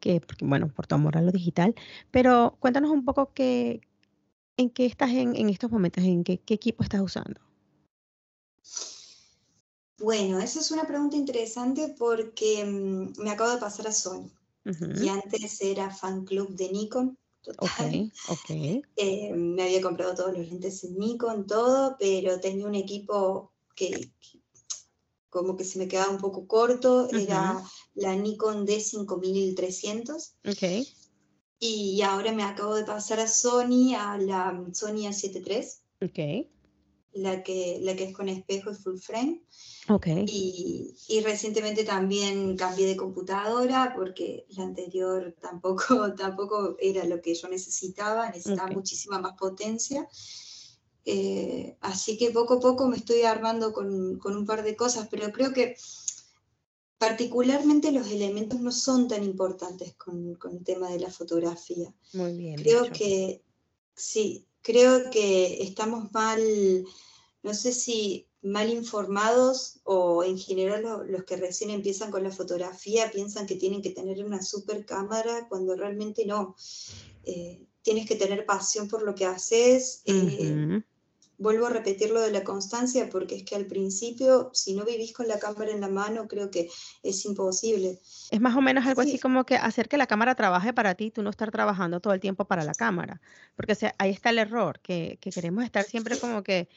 que, 0.00 0.20
porque, 0.20 0.44
bueno, 0.44 0.68
por 0.68 0.86
tu 0.86 0.94
amor 0.94 1.16
a 1.16 1.22
lo 1.22 1.32
digital, 1.32 1.74
pero 2.10 2.56
cuéntanos 2.60 2.90
un 2.90 3.04
poco 3.04 3.32
qué, 3.34 3.80
¿En 4.62 4.70
qué 4.70 4.86
estás 4.86 5.10
en, 5.10 5.34
en 5.34 5.50
estos 5.50 5.70
momentos? 5.72 6.04
¿En 6.04 6.22
qué, 6.22 6.38
qué, 6.38 6.54
equipo 6.54 6.84
estás 6.84 7.00
usando? 7.00 7.40
Bueno, 9.98 10.38
esa 10.38 10.60
es 10.60 10.70
una 10.70 10.86
pregunta 10.86 11.16
interesante 11.16 11.94
porque 11.98 12.62
um, 12.64 13.12
me 13.22 13.30
acabo 13.30 13.50
de 13.50 13.58
pasar 13.58 13.88
a 13.88 13.92
Sony. 13.92 14.30
Uh 14.64 14.70
-huh. 14.70 15.04
Y 15.04 15.08
antes 15.08 15.60
era 15.60 15.90
fan 15.90 16.24
club 16.24 16.54
de 16.54 16.70
Nikon. 16.70 17.18
Total. 17.42 17.66
Okay, 17.66 18.12
okay. 18.28 18.82
Eh, 18.96 19.32
me 19.34 19.64
había 19.64 19.82
comprado 19.82 20.14
todos 20.14 20.38
los 20.38 20.46
lentes 20.48 20.84
en 20.84 20.96
Nikon, 20.96 21.46
todo, 21.48 21.96
pero 21.98 22.38
tenía 22.38 22.66
un 22.66 22.76
equipo 22.76 23.52
que, 23.74 23.90
que 24.20 24.40
como 25.28 25.56
que 25.56 25.64
se 25.64 25.80
me 25.80 25.88
quedaba 25.88 26.12
un 26.12 26.18
poco 26.18 26.46
corto. 26.46 27.06
Uh 27.06 27.08
-huh. 27.08 27.22
Era 27.22 27.60
la 27.94 28.14
Nikon 28.14 28.64
D5300. 28.64 30.34
Okay. 30.52 30.86
Y 31.64 32.02
ahora 32.02 32.32
me 32.32 32.42
acabo 32.42 32.74
de 32.74 32.82
pasar 32.82 33.20
a 33.20 33.28
Sony, 33.28 33.94
a 33.96 34.18
la 34.18 34.64
Sony 34.72 35.06
A7 35.06 35.46
III. 35.46 36.08
Ok. 36.08 36.48
La 37.12 37.44
que, 37.44 37.78
la 37.80 37.94
que 37.94 38.02
es 38.02 38.12
con 38.12 38.28
espejo 38.28 38.72
y 38.72 38.74
full 38.74 38.98
frame. 38.98 39.42
Ok. 39.88 40.08
Y, 40.26 40.92
y, 41.06 41.20
recientemente 41.20 41.84
también 41.84 42.56
cambié 42.56 42.88
de 42.88 42.96
computadora 42.96 43.92
porque 43.94 44.44
la 44.56 44.64
anterior 44.64 45.36
tampoco, 45.40 46.12
tampoco 46.16 46.74
era 46.80 47.04
lo 47.04 47.22
que 47.22 47.36
yo 47.36 47.46
necesitaba, 47.46 48.26
necesitaba 48.26 48.64
okay. 48.64 48.76
muchísima 48.76 49.20
más 49.20 49.34
potencia. 49.38 50.08
Eh, 51.04 51.76
así 51.80 52.18
que 52.18 52.32
poco 52.32 52.54
a 52.54 52.60
poco 52.60 52.88
me 52.88 52.96
estoy 52.96 53.22
armando 53.22 53.72
con, 53.72 54.18
con 54.18 54.36
un 54.36 54.46
par 54.46 54.64
de 54.64 54.74
cosas, 54.74 55.06
pero 55.08 55.30
creo 55.30 55.52
que 55.52 55.76
particularmente 57.02 57.90
los 57.90 58.08
elementos 58.12 58.60
no 58.60 58.70
son 58.70 59.08
tan 59.08 59.24
importantes 59.24 59.92
con, 59.96 60.36
con, 60.36 60.52
el 60.52 60.62
tema 60.62 60.88
de 60.88 61.00
la 61.00 61.10
fotografía. 61.10 61.92
Muy 62.12 62.36
bien. 62.36 62.54
Creo 62.54 62.82
dicho. 62.82 62.94
que, 62.94 63.42
sí, 63.92 64.46
creo 64.60 65.10
que 65.10 65.64
estamos 65.64 66.12
mal, 66.12 66.40
no 67.42 67.54
sé 67.54 67.72
si 67.72 68.28
mal 68.40 68.70
informados 68.70 69.80
o 69.82 70.22
en 70.22 70.38
general 70.38 70.82
lo, 70.84 71.02
los 71.02 71.24
que 71.24 71.34
recién 71.34 71.70
empiezan 71.70 72.12
con 72.12 72.22
la 72.22 72.30
fotografía 72.30 73.10
piensan 73.10 73.48
que 73.48 73.56
tienen 73.56 73.82
que 73.82 73.90
tener 73.90 74.24
una 74.24 74.40
super 74.40 74.86
cámara 74.86 75.48
cuando 75.48 75.74
realmente 75.74 76.24
no. 76.24 76.54
Eh, 77.24 77.66
tienes 77.82 78.06
que 78.06 78.14
tener 78.14 78.46
pasión 78.46 78.86
por 78.86 79.02
lo 79.02 79.16
que 79.16 79.26
haces. 79.26 80.02
Uh 80.06 80.12
-huh. 80.12 80.84
Vuelvo 81.42 81.66
a 81.66 81.70
repetir 81.70 82.10
lo 82.10 82.20
de 82.20 82.30
la 82.30 82.44
constancia 82.44 83.08
porque 83.10 83.36
es 83.36 83.42
que 83.42 83.56
al 83.56 83.66
principio, 83.66 84.50
si 84.54 84.74
no 84.74 84.84
vivís 84.84 85.12
con 85.12 85.28
la 85.28 85.38
cámara 85.38 85.72
en 85.72 85.80
la 85.80 85.88
mano, 85.88 86.28
creo 86.28 86.50
que 86.50 86.70
es 87.02 87.24
imposible. 87.24 87.98
Es 88.30 88.40
más 88.40 88.56
o 88.56 88.60
menos 88.60 88.86
algo 88.86 89.02
sí. 89.02 89.10
así 89.10 89.18
como 89.18 89.44
que 89.44 89.56
hacer 89.56 89.88
que 89.88 89.96
la 89.96 90.06
cámara 90.06 90.34
trabaje 90.34 90.72
para 90.72 90.94
ti, 90.94 91.10
tú 91.10 91.22
no 91.22 91.30
estar 91.30 91.50
trabajando 91.50 92.00
todo 92.00 92.14
el 92.14 92.20
tiempo 92.20 92.44
para 92.44 92.64
la 92.64 92.74
cámara. 92.74 93.20
Porque 93.56 93.72
o 93.72 93.76
sea, 93.76 93.94
ahí 93.98 94.10
está 94.10 94.30
el 94.30 94.38
error, 94.38 94.80
que, 94.80 95.18
que 95.20 95.30
queremos 95.30 95.64
estar 95.64 95.84
siempre 95.84 96.18
como 96.18 96.42
que 96.42 96.68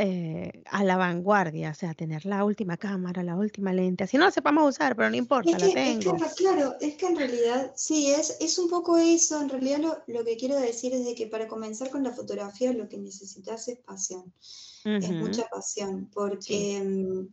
eh, 0.00 0.62
a 0.66 0.84
la 0.84 0.96
vanguardia, 0.96 1.70
o 1.70 1.74
sea, 1.74 1.92
tener 1.92 2.24
la 2.24 2.44
última 2.44 2.76
cámara, 2.76 3.24
la 3.24 3.34
última 3.34 3.72
lente, 3.72 4.04
así 4.04 4.16
no 4.16 4.26
la 4.26 4.30
sepamos 4.30 4.68
usar, 4.76 4.94
pero 4.94 5.10
no 5.10 5.16
importa, 5.16 5.50
es 5.50 5.56
que, 5.56 5.66
la 5.66 5.74
tengo. 5.74 6.14
Es 6.14 6.34
que, 6.34 6.44
claro, 6.44 6.76
es 6.80 6.94
que 6.96 7.06
en 7.06 7.16
realidad, 7.16 7.72
sí, 7.74 8.12
es, 8.12 8.36
es 8.38 8.58
un 8.58 8.68
poco 8.70 8.96
eso, 8.96 9.40
en 9.40 9.48
realidad 9.48 9.78
lo, 9.80 9.98
lo, 10.06 10.24
que 10.24 10.36
quiero 10.36 10.54
decir 10.54 10.94
es 10.94 11.04
de 11.04 11.16
que 11.16 11.26
para 11.26 11.48
comenzar 11.48 11.90
con 11.90 12.04
la 12.04 12.12
fotografía 12.12 12.72
lo 12.72 12.88
que 12.88 12.96
necesitas 12.96 13.66
es 13.66 13.78
pasión, 13.80 14.32
uh 14.84 14.88
-huh. 14.88 15.02
es 15.02 15.10
mucha 15.10 15.48
pasión, 15.48 16.08
porque 16.14 16.80
sí. 16.80 17.28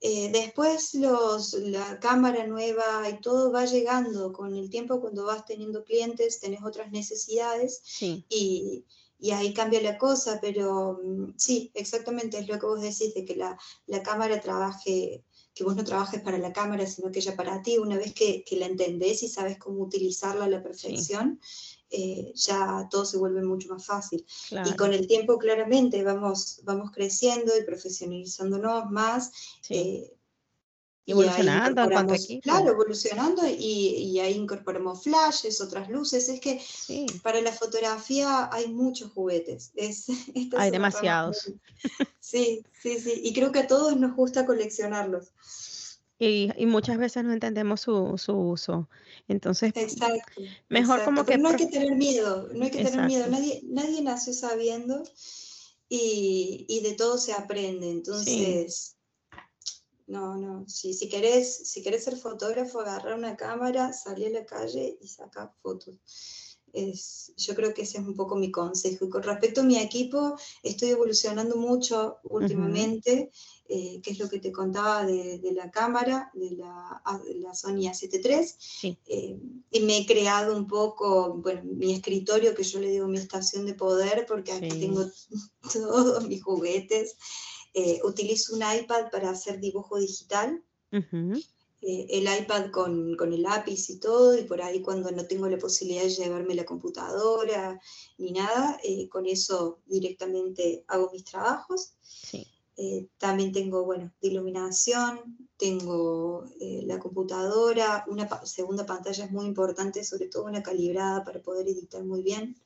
eh, 0.00 0.30
después 0.32 0.94
los, 0.94 1.52
la 1.52 2.00
cámara 2.00 2.46
nueva 2.46 3.10
y 3.10 3.20
todo 3.20 3.52
va 3.52 3.66
llegando 3.66 4.32
con 4.32 4.56
el 4.56 4.70
tiempo 4.70 5.02
cuando 5.02 5.26
vas 5.26 5.44
teniendo 5.44 5.84
clientes, 5.84 6.40
tenés 6.40 6.62
otras 6.64 6.90
necesidades 6.90 7.82
sí. 7.84 8.24
y 8.30 8.86
y 9.18 9.30
ahí 9.30 9.54
cambia 9.54 9.80
la 9.80 9.98
cosa, 9.98 10.38
pero 10.40 11.00
mm, 11.02 11.34
sí, 11.36 11.70
exactamente 11.74 12.38
es 12.38 12.48
lo 12.48 12.58
que 12.58 12.66
vos 12.66 12.80
decís, 12.80 13.14
de 13.14 13.24
que 13.24 13.36
la, 13.36 13.58
la 13.86 14.02
cámara 14.02 14.40
trabaje, 14.40 15.24
que 15.54 15.64
vos 15.64 15.74
no 15.74 15.84
trabajes 15.84 16.20
para 16.20 16.38
la 16.38 16.52
cámara, 16.52 16.86
sino 16.86 17.10
que 17.10 17.20
ella 17.20 17.34
para 17.34 17.62
ti, 17.62 17.78
una 17.78 17.96
vez 17.96 18.12
que, 18.12 18.44
que 18.44 18.56
la 18.56 18.66
entendés 18.66 19.22
y 19.22 19.28
sabes 19.28 19.58
cómo 19.58 19.82
utilizarla 19.84 20.44
a 20.44 20.50
la 20.50 20.62
perfección, 20.62 21.40
sí. 21.42 21.78
eh, 21.90 22.32
ya 22.34 22.88
todo 22.90 23.06
se 23.06 23.16
vuelve 23.16 23.42
mucho 23.42 23.68
más 23.68 23.86
fácil. 23.86 24.26
Claro. 24.48 24.68
Y 24.68 24.76
con 24.76 24.92
el 24.92 25.06
tiempo, 25.06 25.38
claramente, 25.38 26.02
vamos, 26.02 26.60
vamos 26.64 26.90
creciendo 26.92 27.56
y 27.56 27.64
profesionalizándonos 27.64 28.90
más. 28.90 29.32
Sí. 29.62 29.74
Eh, 29.74 30.15
evolucionando 31.06 31.82
en 31.82 31.90
cuanto 31.90 32.12
a 32.12 32.16
equipo. 32.16 32.42
Claro, 32.42 32.70
evolucionando 32.72 33.46
y, 33.46 33.52
y, 33.54 34.20
ahí 34.20 34.34
incorporamos 34.34 35.04
flashes, 35.04 35.60
otras 35.60 35.88
luces. 35.88 36.28
Es 36.28 36.40
que 36.40 36.60
sí. 36.60 37.06
para 37.22 37.40
la 37.40 37.52
fotografía 37.52 38.48
hay 38.52 38.68
muchos 38.68 39.12
juguetes. 39.12 39.70
Es, 39.74 40.06
hay 40.56 40.70
demasiados. 40.70 41.52
Sí, 42.18 42.64
sí, 42.82 42.98
sí. 42.98 43.20
Y 43.22 43.32
creo 43.32 43.52
que 43.52 43.60
a 43.60 43.66
todos 43.68 43.96
nos 43.96 44.16
gusta 44.16 44.44
coleccionarlos. 44.44 45.32
Y, 46.18 46.50
y 46.56 46.66
muchas 46.66 46.98
veces 46.98 47.22
no 47.22 47.32
entendemos 47.32 47.82
su, 47.82 48.18
su 48.18 48.32
uso. 48.32 48.88
Entonces, 49.28 49.70
exacto, 49.76 50.42
mejor 50.68 50.98
exacto. 50.98 51.04
como 51.04 51.24
que... 51.24 51.38
No 51.38 51.50
hay 51.50 51.56
que 51.56 51.66
tener 51.66 51.94
miedo, 51.94 52.48
no 52.52 52.64
hay 52.64 52.72
que 52.72 52.80
exacto. 52.80 53.02
tener 53.02 53.06
miedo. 53.06 53.26
Nadie, 53.28 53.60
nadie 53.66 54.02
nació 54.02 54.32
sabiendo 54.32 55.04
y, 55.88 56.66
y, 56.68 56.80
de 56.80 56.94
todo 56.94 57.16
se 57.16 57.32
aprende. 57.32 57.90
Entonces... 57.90 58.74
Sí 58.90 58.95
no, 60.06 60.36
no. 60.36 60.68
Si, 60.68 60.94
si, 60.94 61.08
querés, 61.08 61.68
si 61.68 61.82
querés 61.82 62.04
ser 62.04 62.16
fotógrafo, 62.16 62.80
agarrar 62.80 63.18
una 63.18 63.36
cámara, 63.36 63.92
salir 63.92 64.28
a 64.28 64.40
la 64.40 64.46
calle 64.46 64.98
y 65.00 65.08
sacar 65.08 65.52
fotos. 65.62 65.96
Es, 66.72 67.32
yo 67.36 67.54
creo 67.54 67.72
que 67.72 67.82
ese 67.82 67.98
es 67.98 68.04
un 68.04 68.14
poco 68.14 68.36
mi 68.36 68.50
consejo. 68.50 69.06
Y 69.06 69.08
con 69.08 69.22
respecto 69.22 69.62
a 69.62 69.64
mi 69.64 69.78
equipo, 69.78 70.36
estoy 70.62 70.90
evolucionando 70.90 71.56
mucho 71.56 72.18
últimamente, 72.24 73.30
eh, 73.68 74.00
que 74.02 74.10
es 74.10 74.18
lo 74.18 74.28
que 74.28 74.38
te 74.38 74.52
contaba 74.52 75.04
de, 75.04 75.40
la 75.52 75.70
cámara, 75.70 76.30
de 76.34 76.50
la, 76.52 77.02
la 77.36 77.54
Sony 77.54 77.88
A73. 77.88 79.00
Eh, 79.06 79.40
y 79.70 79.80
me 79.80 79.98
he 79.98 80.06
creado 80.06 80.56
un 80.56 80.66
poco, 80.66 81.34
bueno, 81.34 81.62
mi 81.64 81.94
escritorio, 81.94 82.54
que 82.54 82.62
yo 82.62 82.78
le 82.78 82.90
digo 82.90 83.08
mi 83.08 83.18
estación 83.18 83.66
de 83.66 83.74
poder, 83.74 84.26
porque 84.28 84.52
aquí 84.52 84.68
tengo 84.68 85.04
todos 85.72 86.28
mis 86.28 86.44
juguetes. 86.44 87.16
Eh, 87.78 88.00
utilizo 88.04 88.54
un 88.54 88.62
iPad 88.62 89.10
para 89.12 89.28
hacer 89.28 89.60
dibujo 89.60 89.98
digital. 89.98 90.64
Eh, 90.90 92.06
el 92.08 92.22
iPad 92.22 92.70
con, 92.70 93.14
con, 93.16 93.34
el 93.34 93.42
lápiz 93.42 93.90
y 93.90 93.98
todo, 93.98 94.34
y 94.38 94.44
por 94.44 94.62
ahí 94.62 94.80
cuando 94.80 95.10
no 95.10 95.26
tengo 95.26 95.46
la 95.46 95.58
posibilidad 95.58 96.04
de 96.04 96.08
llevarme 96.08 96.54
la 96.54 96.64
computadora 96.64 97.78
ni 98.16 98.32
nada, 98.32 98.80
eh, 98.82 99.10
con 99.10 99.26
eso 99.26 99.80
directamente 99.84 100.84
hago 100.88 101.10
mis 101.12 101.24
trabajos. 101.24 101.92
también 103.18 103.52
tengo, 103.52 103.84
bueno, 103.84 104.10
de 104.22 104.28
iluminación, 104.28 105.36
tengo 105.58 106.46
la 106.58 106.98
computadora, 106.98 108.06
una 108.08 108.26
segunda 108.46 108.86
pantalla 108.86 109.26
es 109.26 109.30
muy 109.30 109.44
importante, 109.44 110.02
sobre 110.02 110.28
todo 110.28 110.44
una 110.44 110.62
calibrada 110.62 111.24
para 111.24 111.42
poder 111.42 111.68
editar 111.68 112.02
muy 112.02 112.22
bien. 112.22 112.56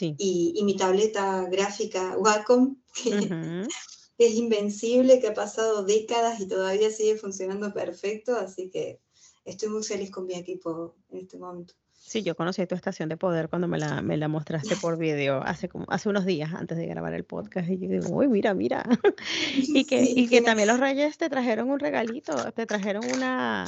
Y, 0.00 0.52
y, 0.56 0.62
mi 0.62 0.76
tableta 0.76 1.48
gráfica 1.50 2.16
Wacom, 2.18 2.76
que, 2.94 3.10
es 4.18 4.34
invencible, 4.34 5.20
que 5.20 5.28
ha 5.28 5.34
pasado 5.34 5.84
décadas 5.84 6.40
y 6.40 6.46
todavía 6.46 6.90
sigue 6.90 7.16
funcionando 7.16 7.72
perfecto, 7.72 8.36
así 8.36 8.68
que 8.68 9.00
estoy 9.44 9.68
muy 9.68 9.84
feliz 9.84 10.10
con 10.10 10.26
mi 10.26 10.34
equipo 10.34 10.96
en 11.10 11.18
este 11.20 11.38
momento. 11.38 11.74
Sí, 12.08 12.22
yo 12.22 12.34
conocí 12.34 12.66
tu 12.66 12.74
estación 12.74 13.10
de 13.10 13.18
poder 13.18 13.50
cuando 13.50 13.68
me 13.68 13.78
la, 13.78 14.00
me 14.00 14.16
la 14.16 14.28
mostraste 14.28 14.76
por 14.76 14.96
video 14.98 15.42
hace, 15.42 15.68
como, 15.68 15.84
hace 15.88 16.08
unos 16.08 16.24
días 16.24 16.54
antes 16.54 16.78
de 16.78 16.86
grabar 16.86 17.12
el 17.12 17.24
podcast. 17.24 17.68
Y 17.68 17.78
yo 17.78 17.88
digo, 17.88 18.16
uy, 18.16 18.28
mira, 18.28 18.54
mira. 18.54 18.82
y 19.54 19.84
que, 19.84 20.02
y 20.02 20.26
que 20.26 20.40
también 20.40 20.68
los 20.68 20.80
reyes 20.80 21.18
te 21.18 21.28
trajeron 21.28 21.68
un 21.68 21.78
regalito, 21.78 22.50
te 22.52 22.64
trajeron 22.64 23.04
una, 23.14 23.66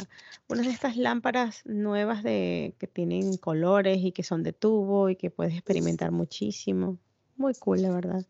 unas 0.49 0.67
de 0.67 0.73
estas 0.73 0.97
lámparas 0.97 1.61
nuevas 1.67 2.23
de, 2.23 2.75
que 2.79 2.87
tienen 2.87 3.37
colores 3.37 3.99
y 4.01 4.13
que 4.13 4.23
son 4.23 4.43
de 4.43 4.55
tubo 4.55 5.11
y 5.11 5.17
que 5.17 5.31
puedes 5.31 5.53
experimentar 5.53 6.11
muchísimo. 6.11 6.97
Muy 7.37 7.53
cool, 7.55 7.83
la 7.83 7.91
verdad. 7.91 8.25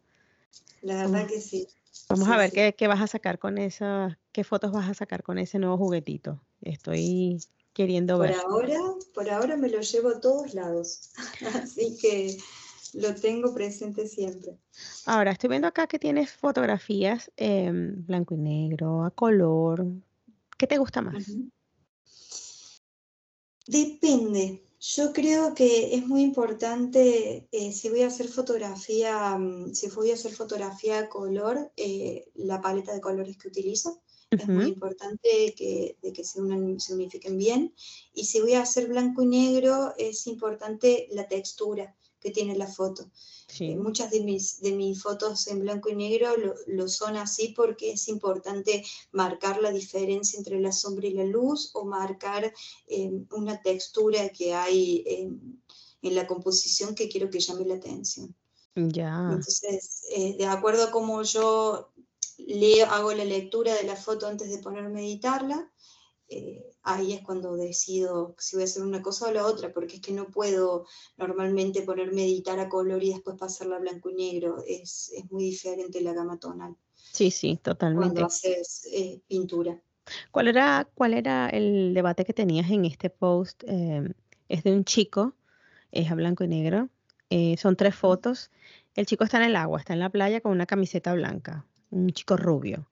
La 0.83 1.07
verdad 1.07 1.29
que 1.29 1.41
sí. 1.41 1.69
Vamos 2.09 2.29
a 2.29 2.37
ver 2.37 2.51
qué, 2.53 2.75
qué, 2.77 2.89
vas 2.89 3.01
a 3.01 3.07
sacar 3.07 3.39
con 3.39 3.59
esa, 3.59 4.19
qué 4.33 4.45
fotos 4.45 4.73
vas 4.73 4.89
a 4.89 4.95
sacar 4.95 5.23
con 5.23 5.39
ese 5.39 5.59
nuevo 5.59 5.77
juguetito. 5.77 6.43
Estoy 6.61 7.39
queriendo 7.73 8.19
por 8.19 8.29
ver. 8.29 8.37
Ahora, 8.47 8.79
por 9.15 9.31
ahora 9.31 9.57
me 9.57 9.69
lo 9.69 9.81
llevo 9.81 10.11
a 10.11 10.21
todos 10.21 10.55
lados, 10.55 11.11
así 11.63 11.97
que 12.01 12.37
lo 12.95 13.15
tengo 13.15 13.55
presente 13.55 14.07
siempre. 14.07 14.59
Ahora, 15.07 15.33
estoy 15.33 15.51
viendo 15.51 15.69
acá 15.69 15.87
que 15.87 15.99
tienes 15.99 16.31
fotografías 16.33 17.31
blanco 17.37 18.35
y 18.35 18.39
negro, 18.39 19.05
a 19.05 19.11
color. 19.11 19.87
¿Qué 20.57 20.67
te 20.67 20.79
gusta 20.79 21.01
más? 21.03 21.25
Depende. 23.67 24.63
Yo 24.83 25.13
creo 25.13 25.55
que 25.55 25.95
es 25.95 26.07
muy 26.07 26.23
importante, 26.23 27.47
eh, 27.53 27.73
si 27.73 27.91
voy 27.91 28.01
a 28.01 28.07
hacer 28.07 28.29
fotografía, 28.29 29.37
mm, 29.37 29.75
si 29.75 29.89
voy 29.91 30.11
a 30.11 30.15
hacer 30.15 30.33
fotografía 30.33 31.01
a 31.01 31.09
color, 31.11 31.71
eh, 31.77 32.31
la 32.35 32.63
paleta 32.63 32.95
de 32.95 33.01
colores 33.01 33.37
que 33.37 33.49
utilizo. 33.49 34.01
Es 34.31 34.47
muy 34.47 34.67
importante 34.67 35.55
que, 35.57 35.99
de 36.01 36.13
que 36.13 36.25
se, 36.25 36.41
se 36.79 36.95
unifiquen 36.95 37.37
bien. 37.37 37.75
Y 38.15 38.25
si 38.25 38.41
voy 38.41 38.55
a 38.55 38.63
hacer 38.63 38.87
blanco 38.87 39.23
y 39.23 39.27
negro, 39.27 39.93
es 39.99 40.27
importante 40.29 41.09
la 41.11 41.29
textura 41.29 41.95
que 42.21 42.31
tiene 42.31 42.57
la 42.57 42.67
foto. 42.67 43.11
Eh, 43.59 43.77
muchas 43.77 44.11
de 44.11 44.21
mis, 44.21 44.61
de 44.61 44.73
mis 44.73 45.03
fotos 45.03 45.49
en 45.49 45.61
blanco 45.61 45.89
y 45.89 45.97
negro 45.97 46.29
lo, 46.67 46.89
son 46.89 47.17
así 47.17 47.49
porque 47.49 47.93
es 47.93 48.09
importante 48.09 48.85
marcar 49.13 49.61
la 49.61 49.73
diferencia 49.73 50.39
entre 50.39 50.61
la 50.61 50.73
sombra 50.73 51.09
y 51.09 51.15
la 51.15 51.25
luz 51.25 51.71
o 51.75 51.85
marcar 51.85 52.53
em, 52.87 53.27
una 53.33 53.61
textura 53.61 54.29
que 54.29 54.55
hay 54.55 55.05
en, 55.07 55.65
la 56.03 56.27
composición 56.27 56.95
que 56.95 57.09
quiero 57.09 57.29
que 57.29 57.41
llame 57.41 57.67
la 57.67 57.75
atención. 57.75 58.35
Ya. 58.75 59.29
Entonces, 59.31 60.05
eh, 60.15 60.37
de 60.39 60.47
acuerdo 60.47 60.85
a 60.85 60.91
cómo 60.91 61.23
yo 61.23 61.91
leo, 62.39 62.87
hago 62.87 63.13
la 63.13 63.25
lectura 63.25 63.75
de 63.75 63.85
la 63.85 63.97
foto 63.97 64.27
antes 64.27 64.49
de 64.49 64.59
ponerme 64.59 65.01
a 65.01 65.05
editarla, 65.05 65.71
eh, 66.31 66.65
ahí 66.85 67.13
es 67.13 67.23
cuando 67.23 67.57
decido 67.57 68.37
si 68.39 68.55
voy 68.55 68.63
a 68.63 68.65
hacer 68.67 68.85
una 68.85 69.03
cosa 69.03 69.29
o 69.29 69.33
la 69.33 69.45
otra, 69.45 69.73
porque 69.73 69.97
es 69.97 70.01
que 70.01 70.13
no 70.13 70.27
puedo 70.27 70.87
normalmente 71.17 71.83
ponerme 71.83 72.23
a 72.23 72.25
editar 72.25 72.61
a 72.61 72.69
color 72.69 73.03
y 73.03 73.11
después 73.11 73.37
pasarla 73.37 73.77
a 73.77 73.81
blanco 73.81 74.11
y 74.11 74.15
negro, 74.15 74.63
es, 74.65 75.13
muy 75.31 75.45
diferente 75.45 76.01
la 76.01 76.13
gama 76.13 76.39
tonal. 76.39 76.77
Sí, 76.95 77.33
sí, 77.33 77.59
totalmente. 77.61 78.07
Cuando 78.07 78.27
haces 78.27 78.89
eh, 78.93 79.21
pintura. 79.27 79.83
¿Cuál 80.31 80.47
era, 80.47 80.89
¿Cuál 80.95 81.15
era 81.15 81.49
el 81.49 81.95
debate 81.95 82.25
que 82.25 82.33
tenías 82.33 82.71
en 82.71 82.85
este 82.85 83.11
post? 83.11 83.65
Em, 83.67 84.15
es 84.49 84.63
de 84.63 84.73
un 84.73 84.85
chico, 84.85 85.35
es 85.91 86.11
a 86.13 86.15
blanco 86.15 86.45
y 86.45 86.49
negro, 86.49 86.89
eh, 87.29 87.57
son 87.57 87.75
tres 87.75 87.97
fotos. 87.97 88.53
El 88.95 89.07
chico 89.07 89.25
está 89.25 89.39
en 89.39 89.45
el 89.51 89.57
agua, 89.57 89.81
está 89.81 89.95
en 89.95 90.01
la 90.01 90.11
playa 90.11 90.41
con 90.41 90.53
una 90.53 90.67
camiseta 90.67 91.13
blanca, 91.13 91.67
un 91.91 92.11
chico 92.11 92.37
rubio. 92.37 92.89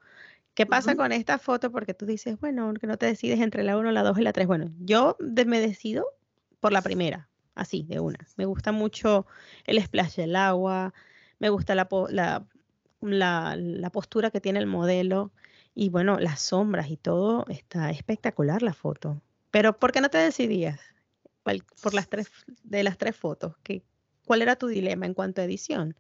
¿Qué 0.59 0.67
pasa 0.67 0.97
con 0.97 1.13
esta 1.13 1.39
foto? 1.39 1.71
Porque 1.71 1.95
tú 1.95 2.05
dices, 2.05 2.37
bueno, 2.41 2.75
que 2.75 2.89
no 2.89 2.97
te 2.97 3.07
decides 3.07 3.39
entre 3.39 3.63
la 3.63 3.79
1, 3.79 3.93
la 3.93 4.03
2 4.03 4.19
y 4.19 4.23
la 4.23 4.33
3. 4.33 4.49
Bueno, 4.49 4.73
yo 4.81 5.17
me 5.47 5.61
decido 5.61 6.05
por 6.59 6.73
la 6.73 6.83
primera, 6.83 7.29
así, 7.55 7.85
de 7.85 8.01
una. 8.01 8.19
Me 8.37 8.45
gusta 8.45 8.73
mucho 8.73 9.25
el 9.67 9.81
splash 9.81 10.17
del 10.17 10.35
agua, 10.35 10.93
me 11.39 11.49
gusta 11.51 11.77
la, 11.77 11.87
la, 13.01 13.91
postura 13.93 14.33
que 14.33 14.41
tiene 14.41 14.59
el 14.59 14.67
modelo 14.67 15.31
y 15.77 15.91
bueno, 15.91 16.19
las 16.19 16.41
sombras 16.41 16.91
y 16.91 16.97
todo, 16.97 17.45
está 17.49 17.91
espectacular 17.91 18.61
la 18.61 18.75
foto. 18.75 19.23
Pero 19.53 19.79
¿por 19.79 19.93
qué 19.93 20.01
no 20.01 20.09
te 20.09 20.19
decidías 20.19 20.81
por 21.45 21.95
las 21.95 22.09
tres, 22.09 22.33
de 22.65 22.83
las 22.83 22.99
tres 22.99 23.15
fotos? 23.15 23.55
¿Qué, 23.63 23.85
¿Cuál 24.27 24.43
era 24.43 24.57
tu 24.57 24.67
dilema 24.67 25.07
en 25.07 25.15
cuanto 25.15 25.41
a 25.41 25.45
edición? 25.45 25.95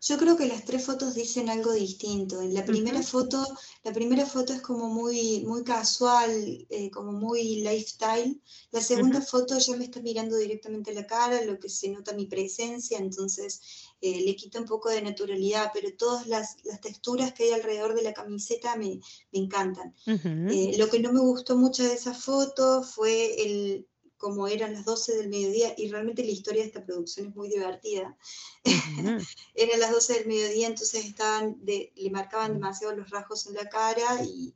Yo 0.00 0.18
creo 0.18 0.36
que 0.36 0.46
las 0.46 0.64
tres 0.64 0.84
fotos 0.84 1.14
dicen 1.14 1.48
algo 1.48 1.72
distinto. 1.72 2.42
En 2.42 2.54
la 2.54 2.64
primera 2.64 3.02
foto, 3.02 3.46
la 3.82 3.92
primera 3.92 4.26
foto 4.26 4.52
es 4.52 4.60
como 4.60 4.88
muy, 4.88 5.44
muy 5.46 5.64
casual, 5.64 6.66
eh, 6.68 6.90
como 6.90 7.12
muy 7.12 7.62
lifestyle. 7.62 8.40
La 8.70 8.80
segunda 8.80 9.20
foto 9.20 9.58
ya 9.58 9.76
me 9.76 9.84
está 9.84 10.00
mirando 10.00 10.36
directamente 10.36 10.90
a 10.90 10.94
la 10.94 11.06
cara, 11.06 11.44
lo 11.44 11.58
que 11.58 11.68
se 11.68 11.88
nota 11.88 12.12
mi 12.12 12.26
presencia, 12.26 12.98
entonces 12.98 13.60
eh, 14.00 14.20
le 14.20 14.36
quita 14.36 14.60
un 14.60 14.66
poco 14.66 14.90
de 14.90 15.02
naturalidad, 15.02 15.70
pero 15.72 15.88
todas 15.96 16.26
las, 16.26 16.56
texturas 16.82 17.32
que 17.32 17.44
hay 17.44 17.52
alrededor 17.52 17.94
de 17.94 18.02
la 18.02 18.12
camiseta 18.12 18.76
me, 18.76 19.00
encantan. 19.32 19.94
Eh, 20.06 20.76
lo 20.78 20.88
que 20.88 21.00
no 21.00 21.12
me 21.12 21.20
gustó 21.20 21.56
mucho 21.56 21.82
de 21.82 21.94
esa 21.94 22.14
foto 22.14 22.82
fue 22.82 23.42
el, 23.42 23.86
como 24.16 24.48
eran 24.48 24.72
las 24.72 24.84
12 24.84 25.16
del 25.16 25.28
mediodía, 25.28 25.74
y 25.76 25.88
realmente 25.88 26.24
la 26.24 26.30
historia 26.30 26.62
de 26.62 26.68
esta 26.68 26.84
producción 26.84 27.28
es 27.28 27.36
muy 27.36 27.48
divertida. 27.48 28.16
eran 29.54 29.80
las 29.80 29.92
12 29.92 30.14
del 30.14 30.26
mediodía, 30.26 30.68
entonces 30.68 31.04
estaban 31.04 31.56
de, 31.64 31.92
le 31.96 32.10
marcaban 32.10 32.54
demasiado 32.54 32.94
los 32.94 33.10
rasgos 33.10 33.46
en 33.46 33.54
la 33.54 33.68
cara 33.68 34.22
y, 34.24 34.54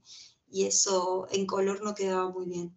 y 0.50 0.64
eso 0.64 1.26
en 1.30 1.46
color 1.46 1.82
no 1.82 1.94
quedaba 1.94 2.30
muy 2.30 2.46
bien. 2.46 2.76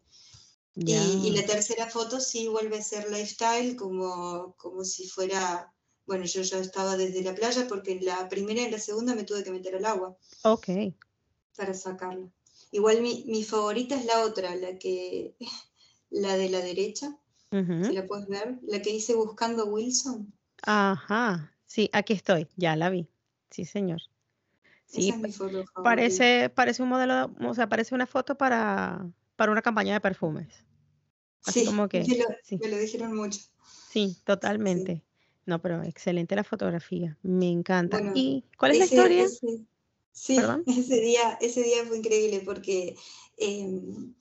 Y, 0.75 1.29
la 1.31 1.45
tercera 1.45 1.87
foto 1.87 2.19
sí 2.19 2.47
vuelve 2.47 2.79
a 2.79 2.83
ser 2.83 3.09
lifestyle, 3.11 3.75
como, 3.75 4.55
como 4.57 4.83
si 4.83 5.07
fuera, 5.07 5.71
bueno, 6.07 6.25
yo 6.25 6.41
ya 6.41 6.57
estaba 6.57 6.97
desde 6.97 7.23
la 7.23 7.35
playa 7.35 7.67
porque 7.67 7.91
en 7.91 8.05
la 8.05 8.27
primera 8.27 8.61
y 8.61 8.65
en 8.65 8.71
la 8.71 8.79
segunda 8.79 9.13
me 9.13 9.23
tuve 9.23 9.43
que 9.43 9.51
meter 9.51 9.75
al 9.75 9.85
agua. 9.85 10.17
Ok. 10.43 10.67
Para 11.55 11.75
sacarla. 11.75 12.27
Igual 12.71 13.01
mi, 13.01 13.23
mi 13.27 13.43
favorita 13.43 13.95
es 13.95 14.05
la 14.05 14.25
otra, 14.25 14.55
la 14.55 14.79
que 14.79 15.35
la 16.13 16.37
de 16.37 16.49
la 16.49 16.59
derecha, 16.61 17.17
si 17.51 17.93
la 17.93 18.05
puedes 18.05 18.27
ver, 18.27 18.59
la 18.63 18.81
que 18.81 18.91
dice 18.91 19.15
Buscando 19.15 19.65
Wilson. 19.65 20.33
Ajá, 20.61 21.53
sí, 21.65 21.89
aquí 21.91 22.13
estoy, 22.13 22.47
ya 22.55 22.75
la 22.75 22.89
vi. 22.89 23.07
Sí, 23.49 23.65
señor. 23.65 24.01
Sí, 24.85 25.13
parece, 25.83 26.49
parece 26.49 26.83
un 26.83 26.89
modelo, 26.89 27.33
o 27.41 27.53
sea, 27.53 27.67
parece 27.67 27.95
una 27.95 28.05
foto 28.05 28.35
para, 28.35 29.07
para 29.35 29.51
una 29.51 29.61
campaña 29.61 29.93
de 29.93 30.01
perfumes. 30.01 30.47
Así 31.45 31.61
sí, 31.61 31.65
como 31.65 31.87
que 31.89 32.01
me 32.07 32.17
lo, 32.17 32.25
sí. 32.43 32.57
me 32.61 32.69
lo, 32.69 32.77
dijeron 32.77 33.15
mucho. 33.15 33.41
Sí, 33.89 34.17
totalmente. 34.23 35.03
No, 35.45 35.61
pero 35.61 35.83
excelente 35.83 36.35
la 36.35 36.43
fotografía, 36.43 37.17
me 37.21 37.49
encanta. 37.49 37.99
¿Y 38.13 38.45
cuál 38.57 38.73
es 38.73 38.77
la 38.79 38.85
historia? 38.85 39.27
sí, 40.11 40.37
ese 40.67 41.01
día, 41.01 41.37
ese 41.41 41.63
día 41.63 41.83
fue 41.85 41.97
increíble 41.97 42.41
porque 42.45 42.95
em, 43.37 44.13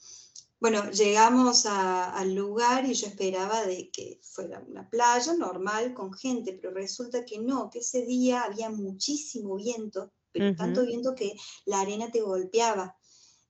bueno, 0.62 0.88
llegamos 0.92 1.66
al 1.66 2.36
lugar 2.36 2.88
y 2.88 2.94
yo 2.94 3.08
esperaba 3.08 3.66
de 3.66 3.90
que 3.90 4.20
fuera 4.22 4.64
una 4.64 4.88
playa 4.88 5.34
normal 5.34 5.92
con 5.92 6.12
gente, 6.12 6.52
pero 6.52 6.72
resulta 6.72 7.24
que 7.24 7.40
no, 7.40 7.68
que 7.68 7.80
ese 7.80 8.06
día 8.06 8.44
había 8.44 8.70
muchísimo 8.70 9.56
viento, 9.56 10.12
pero 10.30 10.54
tanto 10.54 10.86
viento 10.86 11.16
que 11.16 11.34
la 11.64 11.80
arena 11.80 12.12
te 12.12 12.20
golpeaba. 12.20 12.96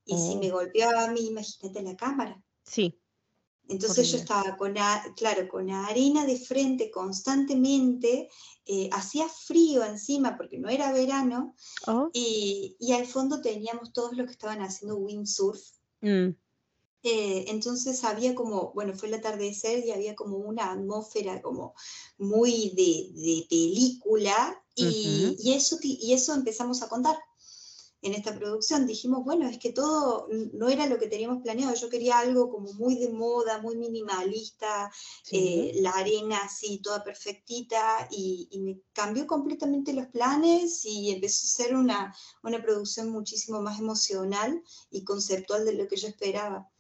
Y 0.06 0.16
si 0.16 0.36
me 0.36 0.50
oh. 0.50 0.54
golpeaba 0.54 1.04
a 1.04 1.12
mí, 1.12 1.26
imagínate 1.26 1.82
la 1.82 1.94
cámara. 1.96 2.42
Sí. 2.64 2.98
Entonces 3.68 4.10
yo 4.10 4.16
estaba 4.16 4.56
con, 4.56 4.74
claro, 5.14 5.48
con 5.50 5.68
arena 5.68 6.24
de 6.24 6.38
frente 6.38 6.90
constantemente, 6.90 8.30
eh, 8.64 8.88
hacía 8.90 9.28
frío 9.28 9.84
encima 9.84 10.38
porque 10.38 10.58
no 10.58 10.70
era 10.70 10.90
verano, 10.92 11.54
oh. 11.86 12.08
y, 12.14 12.74
al 12.90 13.04
fondo 13.04 13.42
teníamos 13.42 13.92
todos 13.92 14.16
los 14.16 14.24
que 14.24 14.32
estaban 14.32 14.62
haciendo 14.62 14.96
windsurf. 14.96 15.60
Mm. 16.00 16.30
Eh, 17.02 17.46
entonces 17.48 18.04
había 18.04 18.34
como, 18.34 18.72
bueno, 18.74 18.94
fue 18.94 19.08
el 19.08 19.14
atardecer 19.14 19.84
y 19.84 19.90
había 19.90 20.14
como 20.14 20.36
una 20.36 20.72
atmósfera 20.72 21.42
como 21.42 21.74
muy 22.18 22.70
de, 22.70 23.46
película 23.48 24.62
y, 24.74 25.52
eso, 25.54 25.78
y 25.82 26.12
eso 26.12 26.34
empezamos 26.34 26.82
a 26.82 26.88
contar 26.88 27.16
en 28.02 28.14
esta 28.14 28.34
producción. 28.34 28.86
Dijimos, 28.86 29.24
bueno, 29.24 29.48
es 29.48 29.58
que 29.58 29.72
todo 29.72 30.28
no 30.52 30.68
era 30.68 30.86
lo 30.86 30.98
que 30.98 31.06
teníamos 31.06 31.42
planeado. 31.42 31.74
Yo 31.74 31.88
quería 31.88 32.18
algo 32.18 32.50
como 32.50 32.72
muy 32.74 32.96
de 32.98 33.10
moda, 33.10 33.60
muy 33.60 33.76
minimalista, 33.76 34.90
eh, 35.30 35.72
la 35.76 35.92
arena 35.92 36.38
así, 36.44 36.78
toda 36.78 37.02
perfectita, 37.04 38.08
y, 38.10 38.48
y, 38.50 38.60
me 38.60 38.80
cambió 38.92 39.26
completamente 39.26 39.92
los 39.92 40.06
planes 40.08 40.84
y 40.84 41.12
empezó 41.12 41.46
a 41.46 41.64
ser 41.64 41.76
una, 41.76 42.14
una 42.42 42.60
producción 42.62 43.10
muchísimo 43.10 43.62
más 43.62 43.78
emocional 43.78 44.62
y 44.90 45.04
conceptual 45.04 45.64
de 45.64 45.74
lo 45.74 45.88
que 45.88 45.96
yo 45.96 46.08
esperaba. 46.08 46.71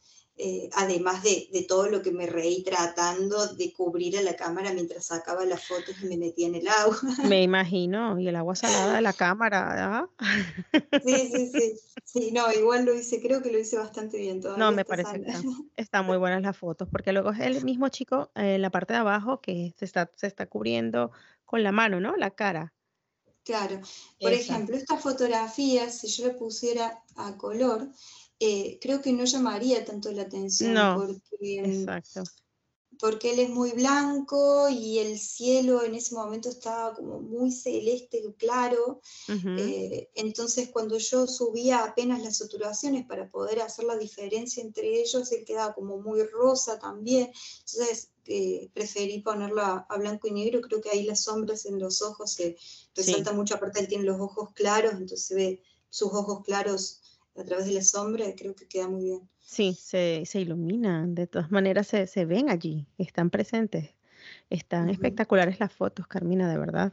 Eh, 0.44 0.68
además 0.72 1.22
de, 1.22 1.64
todo 1.68 1.86
lo 1.86 2.02
que 2.02 2.10
me 2.10 2.26
reí 2.26 2.64
tratando 2.64 3.46
de 3.54 3.72
cubrir 3.72 4.18
a 4.18 4.22
la 4.22 4.34
cámara 4.34 4.72
mientras 4.72 5.06
sacaba 5.06 5.44
las 5.44 5.64
fotos 5.64 5.94
y 6.02 6.06
me 6.06 6.16
metía 6.16 6.48
en 6.48 6.56
el 6.56 6.66
agua. 6.66 6.98
Me 7.32 7.44
imagino, 7.44 8.18
y 8.18 8.26
el 8.26 8.34
agua 8.34 8.56
salada 8.56 8.96
de 8.96 9.02
la 9.02 9.12
cámara, 9.12 10.00
¿ah? 10.00 10.10
Sí, 11.04 11.30
sí, 11.32 11.52
sí. 11.54 11.72
Sí, 12.04 12.32
no, 12.32 12.52
igual 12.52 12.84
lo 12.84 12.92
hice, 12.92 13.22
creo 13.22 13.40
que 13.40 13.52
lo 13.52 13.58
hice 13.60 13.78
bastante 13.78 14.18
bien. 14.18 14.40
Todavía 14.40 14.64
no, 14.64 14.72
me 14.72 14.84
parece 14.84 15.22
que 15.22 15.32
están 15.76 16.06
muy 16.06 16.16
buenas 16.16 16.42
las 16.42 16.56
fotos, 16.56 16.88
porque 16.90 17.12
luego 17.12 17.30
es 17.30 17.38
el 17.38 17.64
mismo 17.64 17.88
chico 17.88 18.32
en 18.34 18.62
la 18.62 18.70
parte 18.70 18.94
de 18.94 18.98
abajo 18.98 19.40
que 19.40 19.72
se 19.78 19.84
está, 19.84 20.10
se 20.16 20.26
está 20.26 20.46
cubriendo 20.46 21.12
con 21.44 21.62
la 21.62 21.70
mano, 21.70 22.00
¿no? 22.00 22.16
La 22.16 22.30
cara. 22.30 22.74
Claro. 23.44 23.80
Por 24.20 24.32
ejemplo, 24.32 24.76
esta 24.76 24.96
fotografía, 24.96 25.88
si 25.88 26.08
yo 26.08 26.26
le 26.26 26.34
pusiera 26.34 27.00
a 27.14 27.36
color, 27.36 27.88
eh, 28.44 28.80
creo 28.80 29.00
que 29.00 29.12
no 29.12 29.24
llamaría 29.24 29.84
tanto 29.84 30.10
la 30.10 30.22
atención 30.22 30.74
porque, 30.96 31.60
exacto. 31.60 32.24
porque 32.98 33.30
él 33.30 33.38
es 33.38 33.50
muy 33.50 33.70
blanco 33.70 34.68
y 34.68 34.98
el 34.98 35.16
cielo 35.20 35.84
en 35.84 35.94
ese 35.94 36.16
momento 36.16 36.48
estaba 36.48 36.92
como 36.92 37.20
muy 37.20 37.52
celeste, 37.52 38.20
claro. 38.36 39.00
Eh, 39.28 40.10
entonces 40.16 40.70
cuando 40.72 40.98
yo 40.98 41.28
subía 41.28 41.84
apenas 41.84 42.20
las 42.24 42.38
saturaciones 42.38 43.06
para 43.06 43.30
poder 43.30 43.60
hacer 43.60 43.84
la 43.84 43.96
diferencia 43.96 44.60
entre 44.60 45.00
ellos, 45.00 45.30
él 45.30 45.44
quedaba 45.44 45.72
como 45.72 45.98
muy 45.98 46.24
rosa 46.24 46.80
también. 46.80 47.30
Entonces 47.60 48.10
eh, 48.26 48.70
preferí 48.74 49.20
ponerlo 49.20 49.62
a, 49.62 49.86
blanco 50.00 50.26
y 50.26 50.32
negro. 50.32 50.62
Creo 50.62 50.80
que 50.80 50.90
ahí 50.90 51.04
las 51.04 51.22
sombras 51.22 51.64
en 51.64 51.78
los 51.78 52.02
ojos 52.02 52.32
se 52.32 52.56
resalta 52.92 53.32
mucho. 53.32 53.54
Aparte 53.54 53.78
él 53.78 53.86
tiene 53.86 54.02
los 54.02 54.20
ojos 54.20 54.50
claros, 54.52 54.94
entonces 54.94 55.24
se 55.24 55.34
ve 55.36 55.62
sus 55.90 56.12
ojos 56.12 56.42
claros 56.42 57.01
a 57.36 57.44
través 57.44 57.66
de 57.66 57.72
la 57.72 57.82
sombra, 57.82 58.26
creo 58.36 58.54
que 58.54 58.66
queda 58.66 58.88
muy 58.88 59.04
bien. 59.04 59.28
Sí, 59.38 59.74
se, 59.74 60.24
se 60.26 60.40
iluminan, 60.40 61.14
de 61.14 61.26
todas 61.26 61.50
maneras 61.50 61.86
se, 61.86 62.06
se, 62.06 62.24
ven 62.24 62.50
allí, 62.50 62.86
están 62.98 63.30
presentes. 63.30 63.94
Están 64.50 64.88
espectaculares 64.88 65.58
las 65.58 65.72
fotos, 65.72 66.06
Carmina, 66.06 66.48
de 66.48 66.58
verdad. 66.58 66.92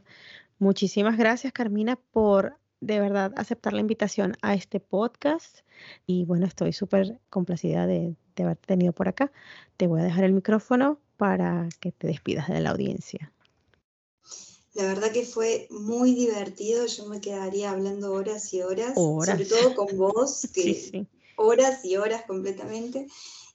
Muchísimas 0.58 1.16
gracias, 1.16 1.52
Carmina, 1.52 1.96
por 1.96 2.56
de 2.80 2.98
verdad 2.98 3.32
aceptar 3.36 3.72
la 3.72 3.80
invitación 3.80 4.36
a 4.42 4.54
este 4.54 4.80
podcast. 4.80 5.60
Y 6.06 6.24
bueno, 6.24 6.46
estoy 6.46 6.72
súper 6.72 7.18
complacida 7.28 7.86
de, 7.86 8.16
de 8.34 8.42
haberte 8.42 8.66
tenido 8.66 8.92
por 8.92 9.08
acá. 9.08 9.30
Te 9.76 9.86
voy 9.86 10.00
a 10.00 10.04
dejar 10.04 10.24
el 10.24 10.32
micrófono 10.32 10.98
para 11.16 11.68
que 11.80 11.92
te 11.92 12.06
despidas 12.08 12.48
de 12.48 12.60
la 12.60 12.70
audiencia. 12.70 13.32
La 14.74 14.84
verdad 14.84 15.10
que 15.10 15.24
fue 15.24 15.66
muy 15.70 16.14
divertido, 16.14 16.86
yo 16.86 17.06
me 17.06 17.20
quedaría 17.20 17.72
hablando 17.72 18.12
horas 18.12 18.54
y 18.54 18.62
horas, 18.62 18.94
sobre 18.94 19.44
todo 19.44 19.74
con 19.74 19.96
vos, 19.96 20.46
que 20.54 21.06
horas 21.36 21.84
y 21.84 21.96
horas 21.96 22.24
completamente. 22.26 23.08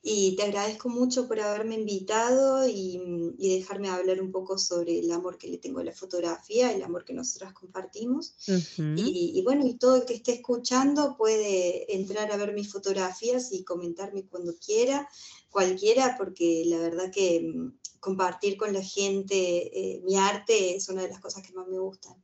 Y 0.08 0.36
te 0.36 0.44
agradezco 0.44 0.88
mucho 0.88 1.28
por 1.28 1.40
haberme 1.40 1.76
invitado 1.76 2.68
y, 2.68 3.34
dejarme 3.40 3.90
hablar 3.90 4.22
un 4.22 4.32
poco 4.32 4.60
sobre 4.60 5.00
el 5.00 5.12
amor 5.12 5.40
que 5.40 5.48
le 5.48 5.58
tengo 5.58 5.80
a 5.80 5.84
la 5.84 5.94
fotografía, 5.94 6.72
el 6.72 6.84
amor 6.84 7.06
que 7.06 7.14
nosotras 7.14 7.54
compartimos. 7.54 8.36
y, 8.78 9.32
y, 9.34 9.42
bueno, 9.42 9.66
y 9.66 9.76
todo 9.76 9.96
el 9.96 10.06
que 10.06 10.14
esté 10.14 10.34
escuchando 10.34 11.16
puede 11.18 11.92
entrar 11.96 12.32
a 12.32 12.38
ver 12.38 12.54
mis 12.54 12.72
fotografías 12.72 13.52
y 13.52 13.64
comentarme 13.64 14.28
cuando 14.28 14.54
quiera, 14.64 15.10
cualquiera, 15.50 16.16
porque 16.20 16.64
la 16.68 16.78
verdad 16.78 17.12
que 17.12 17.72
compartir 18.00 18.58
con 18.58 18.74
la 18.74 18.82
gente 18.82 19.36
eh, 19.36 20.02
mi 20.04 20.16
arte 20.18 20.76
es 20.76 20.90
una 20.90 21.02
de 21.02 21.10
las 21.10 21.20
cosas 21.20 21.44
que 21.44 21.54
más 21.54 21.68
me 21.68 21.80
gustan. 21.80 22.16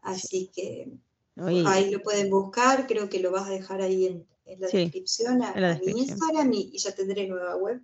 Así 0.00 0.50
que 0.54 0.92
ahí 1.36 1.90
lo 1.90 2.02
pueden 2.02 2.30
buscar, 2.30 2.86
creo 2.86 3.08
que 3.08 3.20
lo 3.20 3.30
vas 3.30 3.46
a 3.46 3.50
dejar 3.50 3.80
ahí 3.80 4.06
en, 4.06 4.26
la, 4.58 4.68
descripción, 4.68 5.42
a, 5.42 5.54
mi 5.84 6.00
Instagram 6.00 6.52
y, 6.52 6.76
ya 6.76 6.94
tendré 6.94 7.26
nueva 7.26 7.56
web. 7.56 7.80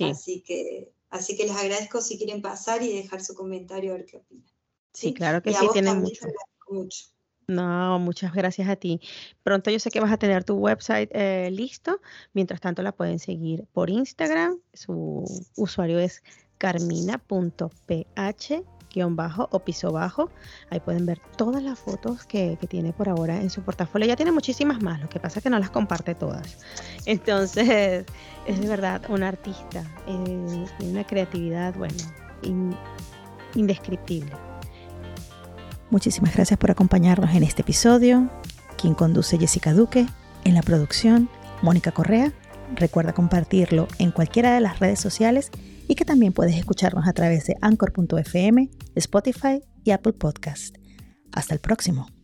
Así, 0.00 0.42
que, 0.42 0.92
así 1.10 1.36
que 1.36 1.44
les 1.44 1.56
agradezco 1.56 2.00
si 2.00 2.18
quieren 2.18 2.42
pasar 2.42 2.82
y 2.82 2.92
dejar 2.92 3.24
su 3.24 3.34
comentario 3.34 3.92
a 3.92 3.96
ver 3.96 4.06
qué 4.06 4.16
opinan. 4.16 4.50
Sí, 4.92 5.14
claro 5.14 5.42
que 5.42 5.52
sí, 5.52 5.66
tienen 5.72 6.00
mucho. 6.00 6.26
mucho. 6.68 7.06
No, 7.48 8.00
muchas 8.00 8.34
gracias 8.34 8.68
a 8.68 8.74
ti. 8.74 9.00
Pronto 9.44 9.70
yo 9.70 9.78
sé 9.78 9.90
que 9.90 10.00
vas 10.00 10.10
a 10.10 10.16
tener 10.16 10.42
tu 10.42 10.54
website 10.54 11.10
eh, 11.12 11.48
listo. 11.52 12.00
Mientras 12.32 12.60
tanto 12.60 12.82
la 12.82 12.92
pueden 12.92 13.20
seguir 13.20 13.66
por 13.72 13.88
Instagram. 13.88 14.58
Su 14.72 15.24
usuario 15.56 16.00
es 16.00 16.24
carmina.ph 16.58 18.06
bajo 19.10 19.48
o 19.52 19.60
piso 19.60 19.92
bajo. 19.92 20.30
Ahí 20.70 20.80
pueden 20.80 21.06
ver 21.06 21.20
todas 21.36 21.62
las 21.62 21.78
fotos 21.78 22.24
que, 22.24 22.58
tiene 22.68 22.92
por 22.92 23.08
ahora 23.08 23.40
en 23.40 23.50
su 23.50 23.62
portafolio. 23.62 24.08
Ya 24.08 24.16
tiene 24.16 24.32
muchísimas 24.32 24.82
más, 24.82 25.00
lo 25.00 25.08
que 25.08 25.20
pasa 25.20 25.38
es 25.38 25.42
que 25.42 25.50
no 25.50 25.58
las 25.58 25.70
comparte 25.70 26.14
todas. 26.14 26.58
Entonces, 27.04 28.04
es 28.46 28.60
de 28.60 28.68
verdad 28.68 29.02
un 29.08 29.22
artista, 29.22 29.84
eh, 30.06 30.64
una 30.80 31.04
creatividad, 31.04 31.74
bueno, 31.74 31.96
indescriptible. 33.54 34.32
Muchísimas 35.90 36.34
gracias 36.34 36.58
por 36.58 36.70
acompañarnos 36.70 37.34
en 37.34 37.44
este 37.44 37.62
episodio. 37.62 38.28
Quien 38.76 38.94
conduce 38.94 39.38
Jessica 39.38 39.72
Duque, 39.72 40.06
en 40.44 40.54
la 40.54 40.62
producción, 40.62 41.28
Mónica 41.62 41.92
Correa. 41.92 42.32
Recuerda 42.74 43.12
compartirlo 43.12 43.86
en 43.98 44.10
cualquiera 44.10 44.52
de 44.52 44.60
las 44.60 44.80
redes 44.80 44.98
sociales 44.98 45.52
y 45.88 45.94
que 45.94 46.04
también 46.04 46.32
puedes 46.32 46.56
escucharnos 46.56 47.06
a 47.06 47.12
través 47.12 47.46
de 47.46 47.56
anchor.fm, 47.60 48.70
Spotify 48.94 49.62
y 49.84 49.90
Apple 49.90 50.14
Podcast. 50.14 50.76
Hasta 51.32 51.54
el 51.54 51.60
próximo. 51.60 52.15